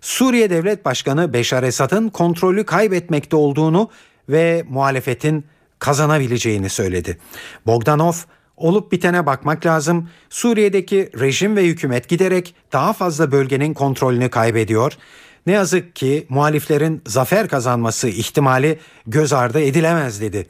Suriye 0.00 0.50
Devlet 0.50 0.84
Başkanı 0.84 1.32
Beşar 1.32 1.62
Esad'ın 1.62 2.08
kontrolü 2.08 2.64
kaybetmekte 2.64 3.36
olduğunu 3.36 3.90
ve 4.28 4.64
muhalefetin 4.68 5.44
kazanabileceğini 5.78 6.68
söyledi. 6.68 7.18
Bogdanov, 7.66 8.14
olup 8.58 8.92
bitene 8.92 9.26
bakmak 9.26 9.66
lazım. 9.66 10.08
Suriye'deki 10.30 11.10
rejim 11.20 11.56
ve 11.56 11.64
hükümet 11.64 12.08
giderek 12.08 12.54
daha 12.72 12.92
fazla 12.92 13.32
bölgenin 13.32 13.74
kontrolünü 13.74 14.30
kaybediyor. 14.30 14.92
Ne 15.46 15.52
yazık 15.52 15.96
ki 15.96 16.26
muhaliflerin 16.28 17.02
zafer 17.06 17.48
kazanması 17.48 18.08
ihtimali 18.08 18.78
göz 19.06 19.32
ardı 19.32 19.60
edilemez 19.60 20.20
dedi. 20.20 20.46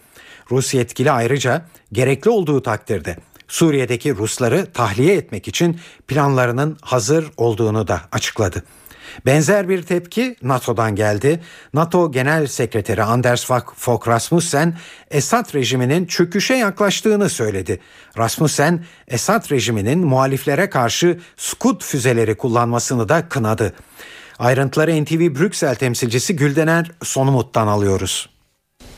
Rus 0.51 0.75
yetkili 0.75 1.11
ayrıca 1.11 1.67
gerekli 1.93 2.31
olduğu 2.31 2.63
takdirde 2.63 3.17
Suriye'deki 3.49 4.17
Rusları 4.17 4.67
tahliye 4.73 5.15
etmek 5.15 5.49
için 5.49 5.81
planlarının 6.09 6.77
hazır 6.81 7.31
olduğunu 7.37 7.89
da 7.89 8.01
açıkladı. 8.13 8.63
Benzer 9.27 9.69
bir 9.69 9.83
tepki 9.83 10.37
NATO'dan 10.43 10.95
geldi. 10.95 11.41
NATO 11.75 12.13
Genel 12.13 12.47
Sekreteri 12.47 13.03
Anders 13.03 13.45
Fogh 13.77 14.09
Rasmussen 14.09 14.75
Esad 15.11 15.55
rejiminin 15.55 16.07
çöküşe 16.07 16.55
yaklaştığını 16.55 17.29
söyledi. 17.29 17.81
Rasmussen 18.19 18.85
Esad 19.09 19.51
rejiminin 19.51 19.99
muhaliflere 19.99 20.71
karşı 20.71 21.19
Scud 21.37 21.83
füzeleri 21.83 22.35
kullanmasını 22.37 23.09
da 23.09 23.29
kınadı. 23.29 23.73
Ayrıntıları 24.39 25.05
NTV 25.05 25.39
Brüksel 25.39 25.75
temsilcisi 25.75 26.37
Güldener 26.37 26.91
Sonumut'tan 27.03 27.67
alıyoruz. 27.67 28.29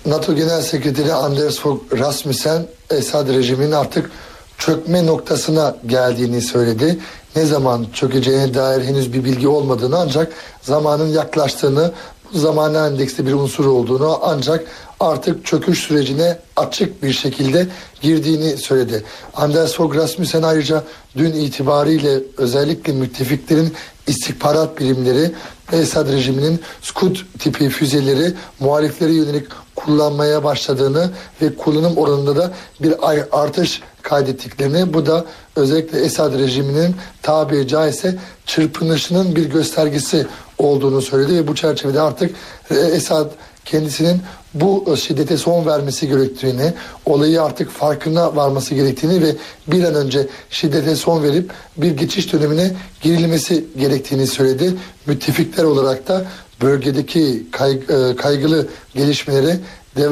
NATO 0.07 0.35
Genel 0.35 0.63
Sekreteri 0.63 1.13
Anders 1.13 1.59
Fogh 1.59 1.81
Rasmussen 1.99 2.67
Esad 2.91 3.29
rejiminin 3.29 3.73
artık 3.73 4.11
çökme 4.59 5.07
noktasına 5.07 5.77
geldiğini 5.87 6.43
söyledi. 6.43 6.99
Ne 7.37 7.45
zaman 7.45 7.87
çökeceğine 7.95 8.55
dair 8.55 8.85
henüz 8.85 9.13
bir 9.13 9.25
bilgi 9.25 9.49
olmadığını 9.49 9.99
ancak 9.99 10.33
zamanın 10.63 11.09
yaklaştığını, 11.09 11.93
zamana 12.33 12.87
endeksli 12.87 13.27
bir 13.27 13.33
unsur 13.33 13.65
olduğunu 13.65 14.19
ancak 14.23 14.65
artık 15.01 15.47
çöküş 15.47 15.79
sürecine 15.79 16.39
açık 16.57 17.03
bir 17.03 17.13
şekilde 17.13 17.67
girdiğini 18.01 18.57
söyledi. 18.57 19.05
Anders 19.35 19.73
Fogh 19.75 19.97
Rasmussen 19.97 20.43
ayrıca 20.43 20.85
dün 21.17 21.33
itibariyle 21.33 22.21
özellikle 22.37 22.93
müttefiklerin 22.93 23.75
istihbarat 24.07 24.81
birimleri 24.81 25.31
Esad 25.73 26.13
rejiminin 26.13 26.61
Scud 26.83 27.17
tipi 27.39 27.69
füzeleri 27.69 28.35
muhaliflere 28.61 29.13
yönelik 29.13 29.47
kullanmaya 29.77 30.45
başladığını 30.45 31.11
ve 31.43 31.57
kullanım 31.57 31.97
oranında 31.97 32.37
da 32.37 32.53
bir 32.81 32.95
artış 33.33 33.83
kaydettiklerini 34.03 34.95
bu 34.95 35.07
da 35.07 35.25
özellikle 35.61 36.01
Esad 36.01 36.39
rejiminin 36.39 36.95
tabiri 37.23 37.69
caizse 37.69 38.19
çırpınışının 38.47 39.37
bir 39.37 39.51
göstergesi 39.51 40.27
olduğunu 40.59 41.03
söyledi 41.03 41.35
ve 41.35 41.49
bu 41.49 41.55
çerçevede 41.55 42.01
artık 42.01 42.31
e, 42.71 42.75
Esad 42.75 43.31
kendisinin 43.65 44.23
bu 44.55 44.97
şiddete 44.97 45.37
son 45.37 45.67
vermesi 45.67 46.09
gerektiğini, 46.09 46.73
olayı 47.07 47.43
artık 47.43 47.71
farkına 47.71 48.37
varması 48.37 48.75
gerektiğini 48.75 49.23
ve 49.23 49.37
bir 49.67 49.85
an 49.85 49.95
önce 49.95 50.27
şiddete 50.51 50.97
son 50.97 51.23
verip 51.23 51.51
bir 51.77 51.91
geçiş 51.91 52.33
dönemine 52.33 52.73
girilmesi 53.03 53.65
gerektiğini 53.79 54.27
söyledi. 54.27 54.75
Müttefikler 55.07 55.65
olarak 55.65 56.09
da 56.09 56.25
bölgedeki 56.63 57.47
e, 57.61 58.17
kaygılı 58.17 58.69
gelişmeleri 58.95 59.57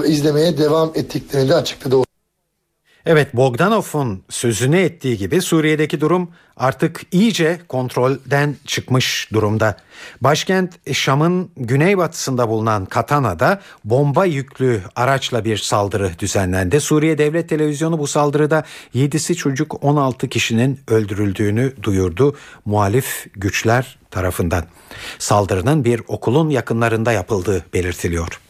izlemeye 0.07 0.59
devam 0.59 0.91
ettiklerini 0.95 1.49
de 1.49 1.55
açıkladı. 1.55 2.08
Evet 3.11 3.37
Bogdanov'un 3.37 4.23
sözünü 4.29 4.77
ettiği 4.77 5.19
gibi 5.19 5.43
Suriye'deki 5.43 6.01
durum 6.01 6.31
artık 6.57 7.03
iyice 7.13 7.61
kontrolden 7.69 8.57
çıkmış 8.67 9.29
durumda. 9.33 9.77
Başkent 10.21 10.93
Şam'ın 10.93 11.51
güneybatısında 11.57 12.49
bulunan 12.49 12.87
Katana'da 12.87 13.61
bomba 13.85 14.25
yüklü 14.25 14.83
araçla 14.97 15.45
bir 15.45 15.57
saldırı 15.57 16.11
düzenlendi. 16.19 16.81
Suriye 16.81 17.19
Devlet 17.19 17.49
Televizyonu 17.49 17.99
bu 17.99 18.07
saldırıda 18.07 18.65
7'si 18.95 19.35
çocuk 19.35 19.85
16 19.85 20.29
kişinin 20.29 20.81
öldürüldüğünü 20.89 21.73
duyurdu 21.83 22.37
muhalif 22.65 23.27
güçler 23.35 23.99
tarafından. 24.11 24.65
Saldırının 25.19 25.85
bir 25.85 26.03
okulun 26.09 26.51
yakınlarında 26.51 27.13
yapıldığı 27.13 27.65
belirtiliyor. 27.75 28.48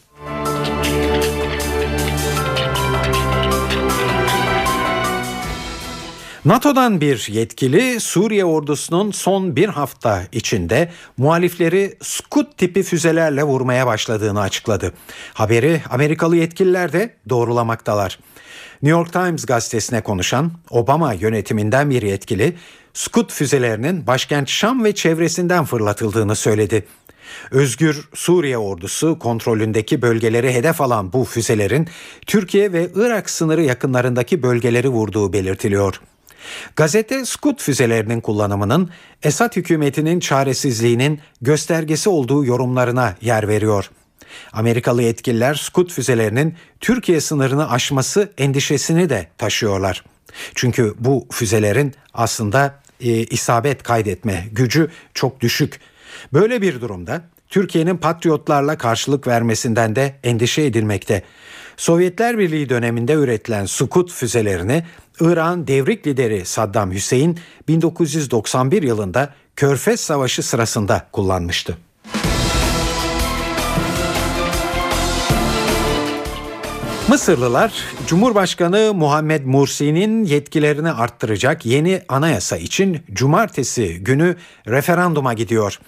NATO'dan 6.49 7.01
bir 7.01 7.29
yetkili 7.33 8.01
Suriye 8.01 8.45
ordusunun 8.45 9.11
son 9.11 9.57
bir 9.57 9.69
hafta 9.69 10.23
içinde 10.33 10.91
muhalifleri 11.17 11.97
Scud 12.03 12.47
tipi 12.57 12.83
füzelerle 12.83 13.43
vurmaya 13.43 13.87
başladığını 13.87 14.41
açıkladı. 14.41 14.93
Haberi 15.35 15.83
Amerikalı 15.91 16.37
yetkililer 16.37 16.93
de 16.93 17.15
doğrulamaktalar. 17.29 18.19
New 18.83 18.99
York 18.99 19.13
Times 19.13 19.47
gazetesine 19.47 20.01
konuşan 20.01 20.53
Obama 20.71 21.13
yönetiminden 21.13 21.91
bir 21.91 22.03
yetkili 22.03 22.57
Scud 22.95 23.31
füzelerinin 23.31 24.07
başkent 24.07 24.49
Şam 24.49 24.85
ve 24.85 24.95
çevresinden 24.95 25.65
fırlatıldığını 25.65 26.37
söyledi. 26.37 26.87
Özgür 27.51 28.09
Suriye 28.15 28.59
ordusu 28.59 29.19
kontrolündeki 29.19 30.03
bölgeleri 30.03 30.53
hedef 30.53 30.81
alan 30.81 31.13
bu 31.13 31.25
füzelerin 31.25 31.89
Türkiye 32.27 32.73
ve 32.73 32.91
Irak 32.95 33.31
sınırı 33.31 33.63
yakınlarındaki 33.63 34.43
bölgeleri 34.43 34.89
vurduğu 34.89 35.33
belirtiliyor. 35.33 36.01
Gazete 36.77 37.25
Scud 37.25 37.59
füzelerinin 37.59 38.21
kullanımının 38.21 38.91
Esad 39.23 39.57
hükümetinin 39.57 40.21
çaresizliğinin 40.21 41.21
göstergesi 41.43 42.09
olduğu 42.09 42.45
yorumlarına 42.45 43.15
yer 43.21 43.49
veriyor. 43.49 43.91
Amerikalı 44.53 45.03
yetkililer 45.03 45.55
Scud 45.55 45.91
füzelerinin 45.91 46.55
Türkiye 46.81 47.21
sınırını 47.21 47.71
aşması 47.71 48.33
endişesini 48.39 49.11
de 49.11 49.29
taşıyorlar. 49.39 50.05
Çünkü 50.55 50.95
bu 50.99 51.27
füzelerin 51.31 51.95
aslında 52.15 52.81
e, 53.01 53.11
isabet 53.11 53.83
kaydetme 53.83 54.49
gücü 54.53 54.91
çok 55.15 55.41
düşük. 55.41 55.81
Böyle 56.33 56.63
bir 56.63 56.81
durumda 56.81 57.23
Türkiye'nin 57.49 57.97
patriotlarla 57.97 58.79
karşılık 58.79 59.27
vermesinden 59.27 59.97
de 59.97 60.15
endişe 60.25 60.63
edilmekte. 60.63 61.23
Sovyetler 61.77 62.39
Birliği 62.39 62.69
döneminde 62.69 63.13
üretilen 63.13 63.67
Sukut 63.67 64.13
füzelerini 64.13 64.85
İran 65.21 65.67
devrik 65.67 66.07
lideri 66.07 66.45
Saddam 66.45 66.93
Hüseyin 66.93 67.39
1991 67.69 68.83
yılında 68.83 69.35
Körfez 69.57 70.01
Savaşı 70.01 70.43
sırasında 70.43 71.07
Mısırlılar 77.09 77.73
Cumhurbaşkanı 78.07 78.95
Muhammed 78.95 79.45
Mursi'nin 79.45 80.25
yetkilerini 80.25 80.93
arttıracak 80.93 81.67
yeni 81.67 82.03
anayasa 82.09 82.57
için 82.57 83.01
cumartesi 83.13 83.99
günü 83.99 84.37
referanduma 84.67 85.35
gidiyor. 85.35 85.81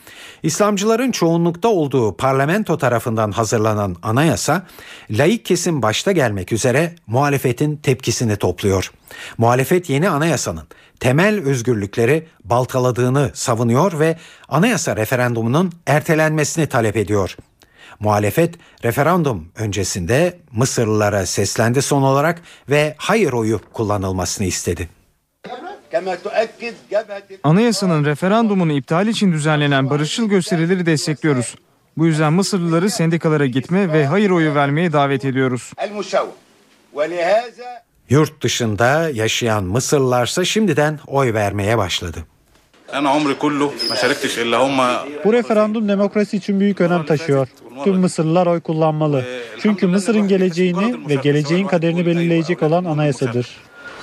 İslamcıların 0.43 1.11
çoğunlukta 1.11 1.69
olduğu 1.69 2.17
parlamento 2.17 2.79
tarafından 2.79 3.33
hazırlanan 3.33 3.97
anayasa 4.03 4.67
laik 5.11 5.45
kesim 5.45 5.83
başta 5.83 6.13
gelmek 6.13 6.53
üzere 6.53 6.95
muhalefetin 7.07 7.77
tepkisini 7.77 8.37
topluyor. 8.37 8.93
Muhalefet 9.39 9.91
yeni 9.91 10.09
anayasanın 10.09 10.65
temel 11.01 11.41
özgürlükleri 11.45 12.27
baltaladığını 12.45 13.31
savunuyor 13.35 13.99
ve 13.99 14.17
anayasa 14.49 14.97
referandumunun 14.97 15.73
ertelenmesini 15.87 16.67
talep 16.67 16.97
ediyor. 16.97 17.37
Muhalefet 18.01 18.55
referandum 18.85 19.49
öncesinde 19.57 20.39
Mısırlılara 20.53 21.27
seslendi 21.27 21.83
son 21.83 22.03
olarak 22.03 22.43
ve 22.71 22.95
hayır 22.99 23.33
oyu 23.33 23.61
kullanılmasını 23.73 24.47
istedi. 24.47 24.89
Anayasanın 27.43 28.05
referandumunu 28.05 28.73
iptal 28.73 29.07
için 29.07 29.33
düzenlenen 29.33 29.91
barışçıl 29.91 30.29
gösterileri 30.29 30.87
destekliyoruz. 30.87 31.55
Bu 31.97 32.07
yüzden 32.07 32.33
Mısırlıları 32.33 32.91
sendikalara 32.91 33.47
gitme 33.47 33.93
ve 33.93 34.07
hayır 34.07 34.31
oyu 34.31 34.55
vermeye 34.55 34.93
davet 34.93 35.25
ediyoruz. 35.25 35.73
Yurt 38.09 38.43
dışında 38.43 39.11
yaşayan 39.11 39.65
Mısırlılarsa 39.65 40.45
şimdiden 40.45 40.99
oy 41.07 41.35
vermeye 41.35 41.79
başladı. 41.79 42.25
Bu 45.26 45.34
referandum 45.34 45.88
demokrasi 45.90 46.38
için 46.38 46.60
büyük 46.60 46.82
önem 46.82 47.06
taşıyor. 47.06 47.48
Tüm 47.84 47.96
Mısırlılar 47.96 48.48
oy 48.48 48.60
kullanmalı. 48.60 49.24
Çünkü 49.62 49.88
Mısır'ın 49.88 50.28
geleceğini 50.28 51.10
ve 51.10 51.16
geleceğin 51.16 51.68
kaderini 51.68 52.06
belirleyecek 52.06 52.64
olan 52.64 52.86
anayasadır. 52.86 53.48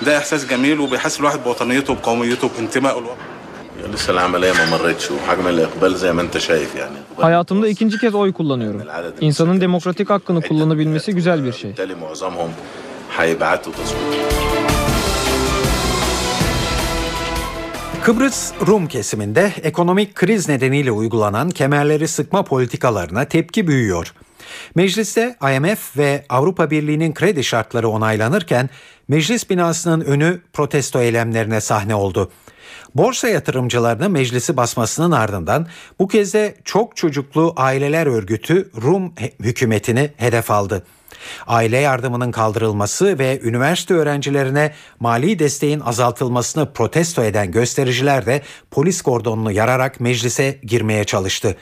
ده 0.07 0.13
احساس 0.21 0.43
جميل 0.53 0.79
وبيحس 0.85 1.15
الواحد 1.21 1.41
بوطنيته 1.47 1.95
بقوميته 1.95 2.49
بانتمائه 2.57 3.03
لسه 3.95 4.11
العملية 4.13 4.53
ما 4.53 4.67
مرتش 4.75 5.11
وحجم 5.11 5.47
الإقبال 5.49 5.93
زي 5.97 6.13
ما 6.13 6.23
أنت 6.23 6.39
شايف 6.39 6.75
يعني 6.75 6.97
Hayatımda 7.19 7.69
ikinci 7.69 7.99
kez 7.99 8.15
oy 8.15 8.33
kullanıyorum. 8.33 8.83
İnsanın 9.21 9.61
demokratik 9.61 10.11
hakkını 10.11 10.43
kullanabilmesi 10.43 11.13
güzel 11.15 11.45
bir 11.45 11.53
şey. 11.53 11.75
Kıbrıs 18.08 18.54
Rum 18.68 18.88
kesiminde 18.88 19.54
ekonomik 19.64 20.16
kriz 20.16 20.50
nedeniyle 20.50 20.92
uygulanan 20.92 21.50
kemerleri 21.50 22.08
sıkma 22.08 22.44
politikalarına 22.44 23.26
tepki 23.26 23.68
büyüyor. 23.68 24.14
Mecliste 24.76 25.36
IMF 25.42 25.98
ve 25.98 26.26
Avrupa 26.30 26.72
Birliği'nin 26.72 27.14
kredi 27.14 27.44
şartları 27.44 27.90
onaylanırken 27.90 28.70
meclis 29.08 29.50
binasının 29.50 30.02
önü 30.02 30.42
protesto 30.54 31.00
eylemlerine 31.00 31.62
sahne 31.62 31.96
oldu. 31.96 32.32
Borsa 32.96 33.28
yatırımcılarının 33.28 34.12
meclisi 34.12 34.58
basmasının 34.58 35.12
ardından 35.12 35.68
bu 36.00 36.08
kez 36.08 36.34
de 36.34 36.56
çok 36.64 36.96
çocuklu 36.96 37.54
aileler 37.56 38.08
örgütü 38.08 38.70
Rum 38.82 39.14
hükümetini 39.40 40.12
hedef 40.18 40.52
aldı. 40.52 40.84
Aile 41.48 41.78
yardımının 41.78 42.32
kaldırılması 42.32 43.20
ve 43.20 43.40
üniversite 43.44 43.94
öğrencilerine 43.94 44.74
mali 45.00 45.40
desteğin 45.40 45.80
azaltılmasını 45.80 46.74
protesto 46.74 47.24
eden 47.24 47.52
göstericiler 47.52 48.26
de 48.26 48.42
polis 48.72 49.02
kordonunu 49.02 49.52
yararak 49.52 50.00
meclise 50.00 50.60
girmeye 50.64 51.04
çalıştı. 51.04 51.56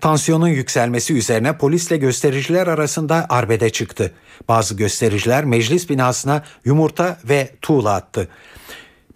Tansiyonun 0.00 0.48
yükselmesi 0.48 1.14
üzerine 1.14 1.58
polisle 1.58 1.96
göstericiler 1.96 2.66
arasında 2.66 3.26
arbede 3.28 3.70
çıktı. 3.70 4.14
Bazı 4.48 4.74
göstericiler 4.74 5.44
meclis 5.44 5.90
binasına 5.90 6.42
yumurta 6.64 7.18
ve 7.24 7.50
tuğla 7.62 7.94
attı. 7.94 8.28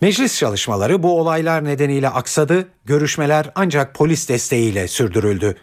Meclis 0.01 0.39
çalışmaları 0.39 1.03
bu 1.03 1.21
olaylar 1.21 1.65
nedeniyle 1.65 2.09
aksadı, 2.09 2.69
görüşmeler 2.85 3.51
ancak 3.55 3.95
polis 3.95 4.29
desteğiyle 4.29 4.89
sürdürüldü. 4.89 5.57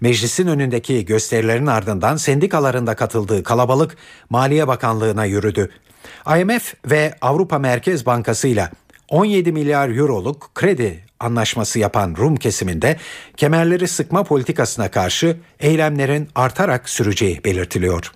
Meclisin 0.00 0.46
önündeki 0.46 1.04
gösterilerin 1.04 1.66
ardından 1.66 2.16
sendikalarında 2.16 2.96
katıldığı 2.96 3.42
kalabalık 3.42 3.96
Maliye 4.30 4.68
Bakanlığı'na 4.68 5.24
yürüdü. 5.24 5.70
IMF 6.40 6.74
ve 6.90 7.14
Avrupa 7.20 7.58
Merkez 7.58 8.06
Bankası 8.06 8.48
ile 8.48 8.70
17 9.08 9.52
milyar 9.52 9.88
euroluk 9.88 10.50
kredi 10.54 11.04
anlaşması 11.20 11.78
yapan 11.78 12.14
Rum 12.18 12.36
kesiminde 12.36 12.96
kemerleri 13.36 13.88
sıkma 13.88 14.24
politikasına 14.24 14.90
karşı 14.90 15.36
eylemlerin 15.60 16.28
artarak 16.34 16.88
süreceği 16.88 17.44
belirtiliyor. 17.44 18.12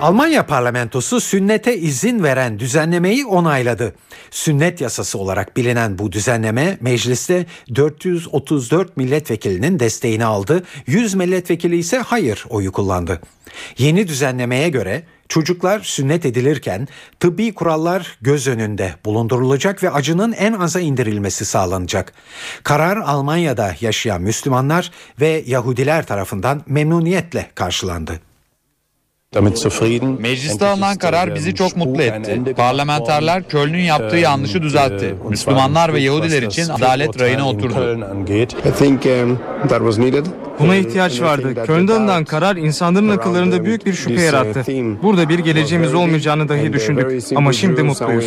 Almanya 0.00 0.46
parlamentosu 0.46 1.20
sünnete 1.20 1.76
izin 1.76 2.22
veren 2.22 2.58
düzenlemeyi 2.58 3.26
onayladı. 3.26 3.94
Sünnet 4.34 4.80
yasası 4.80 5.18
olarak 5.18 5.56
bilinen 5.56 5.98
bu 5.98 6.12
düzenleme 6.12 6.78
mecliste 6.80 7.46
434 7.74 8.96
milletvekilinin 8.96 9.80
desteğini 9.80 10.24
aldı. 10.24 10.62
100 10.86 11.14
milletvekili 11.14 11.76
ise 11.76 11.98
hayır 11.98 12.44
oyu 12.48 12.72
kullandı. 12.72 13.20
Yeni 13.78 14.08
düzenlemeye 14.08 14.68
göre 14.68 15.02
çocuklar 15.28 15.80
sünnet 15.80 16.26
edilirken 16.26 16.88
tıbbi 17.20 17.54
kurallar 17.54 18.18
göz 18.20 18.48
önünde 18.48 18.94
bulundurulacak 19.04 19.82
ve 19.82 19.90
acının 19.90 20.32
en 20.32 20.52
aza 20.52 20.80
indirilmesi 20.80 21.44
sağlanacak. 21.44 22.12
Karar 22.62 22.96
Almanya'da 22.96 23.74
yaşayan 23.80 24.22
Müslümanlar 24.22 24.90
ve 25.20 25.44
Yahudiler 25.46 26.06
tarafından 26.06 26.62
memnuniyetle 26.66 27.50
karşılandı. 27.54 28.20
Mecliste 30.20 30.66
alınan 30.66 30.96
karar 30.96 31.34
bizi 31.34 31.54
çok 31.54 31.76
mutlu 31.76 32.02
etti. 32.02 32.54
Parlamenterler 32.56 33.48
Köln'ün 33.48 33.82
yaptığı 33.82 34.16
yanlışı 34.16 34.62
düzeltti. 34.62 35.14
Müslümanlar 35.28 35.94
ve 35.94 36.00
Yahudiler 36.00 36.42
için 36.42 36.68
adalet 36.68 37.20
rayına 37.20 37.48
oturdu. 37.48 37.98
Buna 40.58 40.76
ihtiyaç 40.76 41.20
vardı. 41.20 41.66
Köln'de 41.66 41.92
alınan 41.92 42.24
karar 42.24 42.56
insanların 42.56 43.08
akıllarında 43.08 43.64
büyük 43.64 43.86
bir 43.86 43.92
şüphe 43.92 44.22
yarattı. 44.22 44.64
Burada 45.02 45.28
bir 45.28 45.38
geleceğimiz 45.38 45.94
olmayacağını 45.94 46.48
dahi 46.48 46.72
düşündük. 46.72 47.22
Ama 47.36 47.52
şimdi 47.52 47.82
mutluyuz. 47.82 48.24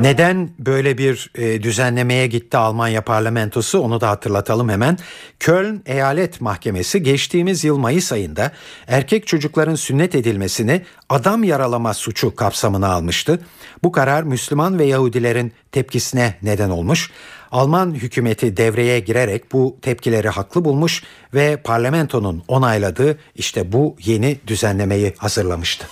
Neden 0.00 0.50
böyle 0.58 0.98
bir 0.98 1.30
e, 1.34 1.62
düzenlemeye 1.62 2.26
gitti 2.26 2.56
Almanya 2.56 3.02
parlamentosu 3.02 3.80
onu 3.80 4.00
da 4.00 4.08
hatırlatalım 4.08 4.68
hemen. 4.68 4.98
Köln 5.40 5.82
Eyalet 5.86 6.40
Mahkemesi 6.40 7.02
geçtiğimiz 7.02 7.64
yıl 7.64 7.78
Mayıs 7.78 8.12
ayında 8.12 8.50
erkek 8.86 9.19
çocukların 9.26 9.74
sünnet 9.74 10.14
edilmesini 10.14 10.82
adam 11.08 11.44
yaralama 11.44 11.94
suçu 11.94 12.34
kapsamına 12.34 12.88
almıştı. 12.88 13.40
Bu 13.82 13.92
karar 13.92 14.22
Müslüman 14.22 14.78
ve 14.78 14.84
Yahudilerin 14.84 15.52
tepkisine 15.72 16.34
neden 16.42 16.70
olmuş. 16.70 17.10
Alman 17.52 17.94
hükümeti 17.94 18.56
devreye 18.56 19.00
girerek 19.00 19.52
bu 19.52 19.76
tepkileri 19.82 20.28
haklı 20.28 20.64
bulmuş 20.64 21.02
ve 21.34 21.56
parlamentonun 21.56 22.42
onayladığı 22.48 23.18
işte 23.36 23.72
bu 23.72 23.96
yeni 24.04 24.38
düzenlemeyi 24.46 25.14
hazırlamıştı. 25.18 25.86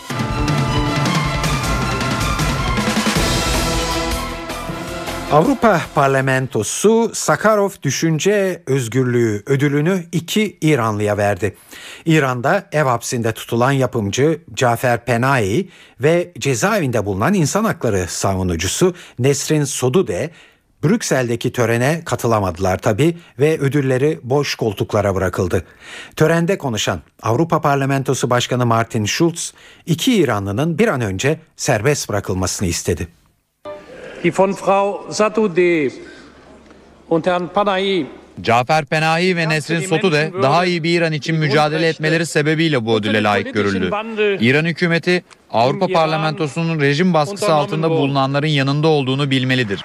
Avrupa 5.32 5.80
Parlamentosu 5.94 7.10
Sakarov 7.14 7.70
Düşünce 7.82 8.62
Özgürlüğü 8.66 9.42
ödülünü 9.46 10.04
iki 10.12 10.58
İranlıya 10.60 11.16
verdi. 11.16 11.56
İran'da 12.06 12.68
ev 12.72 12.82
hapsinde 12.82 13.32
tutulan 13.32 13.72
yapımcı 13.72 14.40
Cafer 14.54 15.04
Penayi 15.04 15.70
ve 16.00 16.32
cezaevinde 16.38 17.06
bulunan 17.06 17.34
insan 17.34 17.64
hakları 17.64 18.06
savunucusu 18.08 18.94
Nesrin 19.18 19.64
Sodude 19.64 20.30
Brüksel'deki 20.84 21.52
törene 21.52 22.02
katılamadılar 22.04 22.78
tabi 22.78 23.16
ve 23.38 23.58
ödülleri 23.58 24.20
boş 24.22 24.54
koltuklara 24.54 25.14
bırakıldı. 25.14 25.64
Törende 26.16 26.58
konuşan 26.58 27.00
Avrupa 27.22 27.60
Parlamentosu 27.60 28.30
Başkanı 28.30 28.66
Martin 28.66 29.04
Schulz 29.04 29.54
iki 29.86 30.14
İranlının 30.16 30.78
bir 30.78 30.88
an 30.88 31.00
önce 31.00 31.40
serbest 31.56 32.08
bırakılmasını 32.08 32.68
istedi. 32.68 33.08
Die 34.22 34.32
von 34.32 34.52
Frau 34.52 35.06
Satudeh 35.10 35.92
und 37.08 37.26
Herrn 37.26 37.48
Panahi 37.48 38.06
Cafer 38.42 38.84
Penahi 38.84 39.36
ve 39.36 39.48
Nesrin 39.48 39.80
Sotude 39.80 40.32
daha 40.42 40.64
iyi 40.64 40.82
bir 40.82 41.00
İran 41.00 41.12
için 41.12 41.36
mücadele 41.36 41.88
etmeleri 41.88 42.26
sebebiyle 42.26 42.86
bu 42.86 42.96
ödüle 42.96 43.22
layık 43.22 43.54
görüldü. 43.54 43.90
İran 44.40 44.64
hükümeti 44.64 45.24
Avrupa 45.50 45.86
Parlamentosu'nun 45.86 46.80
rejim 46.80 47.14
baskısı 47.14 47.54
altında 47.54 47.90
bulunanların 47.90 48.46
yanında 48.46 48.88
olduğunu 48.88 49.30
bilmelidir. 49.30 49.84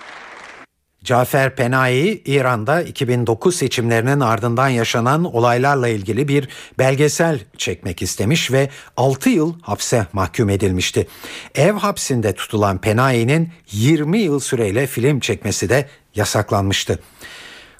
Cafer 1.04 1.56
Penayi 1.56 2.24
İran'da 2.26 2.82
2009 2.82 3.56
seçimlerinin 3.56 4.20
ardından 4.20 4.68
yaşanan 4.70 5.24
olaylarla 5.24 5.88
ilgili 5.88 6.28
bir 6.28 6.50
belgesel 6.80 7.40
çekmek 7.58 8.02
istemiş 8.02 8.52
ve 8.52 8.70
6 8.98 9.30
yıl 9.30 9.54
hapse 9.62 10.08
mahkum 10.14 10.50
edilmişti. 10.50 11.08
Ev 11.56 11.74
hapsinde 11.74 12.34
tutulan 12.34 12.82
Penayi'nin 12.82 13.50
20 13.72 14.20
yıl 14.20 14.40
süreyle 14.40 14.88
film 14.88 15.20
çekmesi 15.20 15.70
de 15.70 15.88
yasaklanmıştı. 16.16 17.00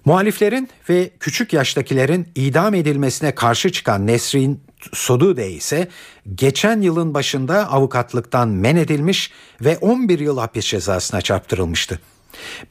Muhaliflerin 0.06 0.70
ve 0.90 1.10
küçük 1.20 1.54
yaştakilerin 1.54 2.28
idam 2.36 2.74
edilmesine 2.74 3.36
karşı 3.36 3.72
çıkan 3.72 4.08
Nesrin 4.08 4.64
Sodude 4.94 5.52
ise 5.52 5.88
geçen 6.36 6.82
yılın 6.82 7.14
başında 7.14 7.72
avukatlıktan 7.72 8.50
men 8.50 8.76
edilmiş 8.76 9.32
ve 9.62 9.78
11 9.78 10.20
yıl 10.20 10.38
hapis 10.38 10.66
cezasına 10.66 11.22
çarptırılmıştı. 11.22 12.00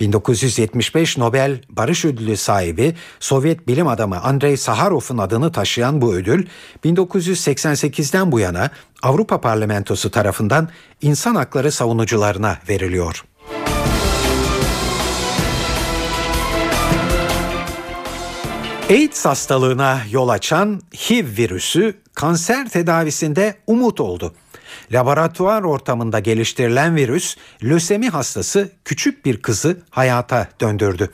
1975 0.01 1.19
Nobel 1.19 1.61
Barış 1.69 2.05
Ödülü 2.05 2.37
sahibi 2.37 2.95
Sovyet 3.21 3.69
bilim 3.69 3.87
adamı 3.87 4.21
Andrei 4.21 4.57
Saharov'un 4.57 5.19
adını 5.19 5.53
taşıyan 5.53 6.03
bu 6.03 6.15
ödül 6.15 6.47
1988'den 6.85 8.33
bu 8.33 8.41
yana 8.41 8.71
Avrupa 9.03 9.41
Parlamentosu 9.41 10.11
tarafından 10.11 10.69
insan 11.03 11.35
hakları 11.35 11.73
savunucularına 11.73 12.59
veriliyor. 12.69 13.25
AIDS 18.93 19.25
hastalığına 19.25 20.01
yol 20.11 20.29
açan 20.29 20.81
HIV 20.95 21.37
virüsü 21.39 21.95
kanser 22.15 22.69
tedavisinde 22.69 23.55
umut 23.67 24.01
oldu. 24.01 24.35
Laboratuvar 24.93 25.63
ortamında 25.63 26.19
geliştirilen 26.19 26.97
virüs 26.97 27.37
lösemi 27.63 28.09
hastası 28.09 28.71
küçük 28.85 29.25
bir 29.25 29.43
kızı 29.43 29.83
hayata 29.91 30.49
döndürdü. 30.61 31.11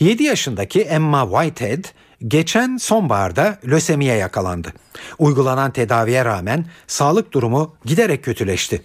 7 0.00 0.22
yaşındaki 0.22 0.80
Emma 0.80 1.28
Whitehead 1.30 1.84
geçen 2.28 2.76
sonbaharda 2.76 3.58
lösemiye 3.66 4.14
yakalandı. 4.14 4.72
Uygulanan 5.18 5.70
tedaviye 5.70 6.24
rağmen 6.24 6.66
sağlık 6.86 7.32
durumu 7.32 7.76
giderek 7.84 8.24
kötüleşti. 8.24 8.82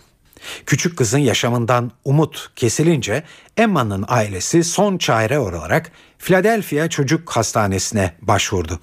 Küçük 0.66 0.98
kızın 0.98 1.18
yaşamından 1.18 1.92
umut 2.06 2.52
kesilince 2.56 3.24
Emma'nın 3.58 4.06
ailesi 4.08 4.64
son 4.64 4.98
çare 4.98 5.40
olarak 5.40 5.92
Philadelphia 6.20 6.90
Çocuk 6.90 7.30
Hastanesi'ne 7.30 8.14
başvurdu. 8.22 8.80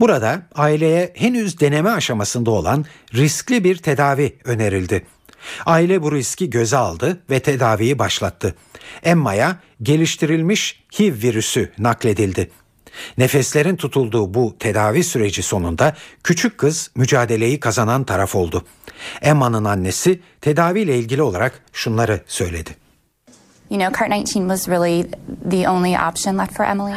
Burada 0.00 0.42
aileye 0.54 1.12
henüz 1.14 1.60
deneme 1.60 1.90
aşamasında 1.90 2.50
olan 2.50 2.84
riskli 3.14 3.64
bir 3.64 3.76
tedavi 3.76 4.36
önerildi. 4.44 5.06
Aile 5.66 6.02
bu 6.02 6.12
riski 6.12 6.50
göze 6.50 6.76
aldı 6.76 7.20
ve 7.30 7.40
tedaviyi 7.40 7.98
başlattı. 7.98 8.54
Emma'ya 9.02 9.60
geliştirilmiş 9.82 10.82
HIV 10.98 11.22
virüsü 11.22 11.72
nakledildi. 11.78 12.50
Nefeslerin 13.18 13.76
tutulduğu 13.76 14.34
bu 14.34 14.56
tedavi 14.58 15.04
süreci 15.04 15.42
sonunda 15.42 15.96
küçük 16.24 16.58
kız 16.58 16.90
mücadeleyi 16.94 17.60
kazanan 17.60 18.04
taraf 18.04 18.34
oldu. 18.34 18.64
Emma'nın 19.22 19.64
annesi 19.64 20.20
tedaviyle 20.40 20.98
ilgili 20.98 21.22
olarak 21.22 21.62
şunları 21.72 22.20
söyledi. 22.26 22.85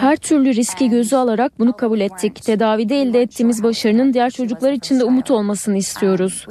Her 0.02 0.18
türlü 0.18 0.56
riski 0.56 0.90
göze 0.90 1.18
alarak 1.18 1.60
bunu 1.60 1.78
kabul 1.78 2.00
ettik. 2.00 2.44
Tedavide 2.44 3.02
elde 3.02 3.22
ettiğimiz 3.22 3.64
başarının 3.64 4.14
diğer 4.14 4.30
çocuklar 4.30 4.72
için 4.72 5.00
de 5.00 5.04
umut 5.04 5.32
olmasını 5.32 5.78
istiyoruz. 5.78 6.46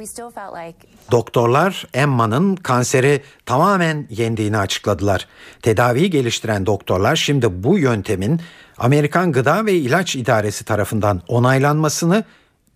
Doktorlar 1.11 1.87
Emma'nın 1.93 2.55
kanseri 2.55 3.21
tamamen 3.45 4.07
yendiğini 4.09 4.57
açıkladılar. 4.57 5.27
Tedaviyi 5.61 6.09
geliştiren 6.09 6.65
doktorlar 6.65 7.15
şimdi 7.15 7.63
bu 7.63 7.77
yöntemin 7.77 8.41
Amerikan 8.77 9.31
Gıda 9.31 9.65
ve 9.65 9.73
İlaç 9.73 10.15
İdaresi 10.15 10.65
tarafından 10.65 11.21
onaylanmasını 11.27 12.23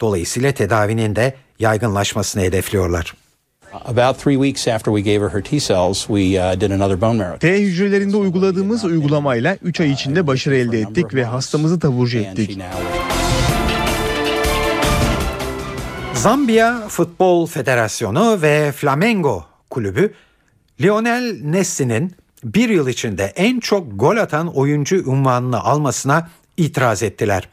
dolayısıyla 0.01 0.51
tedavinin 0.51 1.15
de 1.15 1.35
yaygınlaşmasını 1.59 2.43
hedefliyorlar. 2.43 3.22
About 3.73 4.17
three 4.17 4.35
weeks 4.35 4.67
after 4.67 4.91
we 4.91 5.01
gave 5.01 5.21
her 5.21 5.29
her 5.29 5.41
T 5.41 5.59
cells, 5.59 6.07
we 6.07 6.37
uh, 6.37 6.55
did 6.55 6.71
another 6.71 7.01
bone 7.01 7.17
marrow. 7.17 7.39
T 7.39 7.61
hücrelerinde 7.61 8.17
uyguladığımız 8.17 8.83
uygulamayla 8.83 9.57
3 9.61 9.81
ay 9.81 9.91
içinde 9.91 10.27
başarı 10.27 10.55
elde 10.55 10.79
ettik 10.79 11.13
ve 11.13 11.25
hastamızı 11.25 11.79
taburcu 11.79 12.17
ettik. 12.17 12.59
Zambiya 16.13 16.87
Futbol 16.87 17.47
Federasyonu 17.47 18.41
ve 18.41 18.71
Flamengo 18.71 19.45
kulübü 19.69 20.13
Lionel 20.81 21.39
Messi'nin 21.41 22.11
bir 22.43 22.69
yıl 22.69 22.87
içinde 22.87 23.23
en 23.23 23.59
çok 23.59 23.99
gol 23.99 24.17
atan 24.17 24.55
oyuncu 24.55 25.03
unvanını 25.05 25.63
almasına 25.63 26.29
itiraz 26.57 27.03
ettiler. 27.03 27.49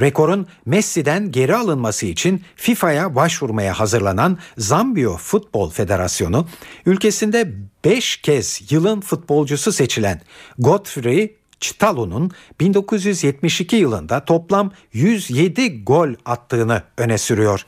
Rekorun 0.00 0.46
Messi'den 0.66 1.32
geri 1.32 1.56
alınması 1.56 2.06
için 2.06 2.42
FIFA'ya 2.56 3.14
başvurmaya 3.14 3.80
hazırlanan 3.80 4.38
Zambiya 4.58 5.16
Futbol 5.16 5.70
Federasyonu 5.70 6.46
ülkesinde 6.86 7.52
5 7.84 8.16
kez 8.16 8.72
yılın 8.72 9.00
futbolcusu 9.00 9.72
seçilen 9.72 10.20
Godfrey 10.58 11.36
Chitalu'nun 11.60 12.30
1972 12.60 13.76
yılında 13.76 14.24
toplam 14.24 14.72
107 14.92 15.84
gol 15.84 16.08
attığını 16.24 16.82
öne 16.96 17.18
sürüyor. 17.18 17.66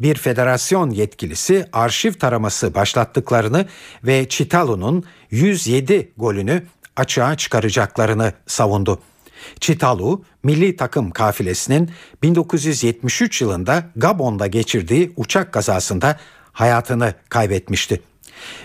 Bir 0.00 0.14
federasyon 0.14 0.90
yetkilisi 0.90 1.68
arşiv 1.72 2.12
taraması 2.12 2.74
başlattıklarını 2.74 3.66
ve 4.04 4.28
Chitalu'nun 4.28 5.04
107 5.30 6.12
golünü 6.16 6.62
açığa 6.96 7.36
çıkaracaklarını 7.36 8.32
savundu. 8.46 9.00
Chitalu, 9.60 10.24
milli 10.42 10.76
takım 10.76 11.10
kafilesinin 11.10 11.90
1973 12.22 13.42
yılında 13.42 13.84
Gabon'da 13.96 14.46
geçirdiği 14.46 15.12
uçak 15.16 15.52
kazasında 15.52 16.18
hayatını 16.52 17.14
kaybetmişti. 17.28 18.02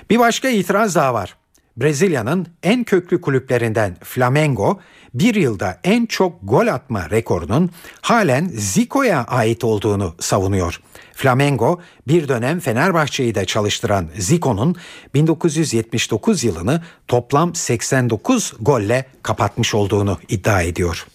Bir 0.09 0.19
başka 0.19 0.49
itiraz 0.49 0.95
daha 0.95 1.13
var. 1.13 1.35
Brezilya'nın 1.77 2.47
en 2.63 2.83
köklü 2.83 3.21
kulüplerinden 3.21 3.97
Flamengo 4.03 4.79
bir 5.13 5.35
yılda 5.35 5.79
en 5.83 6.05
çok 6.05 6.39
gol 6.43 6.67
atma 6.67 7.09
rekorunun 7.09 7.69
halen 8.01 8.51
Zico'ya 8.53 9.23
ait 9.23 9.63
olduğunu 9.63 10.15
savunuyor. 10.19 10.81
Flamengo 11.21 11.79
bir 12.07 12.27
dönem 12.27 12.59
Fenerbahçe'yi 12.59 13.35
de 13.35 13.45
çalıştıran 13.45 14.07
Zico'nun 14.17 14.75
1979 15.13 16.43
yılını 16.43 16.81
toplam 17.07 17.55
89 17.55 18.53
golle 18.59 19.05
kapatmış 19.23 19.75
olduğunu 19.75 20.17
iddia 20.29 20.61
ediyor. 20.61 21.07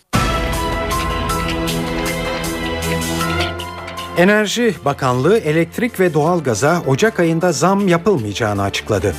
Enerji 4.17 4.75
Bakanlığı 4.85 5.39
elektrik 5.39 6.01
ve 6.01 6.15
doğalgaza 6.15 6.83
Ocak 6.87 7.21
ayında 7.21 7.53
zam 7.53 7.89
yapılmayacağını 7.89 8.63
açıkladı. 8.63 9.15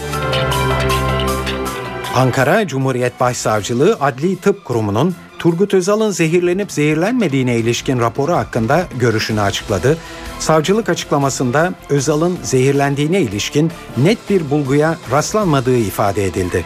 Ankara 2.16 2.68
Cumhuriyet 2.68 3.20
Başsavcılığı 3.20 3.98
Adli 4.00 4.36
Tıp 4.36 4.66
Kurumu'nun 4.66 5.16
Turgut 5.40 5.74
Özal'ın 5.74 6.12
zehirlenip 6.12 6.72
zehirlenmediğine 6.72 7.58
ilişkin 7.58 8.00
raporu 8.00 8.34
hakkında 8.34 8.86
görüşünü 9.00 9.42
açıkladı. 9.42 9.98
Savcılık 10.40 10.90
açıklamasında 10.90 11.74
Özal'ın 11.90 12.38
zehirlendiğine 12.44 13.22
ilişkin 13.22 13.72
net 13.98 14.30
bir 14.30 14.50
bulguya 14.50 14.98
rastlanmadığı 15.12 15.78
ifade 15.78 16.26
edildi. 16.26 16.66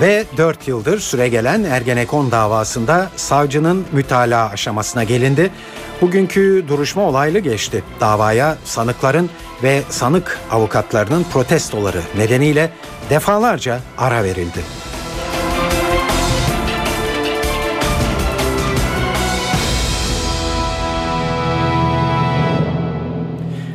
Ve 0.00 0.24
4 0.36 0.68
yıldır 0.68 1.00
süregelen 1.00 1.64
Ergenekon 1.64 2.30
davasında 2.30 3.10
savcının 3.16 3.84
mütalaa 3.92 4.48
aşamasına 4.50 5.04
gelindi. 5.04 5.50
Bugünkü 6.00 6.64
duruşma 6.68 7.02
olaylı 7.02 7.38
geçti. 7.38 7.84
Davaya 8.00 8.56
sanıkların 8.64 9.30
ve 9.62 9.82
sanık 9.88 10.38
avukatlarının 10.50 11.24
protestoları 11.32 12.00
nedeniyle 12.16 12.70
defalarca 13.10 13.80
ara 13.98 14.24
verildi. 14.24 14.85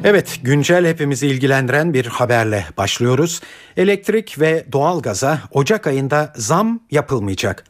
Evet, 0.03 0.39
güncel 0.43 0.85
hepimizi 0.85 1.27
ilgilendiren 1.27 1.93
bir 1.93 2.05
haberle 2.05 2.65
başlıyoruz. 2.77 3.41
Elektrik 3.77 4.39
ve 4.39 4.65
doğalgaza 4.71 5.41
Ocak 5.51 5.87
ayında 5.87 6.33
zam 6.35 6.79
yapılmayacak. 6.91 7.63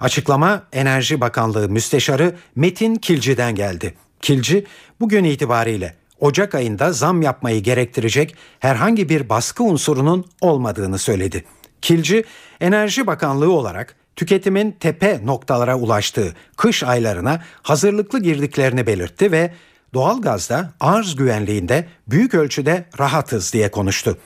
Açıklama 0.00 0.62
Enerji 0.72 1.20
Bakanlığı 1.20 1.68
Müsteşarı 1.68 2.34
Metin 2.56 2.94
Kilci'den 2.94 3.54
geldi. 3.54 3.94
Kilci 4.20 4.66
bugün 5.00 5.24
itibariyle 5.24 5.94
Ocak 6.20 6.54
ayında 6.54 6.92
zam 6.92 7.22
yapmayı 7.22 7.62
gerektirecek 7.62 8.36
herhangi 8.60 9.08
bir 9.08 9.28
baskı 9.28 9.64
unsurunun 9.64 10.24
olmadığını 10.40 10.98
söyledi. 10.98 11.44
Kilci, 11.82 12.24
Enerji 12.60 13.06
Bakanlığı 13.06 13.52
olarak 13.52 13.96
tüketimin 14.16 14.76
tepe 14.80 15.20
noktalara 15.24 15.76
ulaştığı 15.76 16.34
kış 16.56 16.82
aylarına 16.82 17.42
hazırlıklı 17.62 18.22
girdiklerini 18.22 18.86
belirtti 18.86 19.32
ve 19.32 19.52
doğalgazda 19.94 20.72
arz 20.80 21.16
güvenliğinde 21.16 21.88
büyük 22.08 22.34
ölçüde 22.34 22.84
rahatız 22.98 23.52
diye 23.52 23.70
konuştu. 23.70 24.18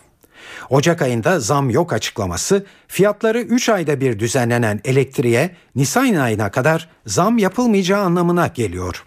Ocak 0.71 1.03
ayında 1.03 1.41
zam 1.41 1.71
yok 1.71 1.93
açıklaması 1.93 2.67
fiyatları 2.89 3.41
3 3.41 3.69
ayda 3.69 4.01
bir 4.01 4.19
düzenlenen 4.19 4.81
elektriğe 4.85 5.57
Nisan 5.75 6.15
ayına 6.15 6.51
kadar 6.51 6.89
zam 7.07 7.39
yapılmayacağı 7.39 8.03
anlamına 8.03 8.47
geliyor. 8.47 9.05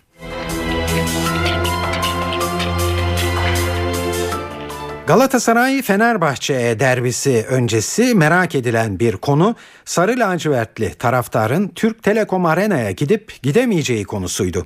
Galatasaray 5.08 5.82
Fenerbahçe 5.82 6.80
derbisi 6.80 7.45
öncesi 7.49 8.16
merak 8.16 8.56
edilen 8.56 8.99
bir 8.99 9.18
konu 9.18 9.56
Sarı 9.86 10.20
lacivertli 10.20 10.93
taraftarın 10.93 11.68
Türk 11.68 12.03
Telekom 12.03 12.45
Arena'ya 12.45 12.91
gidip 12.91 13.43
gidemeyeceği 13.43 14.03
konusuydu. 14.03 14.66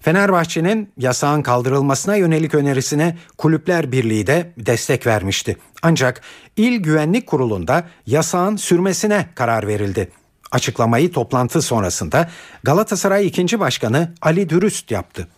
Fenerbahçe'nin 0.00 0.92
yasağın 0.98 1.42
kaldırılmasına 1.42 2.16
yönelik 2.16 2.54
önerisine 2.54 3.16
Kulüpler 3.38 3.92
Birliği 3.92 4.26
de 4.26 4.52
destek 4.56 5.06
vermişti. 5.06 5.56
Ancak 5.82 6.20
İl 6.56 6.76
Güvenlik 6.80 7.26
Kurulu'nda 7.26 7.84
yasağın 8.06 8.56
sürmesine 8.56 9.26
karar 9.34 9.66
verildi. 9.66 10.08
Açıklamayı 10.52 11.12
toplantı 11.12 11.62
sonrasında 11.62 12.30
Galatasaray 12.62 13.26
2. 13.26 13.60
Başkanı 13.60 14.14
Ali 14.22 14.48
Dürüst 14.48 14.90
yaptı. 14.90 15.28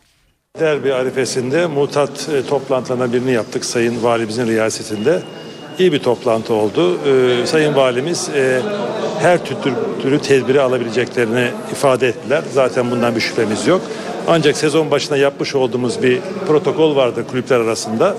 Derbi 0.60 0.94
arifesinde 0.94 1.66
mutat 1.66 2.28
e, 2.28 2.46
toplantılarından 2.46 3.12
birini 3.12 3.32
yaptık 3.32 3.64
Sayın 3.64 4.02
Valimizin 4.02 4.46
riyasetinde. 4.46 5.22
İyi 5.78 5.92
bir 5.92 5.98
toplantı 5.98 6.54
oldu. 6.54 6.98
Ee, 7.06 7.46
Sayın 7.46 7.76
Valimiz 7.76 8.28
e, 8.28 8.60
her 9.20 9.44
tür, 9.44 9.56
türlü 10.02 10.18
tedbiri 10.18 10.60
alabileceklerini 10.60 11.48
ifade 11.72 12.08
ettiler. 12.08 12.42
Zaten 12.52 12.90
bundan 12.90 13.16
bir 13.16 13.20
şüphemiz 13.20 13.66
yok. 13.66 13.80
Ancak 14.28 14.56
sezon 14.56 14.90
başına 14.90 15.16
yapmış 15.16 15.54
olduğumuz 15.54 16.02
bir 16.02 16.20
protokol 16.46 16.96
vardı 16.96 17.24
kulüpler 17.30 17.60
arasında. 17.60 18.16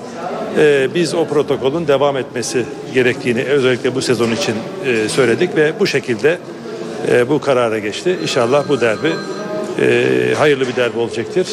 Biz 0.96 1.14
o 1.14 1.26
protokolün 1.28 1.88
devam 1.88 2.18
etmesi 2.18 2.66
gerektiğini 2.94 3.44
özellikle 3.44 3.96
bu 3.96 4.02
sezon 4.02 4.32
için 4.32 4.56
e, 4.86 5.10
söyledik 5.10 5.56
ve 5.56 5.74
bu 5.80 5.88
şekilde 5.88 6.38
e, 7.12 7.30
bu 7.30 7.42
karara 7.42 7.80
geçti. 7.80 8.18
İnşallah 8.22 8.70
bu 8.70 8.82
derbi 8.82 9.12
e, 9.82 10.34
hayırlı 10.38 10.68
bir 10.68 10.76
derbi 10.76 11.00
olacaktır. 11.00 11.48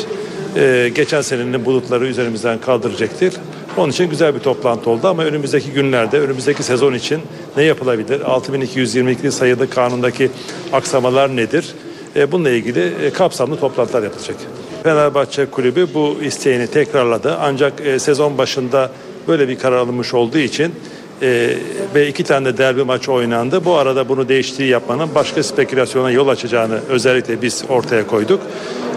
E, 0.56 0.90
geçen 0.94 1.20
senenin 1.20 1.64
bulutları 1.64 2.06
üzerimizden 2.06 2.60
kaldıracaktır. 2.60 3.34
Onun 3.76 3.90
için 3.90 4.10
güzel 4.10 4.34
bir 4.34 4.40
toplantı 4.40 4.90
oldu 4.90 5.08
ama 5.08 5.24
önümüzdeki 5.24 5.70
günlerde, 5.70 6.20
önümüzdeki 6.20 6.62
sezon 6.62 6.94
için 6.94 7.20
ne 7.56 7.62
yapılabilir? 7.62 8.20
6222 8.20 9.32
sayılı 9.32 9.70
kanundaki 9.70 10.30
aksamalar 10.72 11.36
nedir? 11.36 11.74
E, 12.16 12.32
bununla 12.32 12.50
ilgili 12.50 12.92
e, 13.04 13.10
kapsamlı 13.10 13.60
toplantılar 13.60 14.02
yapılacak. 14.02 14.36
Fenerbahçe 14.82 15.46
Kulübü 15.46 15.88
bu 15.94 16.16
isteğini 16.22 16.66
tekrarladı. 16.66 17.36
Ancak 17.40 17.86
e, 17.86 17.98
sezon 17.98 18.38
başında 18.38 18.90
böyle 19.28 19.48
bir 19.48 19.58
karar 19.58 19.76
alınmış 19.76 20.14
olduğu 20.14 20.38
için 20.38 20.74
e, 21.22 21.56
ve 21.94 22.08
iki 22.08 22.24
tane 22.24 22.46
de 22.46 22.58
derbi 22.58 22.84
maçı 22.84 23.12
oynandı. 23.12 23.64
Bu 23.64 23.74
arada 23.74 24.08
bunu 24.08 24.28
değiştiği 24.28 24.68
yapmanın 24.68 25.08
başka 25.14 25.42
spekülasyona 25.42 26.10
yol 26.10 26.28
açacağını 26.28 26.80
özellikle 26.88 27.42
biz 27.42 27.64
ortaya 27.68 28.06
koyduk. 28.06 28.40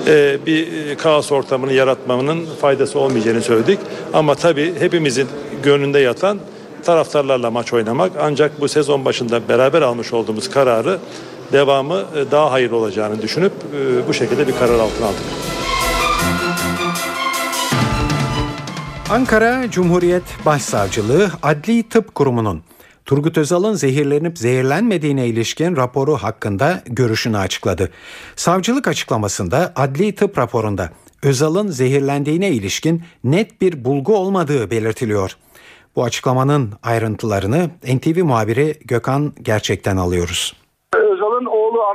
E, 0.08 0.38
bir 0.46 0.88
e, 0.88 0.98
kaos 0.98 1.32
ortamını 1.32 1.74
yaratmanın 1.74 2.46
faydası 2.62 3.00
olmayacağını 3.00 3.42
söyledik. 3.42 3.80
Ama 4.14 4.36
tabii 4.36 4.74
hepimizin 4.80 5.28
gönlünde 5.64 6.00
yatan 6.00 6.40
taraftarlarla 6.84 7.52
maç 7.52 7.74
oynamak. 7.74 8.12
Ancak 8.22 8.62
bu 8.62 8.68
sezon 8.68 9.06
başında 9.06 9.50
beraber 9.50 9.82
almış 9.82 10.14
olduğumuz 10.14 10.50
kararı 10.50 11.00
devamı 11.52 12.04
e, 12.16 12.32
daha 12.32 12.52
hayırlı 12.52 12.76
olacağını 12.76 13.22
düşünüp 13.22 13.52
e, 13.52 14.08
bu 14.08 14.14
şekilde 14.14 14.48
bir 14.48 14.54
karar 14.60 14.80
altına 14.80 15.08
aldık. 15.08 15.24
Ankara 19.10 19.72
Cumhuriyet 19.72 20.24
Başsavcılığı 20.46 21.32
Adli 21.44 21.84
Tıp 21.84 22.16
Kurumu'nun 22.16 22.62
Turgut 23.06 23.38
Özal'ın 23.38 23.74
zehirlenip 23.74 24.38
zehirlenmediğine 24.38 25.28
ilişkin 25.28 25.76
raporu 25.76 26.18
hakkında 26.18 26.84
görüşünü 26.86 27.38
açıkladı. 27.38 27.92
Savcılık 28.36 28.88
açıklamasında 28.88 29.74
adli 29.76 30.16
tıp 30.16 30.38
raporunda 30.38 30.90
Özal'ın 31.24 31.68
zehirlendiğine 31.72 32.50
ilişkin 32.52 33.04
net 33.24 33.62
bir 33.62 33.86
bulgu 33.86 34.16
olmadığı 34.16 34.72
belirtiliyor. 34.72 35.38
Bu 35.96 36.04
açıklamanın 36.04 36.74
ayrıntılarını 36.84 37.70
NTV 37.84 38.24
muhabiri 38.24 38.80
Gökhan 38.86 39.34
Gerçek'ten 39.42 39.98
alıyoruz. 39.98 40.65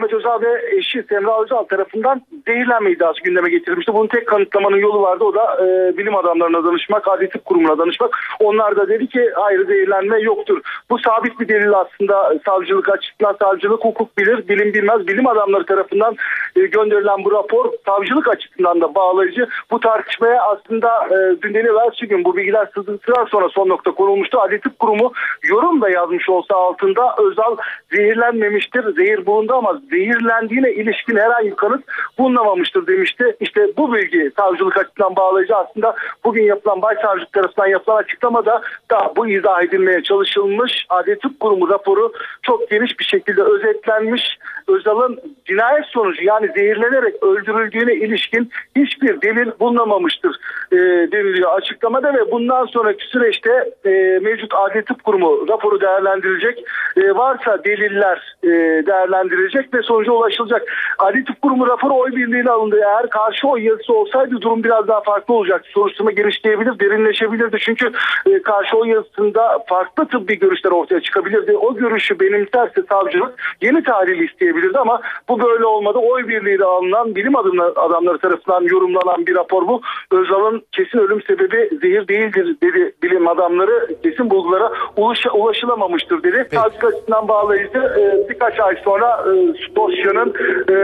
Ahmet 0.00 0.12
Özal 0.12 0.42
ve 0.42 0.76
eşi 0.76 1.02
Semra 1.08 1.42
Özal 1.42 1.64
tarafından 1.64 2.22
zehirlenme 2.46 2.90
iddiası 2.90 3.20
gündeme 3.22 3.50
getirilmişti. 3.50 3.94
Bunun 3.94 4.06
tek 4.06 4.26
kanıtlamanın 4.26 4.76
yolu 4.76 5.02
vardı. 5.02 5.24
O 5.24 5.34
da 5.34 5.66
e, 5.66 5.98
bilim 5.98 6.16
adamlarına 6.16 6.64
danışmak, 6.64 7.08
adli 7.08 7.28
tıp 7.28 7.44
kurumuna 7.44 7.78
danışmak. 7.78 8.16
Onlar 8.40 8.76
da 8.76 8.88
dedi 8.88 9.06
ki 9.06 9.30
hayır 9.34 9.66
zehirlenme 9.66 10.20
yoktur. 10.20 10.60
Bu 10.90 10.98
sabit 10.98 11.40
bir 11.40 11.48
delil 11.48 11.72
aslında 11.72 12.34
savcılık 12.46 12.88
açısından 12.88 13.36
savcılık 13.42 13.84
hukuk 13.84 14.18
bilir, 14.18 14.48
bilim 14.48 14.74
bilmez. 14.74 15.06
Bilim 15.06 15.26
adamları 15.26 15.66
tarafından 15.66 16.16
e, 16.56 16.60
gönderilen 16.60 17.24
bu 17.24 17.32
rapor 17.32 17.72
savcılık 17.86 18.28
açısından 18.28 18.80
da 18.80 18.94
bağlayıcı. 18.94 19.48
Bu 19.70 19.80
tartışmaya 19.80 20.42
aslında 20.42 21.06
e, 21.06 21.42
dün 21.42 21.54
değil 21.54 21.66
gün 22.08 22.24
bu 22.24 22.36
bilgiler 22.36 22.68
sızıntılar 22.74 23.26
sonra 23.26 23.48
son 23.48 23.68
nokta 23.68 23.90
konulmuştu. 23.90 24.40
Adli 24.40 24.60
tıp 24.60 24.78
kurumu 24.78 25.12
yorum 25.42 25.80
da 25.80 25.90
yazmış 25.90 26.28
olsa 26.28 26.54
altında 26.54 27.14
Özal 27.18 27.56
zehirlenmemiştir. 27.92 28.94
Zehir 28.94 29.26
bulundu 29.26 29.54
ama 29.54 29.80
zehirlendiğine 29.90 30.72
ilişkin 30.72 31.16
herhangi 31.16 31.50
bir 31.50 31.56
kanıt 31.56 31.84
bulunamamıştır 32.18 32.86
demişti. 32.86 33.36
İşte 33.40 33.68
bu 33.76 33.92
bilgi 33.92 34.30
savcılık 34.36 34.76
açısından 34.76 35.16
bağlayıcı 35.16 35.56
aslında 35.56 35.96
bugün 36.24 36.44
yapılan 36.44 36.82
başsavcılık 36.82 37.32
tarafından 37.32 37.66
yapılan 37.66 37.96
açıklamada 37.96 38.62
da 38.90 39.12
bu 39.16 39.28
izah 39.28 39.62
edilmeye 39.62 40.02
çalışılmış. 40.02 40.86
Adli 40.88 41.18
Tıp 41.18 41.40
Kurumu 41.40 41.68
raporu 41.68 42.12
çok 42.42 42.70
geniş 42.70 42.98
bir 42.98 43.04
şekilde 43.04 43.42
özetlenmiş. 43.42 44.38
Özal'ın 44.68 45.20
cinayet 45.44 45.86
sonucu 45.86 46.24
yani 46.24 46.50
zehirlenerek 46.56 47.22
öldürüldüğüne 47.22 47.94
ilişkin 47.94 48.50
hiçbir 48.76 49.22
delil 49.22 49.50
bulunamamıştır 49.60 50.36
e, 50.72 50.76
deniliyor 51.12 51.52
açıklamada 51.52 52.14
ve 52.14 52.30
bundan 52.30 52.66
sonraki 52.66 53.06
süreçte 53.06 53.70
e, 53.84 53.90
mevcut 54.22 54.54
Adli 54.54 54.84
Tıp 54.84 55.04
Kurumu 55.04 55.48
raporu 55.48 55.80
değerlendirilecek. 55.80 56.64
E, 56.96 57.14
varsa 57.14 57.64
deliller 57.64 58.36
e, 58.42 58.48
değerlendirilecek 58.86 59.69
ve 59.74 59.82
sonuca 59.82 60.12
ulaşılacak. 60.12 60.62
Adli 60.98 61.24
Tıp 61.24 61.42
Kurumu 61.42 61.66
raporu 61.66 61.94
oy 61.94 62.10
birliğiyle 62.10 62.50
alındı. 62.50 62.76
Eğer 62.76 63.10
karşı 63.10 63.48
oy 63.48 63.64
yazısı 63.64 63.94
olsaydı 63.94 64.40
durum 64.40 64.64
biraz 64.64 64.88
daha 64.88 65.00
farklı 65.00 65.34
olacaktı. 65.34 65.70
Soruşturma 65.72 66.10
genişleyebilir, 66.10 66.78
derinleşebilirdi. 66.78 67.58
Çünkü 67.60 67.92
e, 68.26 68.42
karşı 68.42 68.76
oy 68.76 68.88
yazısında 68.88 69.58
farklı 69.68 70.08
tıbbi 70.08 70.38
görüşler 70.38 70.70
ortaya 70.70 71.00
çıkabilirdi. 71.00 71.56
O 71.56 71.74
görüşü 71.74 72.20
benimserse 72.20 72.82
savcılık 72.88 73.56
yeni 73.60 73.82
tahlil 73.82 74.28
isteyebilirdi 74.28 74.78
ama 74.78 75.00
bu 75.28 75.40
böyle 75.40 75.64
olmadı. 75.64 75.98
Oy 75.98 76.28
birliğiyle 76.28 76.64
alınan 76.64 77.14
bilim 77.14 77.36
adamları 77.76 78.18
tarafından 78.18 78.62
yorumlanan 78.62 79.26
bir 79.26 79.34
rapor 79.34 79.68
bu. 79.68 79.80
Özal'ın 80.10 80.62
kesin 80.72 80.98
ölüm 80.98 81.22
sebebi 81.22 81.70
zehir 81.82 82.08
değildir 82.08 82.56
dedi 82.62 82.92
bilim 83.02 83.28
adamları. 83.28 83.88
Kesin 84.02 84.30
bulgulara 84.30 84.72
ulaş, 84.96 85.26
ulaşılamamıştır 85.34 86.22
dedi. 86.22 86.48
Savcılık 86.54 86.84
açısından 86.84 87.28
bağlayıcı 87.28 87.78
e, 87.78 88.28
birkaç 88.28 88.60
ay 88.60 88.76
sonra 88.84 89.24
e, 89.26 89.54
dosyanın 89.76 90.34
e, 90.68 90.76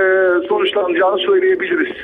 sonuçlanacağını 0.48 1.18
söyleyebiliriz. 1.18 1.96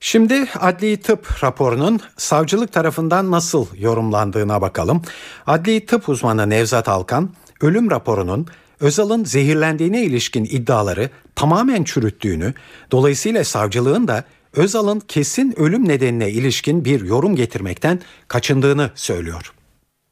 Şimdi 0.00 0.34
adli 0.60 1.00
tıp 1.00 1.44
raporunun 1.44 2.00
savcılık 2.16 2.72
tarafından 2.72 3.30
nasıl 3.30 3.66
yorumlandığına 3.78 4.60
bakalım. 4.60 5.02
Adli 5.46 5.86
tıp 5.86 6.08
uzmanı 6.08 6.50
Nevzat 6.50 6.88
Alkan, 6.88 7.30
ölüm 7.62 7.90
raporunun 7.90 8.46
Özal'ın 8.80 9.24
zehirlendiğine 9.24 10.02
ilişkin 10.02 10.44
iddiaları 10.44 11.10
tamamen 11.34 11.84
çürüttüğünü, 11.84 12.54
dolayısıyla 12.90 13.44
savcılığın 13.44 14.08
da 14.08 14.24
Özal'ın 14.56 15.00
kesin 15.00 15.54
ölüm 15.60 15.88
nedenine 15.88 16.30
ilişkin 16.30 16.84
bir 16.84 17.00
yorum 17.00 17.36
getirmekten 17.36 17.98
kaçındığını 18.28 18.90
söylüyor. 18.94 19.52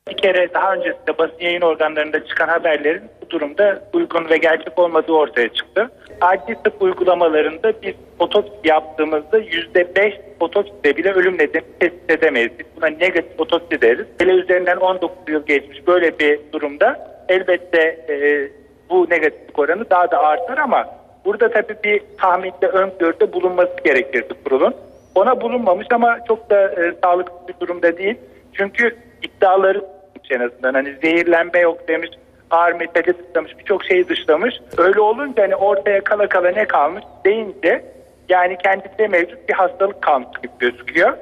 Bir 0.09 0.16
kere 0.16 0.55
daha 0.55 0.72
öncesinde 0.72 1.18
basın 1.18 1.41
yayın 1.41 1.61
organlarında 1.61 2.26
çıkan 2.26 2.49
haberlerin 2.49 3.03
durumda 3.31 3.83
uygun 3.93 4.31
ve 4.31 4.37
gerçek 4.37 4.78
olmadığı 4.78 5.12
ortaya 5.12 5.49
çıktı. 5.49 5.91
Adli 6.20 6.57
tıp 6.64 6.83
uygulamalarında 6.83 7.72
biz 7.83 7.95
otopsi 8.18 8.53
yaptığımızda 8.64 9.39
%5 9.39 10.20
otopside 10.41 10.97
bile 10.97 11.12
ölüm 11.12 11.35
nedeni 11.35 11.62
tespit 11.81 12.11
edemeyiz. 12.11 12.51
Biz 12.59 12.66
buna 12.76 12.87
negatif 12.87 13.41
otopsi 13.41 13.81
deriz. 13.81 14.07
Hele 14.18 14.33
üzerinden 14.33 14.76
19 14.76 15.16
yıl 15.28 15.47
geçmiş 15.47 15.87
böyle 15.87 16.18
bir 16.18 16.41
durumda 16.53 17.11
elbette 17.28 17.81
e, 18.09 18.49
bu 18.91 19.07
negatiflik 19.11 19.59
oranı 19.59 19.91
daha 19.91 20.11
da 20.11 20.18
artar 20.18 20.59
ama 20.59 20.87
burada 21.24 21.51
tabii 21.51 21.76
bir 21.85 22.03
tahminde 22.18 22.66
öngörüde 22.66 23.33
bulunması 23.33 23.76
gerekirdi 23.85 24.35
kurulun. 24.45 24.74
Ona 25.14 25.41
bulunmamış 25.41 25.87
ama 25.91 26.18
çok 26.28 26.51
da 26.51 26.62
e, 26.62 26.95
sağlıklı 27.03 27.49
bir 27.49 27.61
durumda 27.61 27.97
değil. 27.97 28.16
Çünkü 28.53 28.97
iddiaları 29.22 29.85
en 30.31 30.41
azından 30.41 30.74
hani 30.74 30.97
zehirlenme 31.03 31.59
yok 31.59 31.89
demiş, 31.89 32.11
ağır 32.51 32.73
metali 32.73 33.15
dışlamış, 33.19 33.59
birçok 33.59 33.85
şeyi 33.85 34.09
dışlamış. 34.09 34.55
Öyle 34.79 35.01
olunca 35.01 35.43
hani 35.43 35.57
ortaya 35.57 36.05
kala 36.05 36.29
kala 36.29 36.51
ne 36.51 36.65
kalmış 36.65 37.05
deyince 37.25 37.85
yani 38.29 38.59
kendisinde 38.63 39.09
mevcut 39.09 39.49
bir 39.49 39.55
hastalık 39.55 40.03
kalmış 40.03 40.29
gibi 40.43 40.53
gözüküyor. 40.59 41.17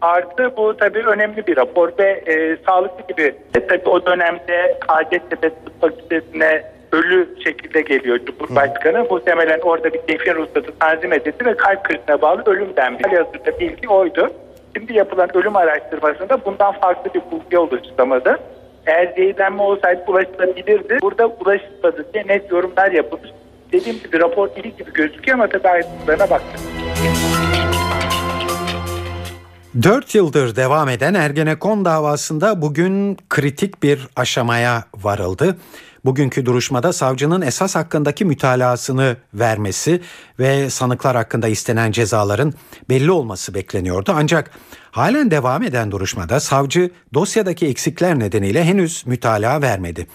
Artı 0.00 0.56
bu 0.56 0.76
tabii 0.76 0.98
önemli 0.98 1.46
bir 1.46 1.56
rapor 1.56 1.92
ve 1.98 2.22
e, 2.26 2.56
sağlıklı 2.66 3.06
gibi. 3.08 3.34
E, 3.54 3.66
tabii 3.66 3.88
o 3.88 4.06
dönemde 4.06 4.78
Hacettepe 4.86 5.48
Tıp 5.50 5.80
Fakültesi'ne 5.80 6.64
ölü 6.92 7.28
şekilde 7.44 7.80
geliyor 7.80 8.18
Cumhurbaşkanı. 8.26 8.98
Hı. 8.98 9.06
Muhtemelen 9.10 9.60
orada 9.60 9.92
bir 9.92 10.00
defin 10.08 10.34
ruhsatı 10.34 10.78
tanzim 10.78 11.12
edildi 11.12 11.44
ve 11.44 11.56
kalp 11.56 11.84
krizine 11.84 12.22
bağlı 12.22 12.42
ölüm 12.46 12.76
denmiş. 12.76 13.04
Hazırda 13.06 13.60
bilgi 13.60 13.88
oydu. 13.88 14.30
Şimdi 14.76 14.92
yapılan 14.92 15.36
ölüm 15.36 15.56
araştırmasında 15.56 16.44
bundan 16.44 16.72
farklı 16.72 17.14
bir 17.14 17.20
bulgu 17.30 17.58
oluşturamadı. 17.58 18.38
Eğer 18.86 19.06
zehirlenme 19.16 19.62
olsaydı 19.62 20.02
ulaşılabilirdi. 20.06 20.98
Burada 21.02 21.26
ulaşılmadı 21.26 22.06
diye 22.14 22.24
net 22.26 22.50
yorumlar 22.50 22.90
yapılmış. 22.90 23.30
Dediğim 23.72 23.98
gibi 23.98 24.20
rapor 24.20 24.48
dili 24.56 24.76
gibi 24.76 24.92
gözüküyor 24.92 25.38
ama 25.38 25.48
tabii 25.48 25.68
ayrıntılarına 25.68 26.30
baktık. 26.30 26.60
4 29.82 30.14
yıldır 30.14 30.56
devam 30.56 30.88
eden 30.88 31.14
Ergenekon 31.14 31.84
davasında 31.84 32.62
bugün 32.62 33.16
kritik 33.28 33.82
bir 33.82 34.08
aşamaya 34.16 34.84
varıldı. 35.02 35.56
Bugünkü 36.04 36.46
duruşmada 36.46 36.92
savcının 36.92 37.42
esas 37.42 37.74
hakkındaki 37.74 38.24
mütalasını 38.24 39.16
vermesi 39.34 40.00
ve 40.38 40.70
sanıklar 40.70 41.16
hakkında 41.16 41.48
istenen 41.48 41.92
cezaların 41.92 42.52
belli 42.88 43.10
olması 43.10 43.54
bekleniyordu. 43.54 44.12
Ancak 44.16 44.50
halen 44.90 45.30
devam 45.30 45.62
eden 45.62 45.90
duruşmada 45.90 46.40
savcı 46.40 46.90
dosyadaki 47.14 47.66
eksikler 47.66 48.18
nedeniyle 48.18 48.64
henüz 48.64 49.06
mütalaa 49.06 49.62
vermedi. 49.62 50.06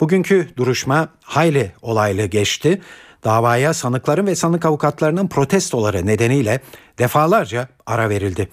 Bugünkü 0.00 0.48
duruşma 0.56 1.08
hayli 1.22 1.72
olaylı 1.82 2.26
geçti. 2.26 2.82
Davaya 3.24 3.74
sanıkların 3.74 4.26
ve 4.26 4.34
sanık 4.34 4.64
avukatlarının 4.64 5.28
protestoları 5.28 6.06
nedeniyle 6.06 6.60
defalarca 6.98 7.68
ara 7.86 8.08
verildi. 8.08 8.48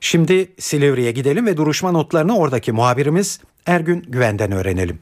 Şimdi 0.00 0.52
Silivri'ye 0.58 1.12
gidelim 1.12 1.46
ve 1.46 1.56
duruşma 1.56 1.90
notlarını 1.92 2.36
oradaki 2.36 2.72
muhabirimiz 2.72 3.40
Ergün 3.66 4.04
Güven'den 4.08 4.52
öğrenelim. 4.52 4.98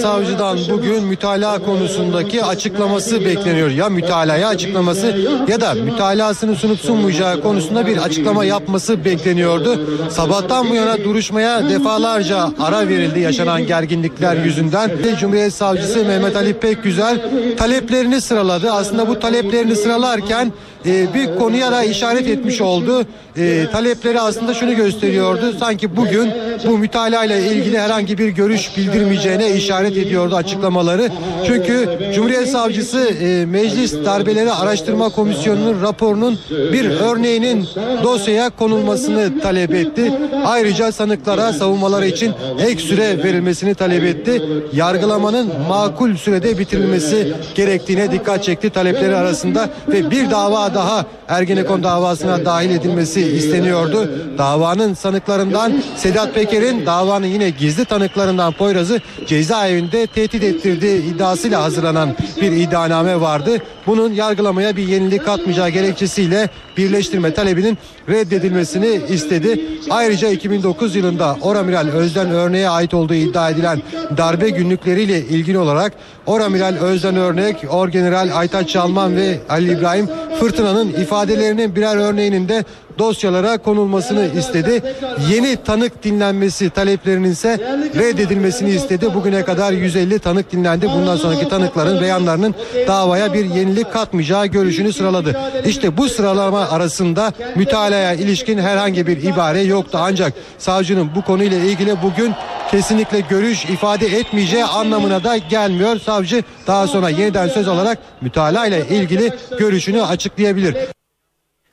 Savcıdan 0.00 0.58
bugün 0.70 1.04
mütalaa 1.04 1.58
konusundaki 1.58 2.44
açıklaması 2.44 3.24
bekleniyor. 3.24 3.70
Ya 3.70 3.88
mütalaya 3.88 4.48
açıklaması 4.48 5.06
ya 5.48 5.60
da 5.60 5.74
mütalasını 5.74 6.56
sunup 6.56 6.80
sunmayacağı 6.80 7.40
konusunda 7.42 7.86
bir 7.86 7.96
açıklama 7.96 8.44
yapması 8.44 9.04
bekleniyordu. 9.04 9.80
Sabahtan 10.10 10.70
bu 10.70 10.74
yana 10.74 11.04
duruşmaya 11.04 11.70
defalarca 11.70 12.50
ara 12.60 12.88
verildi 12.88 13.20
yaşanan 13.20 13.66
gerginlikler 13.66 14.36
yüzünden. 14.36 14.90
Cumhuriyet 15.20 15.54
Savcısı 15.54 16.04
Mehmet 16.04 16.36
Ali 16.36 16.54
Pekgüzel 16.54 17.20
taleplerini 17.56 18.20
sıraladı. 18.20 18.72
Aslında 18.72 19.08
bu 19.08 19.20
taleplerini 19.20 19.76
sıralarken 19.76 20.52
e, 20.86 21.14
bir 21.14 21.38
konuya 21.38 21.72
da 21.72 21.84
işaret 21.84 22.28
etmiş 22.28 22.60
oldu. 22.60 23.06
E, 23.36 23.66
talepleri 23.72 24.20
aslında 24.20 24.54
şunu 24.54 24.76
gösteriyordu. 24.76 25.54
Sanki 25.60 25.96
bugün 25.96 26.30
bu 26.66 26.78
mütalaa 26.78 27.24
ilgili 27.24 27.78
herhangi 27.78 28.18
bir 28.18 28.28
görüş 28.28 28.76
bildirmeyeceğine 28.76 29.50
işaret 29.56 29.96
ediyordu 29.96 30.36
açıklamaları. 30.36 31.08
Çünkü 31.46 31.98
Cumhuriyet 32.14 32.48
Savcısı 32.48 32.98
e, 32.98 33.46
Meclis 33.46 34.04
Darbeleri 34.04 34.52
Araştırma 34.52 35.08
Komisyonu'nun 35.08 35.82
raporunun 35.82 36.38
bir 36.50 36.90
örneğinin 36.90 37.68
dosyaya 38.02 38.50
konulmasını 38.50 39.40
talep 39.40 39.74
etti. 39.74 40.12
Ayrıca 40.44 40.92
sanıklara 40.92 41.52
savunmaları 41.52 42.06
için 42.06 42.32
ek 42.66 42.82
süre 42.82 43.24
verilmesini 43.24 43.74
talep 43.74 44.04
etti. 44.04 44.42
Yargılamanın 44.72 45.50
makul 45.68 46.16
sürede 46.16 46.58
bitirilmesi 46.58 47.34
gerektiğine 47.54 48.12
dikkat 48.12 48.44
çekti 48.44 48.70
talepleri 48.70 49.16
arasında 49.16 49.68
ve 49.88 50.10
bir 50.10 50.30
dava 50.30 50.71
daha 50.74 51.06
Ergenekon 51.28 51.82
davasına 51.82 52.44
dahil 52.44 52.70
edilmesi 52.70 53.20
isteniyordu. 53.20 54.10
Davanın 54.38 54.94
sanıklarından 54.94 55.82
Sedat 55.96 56.34
Peker'in 56.34 56.86
davanın 56.86 57.26
yine 57.26 57.50
gizli 57.50 57.84
tanıklarından 57.84 58.52
Poyraz'ı 58.52 59.00
cezaevinde 59.26 60.06
tehdit 60.06 60.42
ettirdiği 60.42 61.02
iddiasıyla 61.02 61.62
hazırlanan 61.62 62.16
bir 62.40 62.52
iddianame 62.52 63.20
vardı. 63.20 63.58
Bunun 63.86 64.12
yargılamaya 64.12 64.76
bir 64.76 64.88
yenilik 64.88 65.24
katmayacağı 65.24 65.68
gerekçesiyle 65.68 66.48
birleştirme 66.76 67.34
talebinin 67.34 67.78
reddedilmesini 68.08 69.00
istedi. 69.08 69.60
Ayrıca 69.90 70.28
2009 70.28 70.96
yılında 70.96 71.36
Oramiral 71.42 71.88
Özden 71.88 72.30
Örneğe 72.30 72.68
ait 72.68 72.94
olduğu 72.94 73.14
iddia 73.14 73.50
edilen 73.50 73.82
darbe 74.16 74.50
günlükleriyle 74.50 75.18
ilgili 75.18 75.58
olarak 75.58 75.92
Oramiral 76.26 76.76
Özden 76.76 77.16
Örnek, 77.16 77.56
Orgeneral 77.70 78.30
Aytaç 78.34 78.68
Çalman 78.68 79.16
ve 79.16 79.38
Ali 79.48 79.72
İbrahim 79.72 80.08
Fırtına'nın 80.40 80.92
ifadelerinin 80.92 81.76
birer 81.76 81.96
örneğinin 81.96 82.48
de 82.48 82.64
dosyalara 82.98 83.58
konulmasını 83.58 84.28
istedi. 84.38 84.82
Yeni 85.30 85.56
tanık 85.56 86.04
dinlenmesi 86.04 86.70
taleplerinin 86.70 87.30
ise 87.30 87.58
reddedilmesini 87.96 88.70
istedi. 88.70 89.14
Bugüne 89.14 89.44
kadar 89.44 89.72
150 89.72 90.18
tanık 90.18 90.52
dinlendi. 90.52 90.88
Bundan 90.88 91.16
sonraki 91.16 91.48
tanıkların 91.48 92.00
beyanlarının 92.00 92.54
davaya 92.86 93.34
bir 93.34 93.44
yenilik 93.44 93.92
katmayacağı 93.92 94.46
görüşünü 94.46 94.92
sıraladı. 94.92 95.36
İşte 95.66 95.96
bu 95.96 96.08
sıralama 96.08 96.68
arasında 96.68 97.32
mütalaya 97.56 98.12
ilişkin 98.12 98.58
herhangi 98.58 99.06
bir 99.06 99.22
ibare 99.22 99.60
yoktu. 99.60 99.98
Ancak 100.00 100.32
savcının 100.58 101.10
bu 101.14 101.22
konuyla 101.22 101.58
ilgili 101.58 102.02
bugün 102.02 102.32
kesinlikle 102.70 103.20
görüş 103.20 103.64
ifade 103.64 104.06
etmeyeceği 104.06 104.64
anlamına 104.64 105.24
da 105.24 105.36
gelmiyor. 105.36 105.98
Savcı 105.98 106.42
daha 106.66 106.86
sonra 106.86 107.08
yeniden 107.08 107.48
söz 107.48 107.68
alarak 107.68 107.98
mütalaa 108.20 108.66
ile 108.66 108.88
ilgili 108.88 109.32
görüşünü 109.58 110.02
açıklayabilir. 110.02 110.76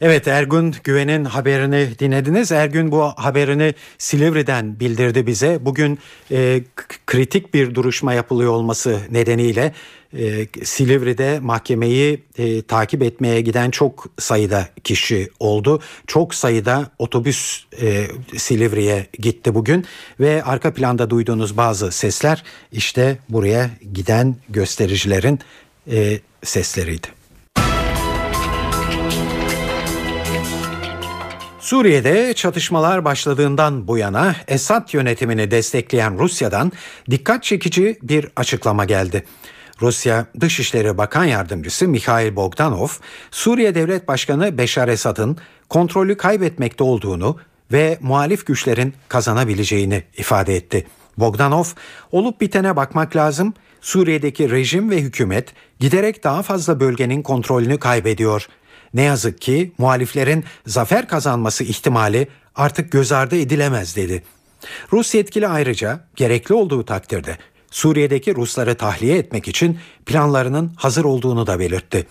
Evet 0.01 0.27
Ergün 0.27 0.75
Güven'in 0.83 1.25
haberini 1.25 1.99
dinlediniz. 1.99 2.51
Ergün 2.51 2.91
bu 2.91 3.03
haberini 3.03 3.73
Silivri'den 3.97 4.79
bildirdi 4.79 5.27
bize. 5.27 5.59
Bugün 5.61 5.99
e, 6.31 6.63
kritik 7.07 7.53
bir 7.53 7.75
duruşma 7.75 8.13
yapılıyor 8.13 8.51
olması 8.51 8.99
nedeniyle 9.11 9.73
e, 10.17 10.47
Silivri'de 10.63 11.39
mahkemeyi 11.39 12.23
e, 12.37 12.61
takip 12.61 13.03
etmeye 13.03 13.41
giden 13.41 13.71
çok 13.71 14.05
sayıda 14.19 14.67
kişi 14.83 15.29
oldu. 15.39 15.81
Çok 16.07 16.35
sayıda 16.35 16.91
otobüs 16.99 17.63
e, 17.81 18.07
Silivri'ye 18.37 19.07
gitti 19.13 19.55
bugün 19.55 19.85
ve 20.19 20.43
arka 20.43 20.73
planda 20.73 21.09
duyduğunuz 21.09 21.57
bazı 21.57 21.91
sesler 21.91 22.43
işte 22.71 23.17
buraya 23.29 23.69
giden 23.93 24.35
göstericilerin 24.49 25.39
e, 25.91 26.19
sesleriydi. 26.43 27.18
Suriye'de 31.69 32.33
çatışmalar 32.33 33.05
başladığından 33.05 33.87
bu 33.87 33.97
yana 33.97 34.35
Esad 34.47 34.93
yönetimini 34.93 35.51
destekleyen 35.51 36.19
Rusya'dan 36.19 36.71
dikkat 37.09 37.43
çekici 37.43 37.97
bir 38.03 38.27
açıklama 38.35 38.85
geldi. 38.85 39.25
Rusya 39.81 40.25
Dışişleri 40.39 40.97
Bakan 40.97 41.25
Yardımcısı 41.25 41.87
Mikhail 41.87 42.35
Bogdanov, 42.35 42.87
Suriye 43.31 43.75
Devlet 43.75 44.07
Başkanı 44.07 44.57
Beşar 44.57 44.87
Esad'ın 44.87 45.37
kontrolü 45.69 46.17
kaybetmekte 46.17 46.83
olduğunu 46.83 47.37
ve 47.71 47.97
muhalif 48.01 48.45
güçlerin 48.45 48.93
kazanabileceğini 49.07 50.03
ifade 50.17 50.55
etti. 50.55 50.87
Bogdanov, 51.17 51.65
olup 52.11 52.41
bitene 52.41 52.75
bakmak 52.75 53.15
lazım, 53.15 53.53
Suriye'deki 53.81 54.49
rejim 54.49 54.89
ve 54.89 55.01
hükümet 55.01 55.53
giderek 55.79 56.23
daha 56.23 56.41
fazla 56.41 56.79
bölgenin 56.79 57.21
kontrolünü 57.21 57.79
kaybediyor. 57.79 58.47
Ne 58.93 59.01
yazık 59.01 59.41
ki 59.41 59.71
muhaliflerin 59.77 60.43
zafer 60.67 61.07
kazanması 61.07 61.63
ihtimali 61.63 62.27
artık 62.55 62.91
göz 62.91 63.11
ardı 63.11 63.35
edilemez 63.35 63.95
dedi. 63.95 64.23
Rus 64.93 65.15
yetkili 65.15 65.47
ayrıca 65.47 65.99
gerekli 66.15 66.53
olduğu 66.53 66.85
takdirde 66.85 67.37
Suriye'deki 67.71 68.35
Rusları 68.35 68.75
tahliye 68.75 69.17
etmek 69.17 69.47
için 69.47 69.79
planlarının 70.05 70.73
hazır 70.75 71.05
olduğunu 71.05 71.47
da 71.47 71.59
belirtti. 71.59 72.07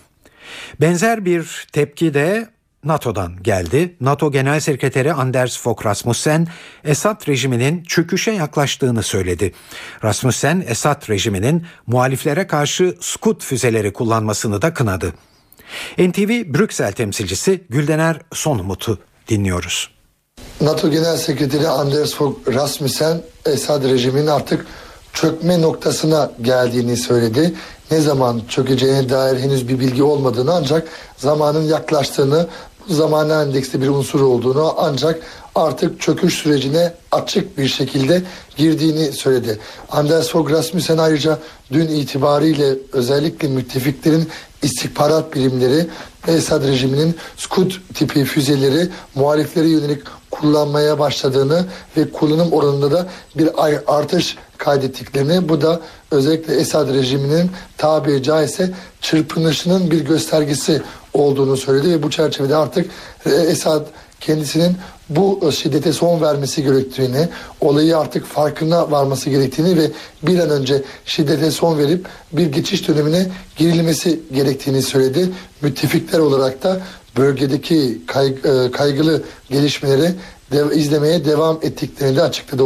Benzer 0.81 1.25
bir 1.25 1.67
tepki 1.71 2.13
de 2.13 2.49
NATO'dan 2.83 3.43
geldi. 3.43 3.95
NATO 4.01 4.31
Genel 4.31 4.59
Sekreteri 4.59 5.13
Anders 5.13 5.59
Fogh 5.59 5.85
Rasmussen, 5.85 6.47
Esad 6.83 7.27
rejiminin 7.27 7.83
çöküşe 7.83 8.31
yaklaştığını 8.31 9.03
söyledi. 9.03 9.53
Rasmussen, 10.03 10.63
Esad 10.67 11.09
rejiminin 11.09 11.65
muhaliflere 11.87 12.47
karşı 12.47 12.97
Scud 12.99 13.41
füzeleri 13.41 13.93
kullanmasını 13.93 14.61
da 14.61 14.73
kınadı. 14.73 15.13
NTV 15.97 16.53
Brüksel 16.53 16.91
temsilcisi 16.91 17.63
Güldener 17.69 18.21
Sonumut'u 18.33 18.97
dinliyoruz. 19.27 19.89
NATO 20.61 20.91
Genel 20.91 21.17
Sekreteri 21.17 21.67
Anders 21.67 22.13
Fogh 22.13 22.35
Rasmussen 22.53 23.21
Esad 23.45 23.83
rejiminin 23.83 24.27
artık 24.27 24.65
çökme 25.13 25.61
noktasına 25.61 26.31
geldiğini 26.41 26.97
söyledi. 26.97 27.53
Ne 27.91 28.01
zaman 28.01 28.41
çökeceğine 28.49 29.09
dair 29.09 29.39
henüz 29.39 29.67
bir 29.67 29.79
bilgi 29.79 30.03
olmadığını 30.03 30.53
ancak 30.53 30.87
zamanın 31.17 31.63
yaklaştığını, 31.63 32.47
bu 32.89 32.93
zaman 32.93 33.29
endeksli 33.29 33.81
bir 33.81 33.87
unsur 33.87 34.21
olduğunu 34.21 34.73
ancak 34.77 35.19
artık 35.55 36.01
çöküş 36.01 36.33
sürecine 36.33 36.93
açık 37.11 37.57
bir 37.57 37.67
şekilde 37.67 38.23
girdiğini 38.57 39.11
söyledi. 39.11 39.59
Anders 39.89 40.29
Fogh 40.29 40.51
Rasmussen 40.51 40.97
ayrıca 40.97 41.39
dün 41.71 41.87
itibariyle 41.87 42.75
özellikle 42.93 43.47
müttefiklerin 43.47 44.29
istihbarat 44.61 45.35
birimleri 45.35 45.87
Esad 46.27 46.67
rejiminin 46.67 47.15
Scud 47.37 47.71
tipi 47.93 48.25
füzeleri 48.25 48.89
muhaliflere 49.15 49.67
yönelik 49.67 50.01
kullanmaya 50.31 50.99
başladığını 50.99 51.65
ve 51.97 52.11
kullanım 52.11 52.53
oranında 52.53 52.91
da 52.91 53.07
bir 53.35 53.49
artış 53.87 54.37
kaydettiklerini 54.57 55.49
bu 55.49 55.61
da 55.61 55.81
özellikle 56.11 56.55
Esad 56.55 56.93
rejiminin 56.93 57.51
tabiri 57.77 58.23
caizse 58.23 58.71
çırpınışının 59.01 59.91
bir 59.91 60.05
göstergesi 60.05 60.81
olduğunu 61.13 61.57
söyledi 61.57 61.89
ve 61.89 62.03
bu 62.03 62.11
çerçevede 62.11 62.55
artık 62.55 62.91
Esad 63.25 63.85
kendisinin 64.19 64.77
bu 65.09 65.51
şiddete 65.51 65.93
son 65.93 66.21
vermesi 66.21 66.63
gerektiğini, 66.63 67.27
olayı 67.61 67.97
artık 67.97 68.25
farkına 68.25 68.91
varması 68.91 69.29
gerektiğini 69.29 69.77
ve 69.77 69.91
bir 70.23 70.39
an 70.39 70.49
önce 70.49 70.83
şiddete 71.05 71.51
son 71.51 71.77
verip 71.77 72.05
bir 72.33 72.45
geçiş 72.51 72.87
dönemine 72.87 73.27
girilmesi 73.57 74.19
gerektiğini 74.33 74.81
söyledi. 74.81 75.29
Müttefikler 75.61 76.19
olarak 76.19 76.63
da 76.63 76.81
bölgedeki 77.17 78.01
kay- 78.07 78.71
kaygılı 78.71 79.23
gelişmeleri 79.49 80.11
de- 80.51 80.75
izlemeye 80.75 81.25
devam 81.25 81.59
ettiklerini 81.61 82.17
de 82.17 82.21
açıkladı. 82.21 82.63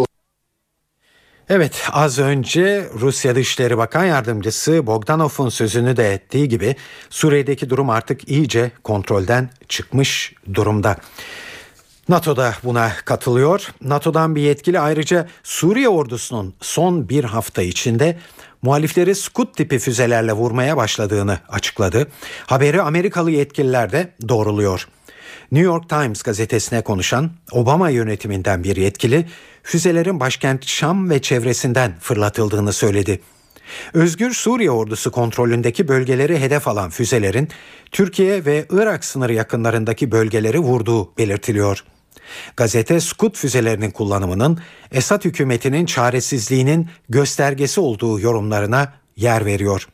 Evet 1.49 1.75
az 1.91 2.19
önce 2.19 2.89
Rusya 2.99 3.35
Dışişleri 3.35 3.77
Bakan 3.77 4.05
Yardımcısı 4.05 4.87
Bogdanov'un 4.87 5.49
sözünü 5.49 5.97
de 5.97 6.13
ettiği 6.13 6.49
gibi 6.49 6.75
Suriye'deki 7.09 7.69
durum 7.69 7.89
artık 7.89 8.29
iyice 8.29 8.71
kontrolden 8.83 9.49
çıkmış 9.69 10.33
durumda. 10.53 10.97
NATO 12.09 12.37
da 12.37 12.55
buna 12.63 12.91
katılıyor. 13.05 13.73
NATO'dan 13.81 14.35
bir 14.35 14.41
yetkili 14.41 14.79
ayrıca 14.79 15.27
Suriye 15.43 15.89
ordusunun 15.89 16.53
son 16.61 17.09
bir 17.09 17.23
hafta 17.23 17.61
içinde 17.61 18.17
muhalifleri 18.61 19.15
Scud 19.15 19.47
tipi 19.55 19.79
füzelerle 19.79 20.33
vurmaya 20.33 20.77
başladığını 20.77 21.39
açıkladı. 21.49 22.07
Haberi 22.45 22.81
Amerikalı 22.81 23.31
yetkililer 23.31 23.91
de 23.91 24.13
doğruluyor. 24.29 24.87
New 25.51 25.65
York 25.65 25.89
Times 25.89 26.21
gazetesine 26.21 26.81
konuşan 26.81 27.31
Obama 27.51 27.89
yönetiminden 27.89 28.63
bir 28.63 28.75
yetkili 28.75 29.25
füzelerin 29.63 30.19
başkent 30.19 30.65
Şam 30.65 31.09
ve 31.09 31.21
çevresinden 31.21 31.93
fırlatıldığını 31.99 32.73
söyledi. 32.73 33.19
Özgür 33.93 34.33
Suriye 34.33 34.71
ordusu 34.71 35.11
kontrolündeki 35.11 35.87
bölgeleri 35.87 36.39
hedef 36.39 36.67
alan 36.67 36.89
füzelerin 36.89 37.47
Türkiye 37.91 38.45
ve 38.45 38.65
Irak 38.69 39.05
sınırı 39.05 39.33
yakınlarındaki 39.33 40.11
bölgeleri 40.11 40.59
vurduğu 40.59 41.17
belirtiliyor. 41.17 41.83
Gazete 42.57 42.99
Scud 42.99 43.35
füzelerinin 43.35 43.91
kullanımının 43.91 44.59
Esad 44.91 45.25
hükümetinin 45.25 45.85
çaresizliğinin 45.85 46.89
göstergesi 47.09 47.81
olduğu 47.81 48.19
yorumlarına 48.19 48.93
yer 49.15 49.45
veriyor. 49.45 49.87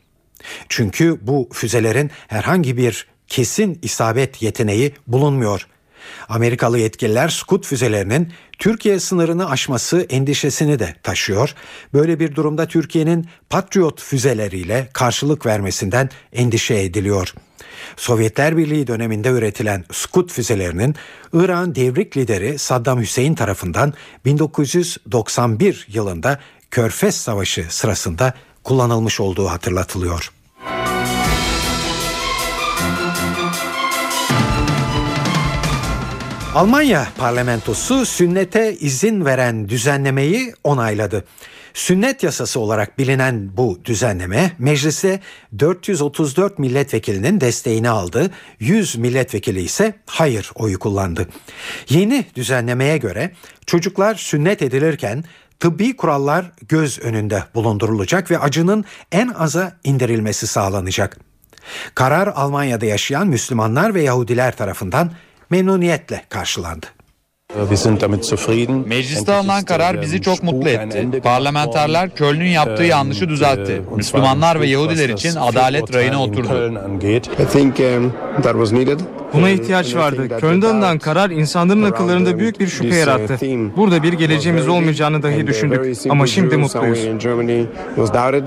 Çünkü 0.68 1.18
bu 1.22 1.48
füzelerin 1.52 2.10
herhangi 2.28 2.76
bir 2.76 3.06
kesin 3.26 3.78
isabet 3.82 4.42
yeteneği 4.42 4.94
bulunmuyor. 5.06 5.66
Amerikalı 6.28 6.78
yetkililer 6.78 7.28
Scud 7.28 7.64
füzelerinin 7.64 8.32
Türkiye 8.58 9.00
sınırını 9.00 9.50
aşması 9.50 10.00
endişesini 10.00 10.78
de 10.78 10.94
taşıyor. 11.02 11.54
Böyle 11.94 12.20
bir 12.20 12.34
durumda 12.34 12.66
Türkiye'nin 12.68 13.28
Patriot 13.50 14.02
füzeleriyle 14.02 14.88
karşılık 14.92 15.46
vermesinden 15.46 16.10
endişe 16.32 16.74
ediliyor. 16.74 17.34
Sovyetler 17.96 18.56
Birliği 18.56 18.86
döneminde 18.86 19.28
üretilen 19.28 19.84
Scud 19.92 20.30
füzelerinin 20.30 20.94
İran 21.32 21.74
devrik 21.74 22.16
lideri 22.16 22.58
Saddam 22.58 23.00
Hüseyin 23.00 23.34
tarafından 23.34 23.94
1991 24.24 25.86
yılında 25.88 26.38
Körfez 26.70 27.14
Savaşı 27.14 27.66
sırasında 27.68 28.34
kullanılmış 28.64 29.20
olduğu 29.20 29.48
hatırlatılıyor. 29.48 30.30
Almanya 36.54 37.08
parlamentosu 37.18 38.06
sünnete 38.06 38.74
izin 38.74 39.24
veren 39.24 39.68
düzenlemeyi 39.68 40.54
onayladı. 40.64 41.24
Sünnet 41.74 42.22
yasası 42.22 42.60
olarak 42.60 42.98
bilinen 42.98 43.56
bu 43.56 43.80
düzenleme 43.84 44.52
mecliste 44.58 45.20
434 45.58 46.58
milletvekilinin 46.58 47.40
desteğini 47.40 47.88
aldı. 47.88 48.30
100 48.60 48.96
milletvekili 48.96 49.62
ise 49.62 49.94
hayır 50.06 50.50
oyu 50.54 50.78
kullandı. 50.78 51.28
Yeni 51.88 52.26
düzenlemeye 52.34 52.98
göre 52.98 53.32
çocuklar 53.66 54.14
sünnet 54.14 54.62
edilirken 54.62 55.24
tıbbi 55.60 55.96
kurallar 55.96 56.52
göz 56.68 56.98
önünde 56.98 57.44
bulundurulacak 57.54 58.30
ve 58.30 58.38
acının 58.38 58.84
en 59.12 59.28
aza 59.28 59.72
indirilmesi 59.84 60.46
sağlanacak. 60.46 61.18
Karar 61.94 62.26
Almanya'da 62.26 62.86
yaşayan 62.86 63.26
Müslümanlar 63.26 63.94
ve 63.94 64.02
Yahudiler 64.02 64.56
tarafından 64.56 65.12
memnuniyetle 65.50 66.24
karşılandı. 66.28 66.86
Mecliste 68.86 69.32
alınan 69.32 69.64
karar 69.64 70.02
bizi 70.02 70.20
çok 70.22 70.42
mutlu 70.42 70.68
etti. 70.68 71.20
Parlamenterler 71.22 72.10
Köln'ün 72.10 72.44
yaptığı 72.50 72.82
yanlışı 72.82 73.28
düzeltti. 73.28 73.82
Müslümanlar 73.96 74.60
ve 74.60 74.66
Yahudiler 74.66 75.08
için 75.08 75.36
adalet 75.36 75.94
rayına 75.94 76.22
oturdu. 76.22 76.72
Buna 79.32 79.50
ihtiyaç 79.50 79.94
vardı. 79.94 80.38
Köln'de 80.40 80.66
alınan 80.66 80.98
karar 80.98 81.30
insanların 81.30 81.82
akıllarında 81.82 82.38
büyük 82.38 82.60
bir 82.60 82.66
şüphe 82.68 82.96
yarattı. 82.96 83.38
Burada 83.76 84.02
bir 84.02 84.12
geleceğimiz 84.12 84.68
olmayacağını 84.68 85.22
dahi 85.22 85.46
düşündük. 85.46 85.96
Ama 86.10 86.26
şimdi 86.26 86.56
mutluyuz. 86.56 86.98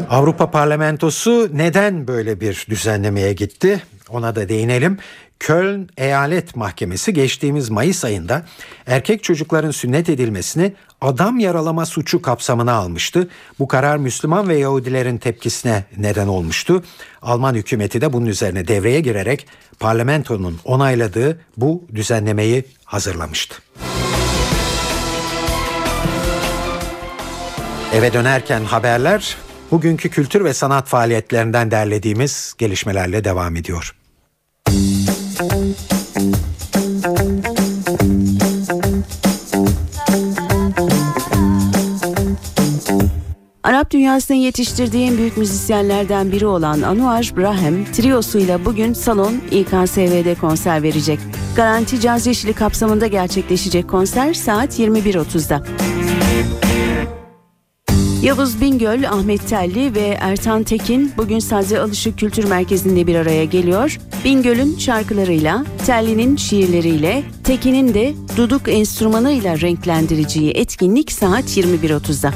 Avrupa 0.10 0.52
Parlamentosu 0.52 1.50
neden 1.54 2.08
böyle 2.08 2.40
bir 2.40 2.66
düzenlemeye 2.70 3.34
gitti? 3.34 3.82
Ona 4.10 4.36
da 4.36 4.50
değinelim. 4.50 4.98
Köln 5.44 5.90
Eyalet 5.98 6.56
Mahkemesi 6.56 7.14
geçtiğimiz 7.14 7.70
Mayıs 7.70 8.06
ayında 8.06 8.46
erkek 8.88 9.24
çocukların 9.24 9.72
sünnet 9.72 10.10
edilmesini 10.10 10.74
adam 11.02 11.40
yaralama 11.40 11.86
suçu 11.86 12.22
kapsamına 12.22 12.74
almıştı. 12.74 13.30
Bu 13.60 13.68
karar 13.68 13.98
Müslüman 13.98 14.50
ve 14.50 14.58
Yahudilerin 14.58 15.18
tepkisine 15.18 15.84
neden 15.98 16.28
olmuştu. 16.28 16.84
Alman 17.22 17.56
hükümeti 17.56 18.02
de 18.02 18.14
bunun 18.14 18.26
üzerine 18.26 18.68
devreye 18.68 19.00
girerek 19.00 19.48
parlamentonun 19.80 20.60
onayladığı 20.66 21.40
bu 21.58 21.84
düzenlemeyi 21.96 22.64
hazırlamıştı. 22.86 23.56
Eve 27.94 28.14
dönerken 28.14 28.64
haberler 28.64 29.38
bugünkü 29.72 30.10
kültür 30.10 30.44
ve 30.44 30.54
sanat 30.54 30.88
faaliyetlerinden 30.88 31.72
derlediğimiz 31.72 32.54
gelişmelerle 32.58 33.24
devam 33.24 33.56
ediyor. 33.56 33.96
Arap 43.64 43.92
dünyasının 43.92 44.38
yetiştirdiği 44.38 45.08
en 45.08 45.18
büyük 45.18 45.38
müzisyenlerden 45.38 46.32
biri 46.32 46.46
olan 46.46 46.82
Anuar 46.82 47.32
Brahem, 47.38 47.86
triosuyla 47.86 48.66
bugün 48.66 48.94
Salon 48.94 49.42
İKSV'de 49.52 50.36
konser 50.36 50.84
verecek. 50.84 51.20
Garanti 51.56 52.02
Caz 52.02 52.28
Yeşili 52.28 52.54
kapsamında 52.54 53.08
gerçekleşecek 53.08 53.90
konser 53.90 54.34
saat 54.34 54.80
21.30'da. 54.80 55.64
Yavuz 58.24 58.62
Bingöl, 58.62 59.10
Ahmet 59.10 59.48
Telli 59.48 59.96
ve 59.96 60.18
Ertan 60.22 60.64
Tekin 60.64 61.12
bugün 61.18 61.40
Sadri 61.40 61.80
Alışık 61.80 62.20
Kültür 62.20 62.44
Merkezi'nde 62.44 63.08
bir 63.08 63.16
araya 63.16 63.46
geliyor. 63.46 63.98
Bingöl'ün 64.26 64.78
şarkılarıyla, 64.78 65.66
Telli'nin 65.86 66.36
şiirleriyle, 66.36 67.24
Tekin'in 67.44 67.94
de 67.94 68.14
duduk 68.38 68.62
enstrümanıyla 68.68 69.62
renklendireceği 69.62 70.52
etkinlik 70.52 71.12
saat 71.12 71.58
21.30'da. 71.58 72.34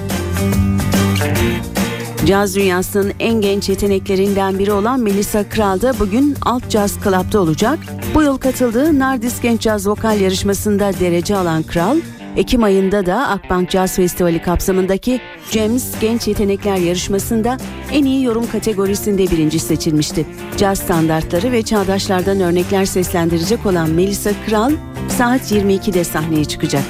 Caz 2.25 2.55
dünyasının 2.55 3.13
en 3.19 3.41
genç 3.41 3.69
yeteneklerinden 3.69 4.59
biri 4.59 4.71
olan 4.71 4.99
Melissa 4.99 5.49
Kral 5.49 5.81
da 5.81 5.99
bugün 5.99 6.35
Alt 6.41 6.69
Jazz 6.69 6.97
Club'da 7.03 7.41
olacak. 7.41 7.79
Bu 8.15 8.23
yıl 8.23 8.37
katıldığı 8.37 8.99
Nardis 8.99 9.41
Genç 9.41 9.61
Caz 9.61 9.87
Vokal 9.87 10.19
yarışmasında 10.19 10.91
derece 10.99 11.35
alan 11.35 11.63
Kral, 11.63 11.97
Ekim 12.37 12.63
ayında 12.63 13.05
da 13.05 13.27
Akbank 13.27 13.71
Jazz 13.71 13.95
Festivali 13.95 14.41
kapsamındaki 14.41 15.21
James 15.51 15.99
Genç 16.01 16.27
Yetenekler 16.27 16.77
Yarışması'nda 16.77 17.57
en 17.91 18.05
iyi 18.05 18.23
yorum 18.23 18.51
kategorisinde 18.51 19.31
birinci 19.31 19.59
seçilmişti. 19.59 20.25
Caz 20.57 20.79
standartları 20.79 21.51
ve 21.51 21.61
çağdaşlardan 21.61 22.39
örnekler 22.39 22.85
seslendirecek 22.85 23.65
olan 23.65 23.89
Melissa 23.89 24.31
Kral 24.45 24.71
saat 25.09 25.51
22'de 25.51 26.03
sahneye 26.03 26.45
çıkacak. 26.45 26.83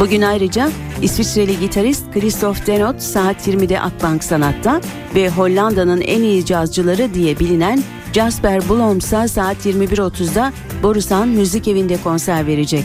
Bugün 0.00 0.22
ayrıca 0.22 0.70
İsviçreli 1.02 1.58
gitarist 1.58 2.12
Christoph 2.12 2.66
Denot 2.66 3.00
saat 3.02 3.48
20'de 3.48 3.80
Akbank 3.80 4.24
Sanat'ta 4.24 4.80
ve 5.14 5.28
Hollanda'nın 5.28 6.00
en 6.00 6.22
iyi 6.22 6.44
cazcıları 6.44 7.14
diye 7.14 7.38
bilinen 7.38 7.82
Jasper 8.14 8.68
Blom 8.68 8.98
ise 8.98 9.28
saat 9.28 9.66
21.30'da 9.66 10.52
Borusan 10.82 11.28
Müzik 11.28 11.68
Evi'nde 11.68 11.96
konser 12.04 12.46
verecek. 12.46 12.84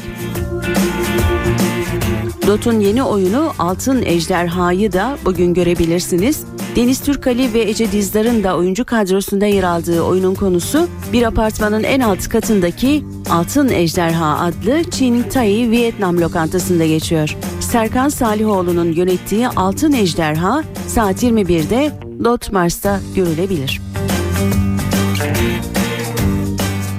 Dot'un 2.48 2.80
yeni 2.80 3.04
oyunu 3.04 3.52
Altın 3.60 4.02
Ejderha'yı 4.02 4.92
da 4.92 5.18
bugün 5.26 5.54
görebilirsiniz. 5.54 6.44
Deniz 6.76 7.02
Türkali 7.02 7.54
ve 7.54 7.62
Ece 7.62 7.92
Dizdar'ın 7.92 8.44
da 8.44 8.58
oyuncu 8.58 8.86
kadrosunda 8.86 9.46
yer 9.46 9.64
aldığı 9.64 10.02
oyunun 10.02 10.36
konusu 10.36 10.88
bir 11.14 11.24
apartmanın 11.24 11.84
en 11.84 12.00
alt 12.00 12.28
katındaki 12.28 13.06
Altın 13.30 13.70
Ejderha 13.70 14.40
adlı 14.40 14.84
Çin 14.92 15.24
Tai 15.24 15.72
Vietnam 15.72 16.22
lokantasında 16.22 16.86
geçiyor. 16.86 17.38
Serkan 17.60 18.10
Salihoğlu'nun 18.10 18.92
yönettiği 18.92 19.48
Altın 19.48 19.94
Ejderha 19.94 20.64
saat 20.88 21.24
21'de 21.24 21.92
Dot 22.24 22.52
Mars'ta 22.52 23.00
görülebilir. 23.16 23.89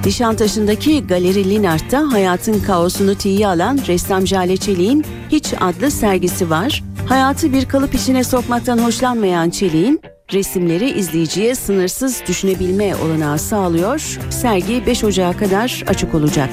Nişantaşı'ndaki 0.05 1.07
Galeri 1.07 1.49
Linart'ta 1.49 2.11
hayatın 2.11 2.59
kaosunu 2.59 3.15
tiye 3.15 3.47
alan 3.47 3.79
ressam 3.87 4.27
Jale 4.27 4.57
Çelik'in 4.57 5.05
Hiç 5.29 5.53
adlı 5.61 5.91
sergisi 5.91 6.49
var. 6.49 6.83
Hayatı 7.07 7.53
bir 7.53 7.65
kalıp 7.65 7.95
içine 7.95 8.23
sokmaktan 8.23 8.77
hoşlanmayan 8.77 9.49
Çelik'in 9.49 10.01
resimleri 10.33 10.89
izleyiciye 10.89 11.55
sınırsız 11.55 12.23
düşünebilme 12.27 12.95
olanağı 12.95 13.39
sağlıyor. 13.39 14.19
Sergi 14.29 14.85
5 14.85 15.03
Ocağı 15.03 15.37
kadar 15.37 15.83
açık 15.87 16.15
olacak. 16.15 16.49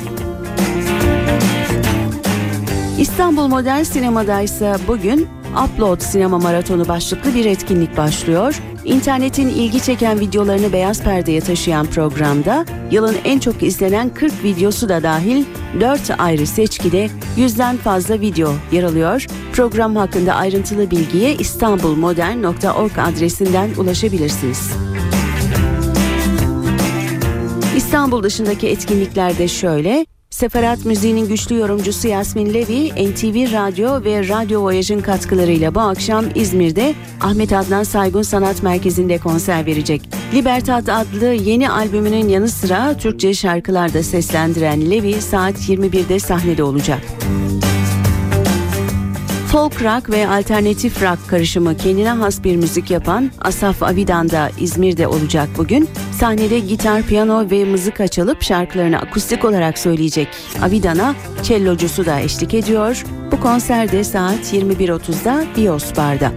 İstanbul 2.98 3.46
Modern 3.46 3.82
Sinema'da 3.82 4.40
ise 4.40 4.76
bugün 4.88 5.28
Upload 5.64 6.00
Sinema 6.00 6.38
Maratonu 6.38 6.88
başlıklı 6.88 7.34
bir 7.34 7.44
etkinlik 7.44 7.96
başlıyor. 7.96 8.62
İnternetin 8.88 9.48
ilgi 9.48 9.82
çeken 9.82 10.20
videolarını 10.20 10.72
beyaz 10.72 11.02
perdeye 11.02 11.40
taşıyan 11.40 11.86
programda 11.86 12.64
yılın 12.90 13.16
en 13.24 13.38
çok 13.38 13.62
izlenen 13.62 14.14
40 14.14 14.44
videosu 14.44 14.88
da 14.88 15.02
dahil 15.02 15.44
4 15.80 16.00
ayrı 16.18 16.46
seçkide 16.46 17.10
yüzden 17.36 17.76
fazla 17.76 18.20
video 18.20 18.52
yer 18.72 18.82
alıyor. 18.82 19.26
Program 19.52 19.96
hakkında 19.96 20.34
ayrıntılı 20.34 20.90
bilgiye 20.90 21.34
istanbulmodern.org 21.34 22.98
adresinden 22.98 23.70
ulaşabilirsiniz. 23.78 24.72
İstanbul 27.76 28.22
dışındaki 28.22 28.68
etkinliklerde 28.68 29.48
şöyle, 29.48 30.06
Seferat 30.38 30.84
Müziği'nin 30.84 31.28
güçlü 31.28 31.56
yorumcusu 31.56 32.08
Yasmin 32.08 32.54
Levi, 32.54 33.10
NTV 33.10 33.52
Radyo 33.52 34.04
ve 34.04 34.28
Radyo 34.28 34.62
Voyage'ın 34.62 35.00
katkılarıyla 35.00 35.74
bu 35.74 35.80
akşam 35.80 36.24
İzmir'de 36.34 36.94
Ahmet 37.20 37.52
Adnan 37.52 37.82
Saygun 37.82 38.22
Sanat 38.22 38.62
Merkezi'nde 38.62 39.18
konser 39.18 39.66
verecek. 39.66 40.02
Libertad 40.34 40.86
adlı 40.86 41.26
yeni 41.26 41.70
albümünün 41.70 42.28
yanı 42.28 42.48
sıra 42.48 42.96
Türkçe 42.96 43.34
şarkılar 43.34 43.94
da 43.94 44.02
seslendiren 44.02 44.90
Levi 44.90 45.20
saat 45.22 45.54
21'de 45.54 46.18
sahnede 46.18 46.62
olacak. 46.62 47.00
Folk 49.52 49.82
rock 49.82 50.10
ve 50.10 50.28
alternatif 50.28 51.02
rock 51.02 51.28
karışımı 51.28 51.76
kendine 51.76 52.10
has 52.10 52.44
bir 52.44 52.56
müzik 52.56 52.90
yapan 52.90 53.30
Asaf 53.40 53.82
Avidan 53.82 54.30
da 54.30 54.50
İzmir'de 54.60 55.06
olacak 55.06 55.48
bugün. 55.58 55.88
Sahnede 56.12 56.58
gitar, 56.58 57.02
piyano 57.02 57.50
ve 57.50 57.64
mızıka 57.64 58.08
çalıp 58.08 58.42
şarkılarını 58.42 58.98
akustik 58.98 59.44
olarak 59.44 59.78
söyleyecek. 59.78 60.28
Avidan'a 60.62 61.14
cellocusu 61.42 62.06
da 62.06 62.20
eşlik 62.20 62.54
ediyor. 62.54 63.04
Bu 63.32 63.40
konserde 63.40 64.04
saat 64.04 64.52
21.30'da 64.52 65.44
Bios 65.56 65.96
Bar'da. 65.96 66.32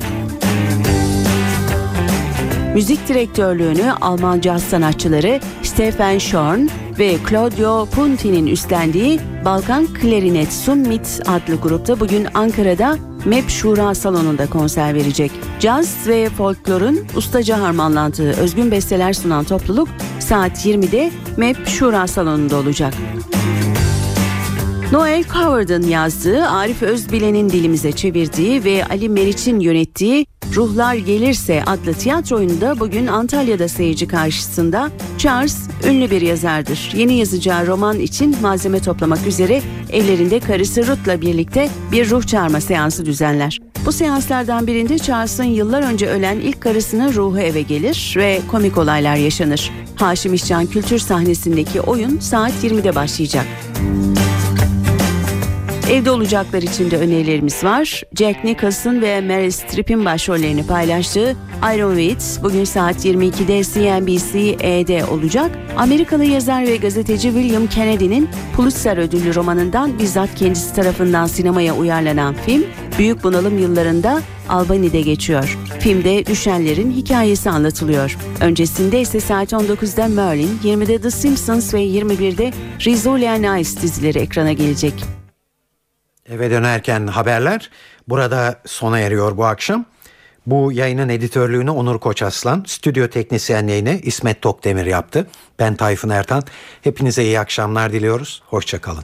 Müzik 2.73 3.07
direktörlüğünü 3.07 3.91
Alman 4.01 4.41
caz 4.41 4.63
sanatçıları 4.63 5.39
Stefan 5.63 6.17
Schorn 6.17 6.67
ve 6.99 7.17
Claudio 7.29 7.85
Punti'nin 7.85 8.47
üstlendiği 8.47 9.19
Balkan 9.45 9.87
Klarinet 9.93 10.53
Summit 10.53 11.21
adlı 11.27 11.55
grupta 11.55 11.99
bugün 11.99 12.27
Ankara'da 12.33 12.97
MEP 13.25 13.49
Şura 13.49 13.95
Salonu'nda 13.95 14.49
konser 14.49 14.93
verecek. 14.93 15.31
Caz 15.59 16.07
ve 16.07 16.29
folklorun 16.29 16.99
ustaca 17.15 17.61
harmanlandığı 17.61 18.31
özgün 18.31 18.71
besteler 18.71 19.13
sunan 19.13 19.43
topluluk 19.43 19.87
saat 20.19 20.65
20'de 20.65 21.11
MEP 21.37 21.67
Şura 21.67 22.07
Salonu'nda 22.07 22.57
olacak. 22.57 22.93
Noel 24.91 25.23
Coward'ın 25.23 25.83
yazdığı, 25.83 26.47
Arif 26.47 26.83
Özbilen'in 26.83 27.49
dilimize 27.49 27.91
çevirdiği 27.91 28.63
ve 28.63 28.85
Ali 28.85 29.09
Meriç'in 29.09 29.59
yönettiği 29.59 30.25
Ruhlar 30.55 30.95
Gelirse 30.95 31.63
adlı 31.63 31.93
tiyatro 31.93 32.37
oyununda 32.37 32.79
bugün 32.79 33.07
Antalya'da 33.07 33.67
seyirci 33.67 34.07
karşısında 34.07 34.91
Charles 35.17 35.57
ünlü 35.87 36.11
bir 36.11 36.21
yazardır. 36.21 36.91
Yeni 36.95 37.13
yazacağı 37.13 37.67
roman 37.67 37.99
için 37.99 38.35
malzeme 38.41 38.79
toplamak 38.79 39.27
üzere 39.27 39.61
evlerinde 39.91 40.39
karısı 40.39 40.87
Ruth'la 40.87 41.21
birlikte 41.21 41.69
bir 41.91 42.09
ruh 42.09 42.23
çağırma 42.23 42.61
seansı 42.61 43.05
düzenler. 43.05 43.59
Bu 43.85 43.91
seanslardan 43.91 44.67
birinde 44.67 44.99
Charles'ın 44.99 45.43
yıllar 45.43 45.81
önce 45.81 46.07
ölen 46.07 46.39
ilk 46.39 46.61
karısının 46.61 47.13
ruhu 47.13 47.39
eve 47.39 47.61
gelir 47.61 48.13
ve 48.17 48.41
komik 48.51 48.77
olaylar 48.77 49.15
yaşanır. 49.15 49.71
Haşim 49.95 50.33
İşcan 50.33 50.65
kültür 50.65 50.99
sahnesindeki 50.99 51.81
oyun 51.81 52.19
saat 52.19 52.63
20'de 52.63 52.95
başlayacak. 52.95 53.45
Evde 55.91 56.11
olacaklar 56.11 56.61
için 56.61 56.91
de 56.91 56.97
önerilerimiz 56.97 57.63
var. 57.63 58.03
Jack 58.15 58.43
Nicholson 58.43 59.01
ve 59.01 59.21
Meryl 59.21 59.51
Streep'in 59.51 60.05
başrollerini 60.05 60.67
paylaştığı 60.67 61.35
Iron 61.75 61.95
Wheat 61.95 62.43
bugün 62.43 62.63
saat 62.63 63.05
22'de 63.05 63.63
CNBC-E'de 63.63 65.05
olacak. 65.05 65.51
Amerikalı 65.77 66.25
yazar 66.25 66.63
ve 66.63 66.77
gazeteci 66.77 67.27
William 67.27 67.67
Kennedy'nin 67.67 68.29
Pulitzer 68.55 68.97
ödüllü 68.97 69.35
romanından 69.35 69.99
bizzat 69.99 70.35
kendisi 70.35 70.75
tarafından 70.75 71.25
sinemaya 71.25 71.75
uyarlanan 71.75 72.35
film, 72.45 72.63
Büyük 72.97 73.23
Bunalım 73.23 73.57
yıllarında 73.57 74.21
Albany'de 74.49 75.01
geçiyor. 75.01 75.57
Filmde 75.79 76.25
düşenlerin 76.25 76.91
hikayesi 76.91 77.49
anlatılıyor. 77.49 78.17
Öncesinde 78.41 79.01
ise 79.01 79.19
saat 79.19 79.53
19'da 79.53 80.07
Merlin, 80.07 80.59
20'de 80.63 81.01
The 81.01 81.11
Simpsons 81.11 81.73
ve 81.73 81.85
21'de 81.85 82.51
Rizzoli 82.85 83.29
and 83.29 83.61
Ice 83.61 83.81
dizileri 83.81 84.19
ekrana 84.19 84.53
gelecek. 84.53 85.20
Eve 86.29 86.51
dönerken 86.51 87.07
haberler 87.07 87.69
burada 88.07 88.61
sona 88.65 88.99
eriyor 88.99 89.37
bu 89.37 89.45
akşam. 89.45 89.85
Bu 90.45 90.71
yayının 90.71 91.09
editörlüğünü 91.09 91.69
Onur 91.71 91.99
Koçaslan, 91.99 92.63
stüdyo 92.67 93.07
teknisyenliğini 93.07 93.99
İsmet 94.03 94.41
Tokdemir 94.41 94.85
yaptı. 94.85 95.27
Ben 95.59 95.75
Tayfun 95.75 96.09
Ertan. 96.09 96.43
Hepinize 96.81 97.23
iyi 97.23 97.39
akşamlar 97.39 97.93
diliyoruz. 97.93 98.43
Hoşçakalın. 98.45 99.03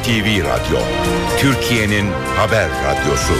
NTV 0.00 0.44
Radyo, 0.44 0.78
Türkiye'nin 1.38 2.06
haber 2.36 2.68
radyosu. 2.84 3.34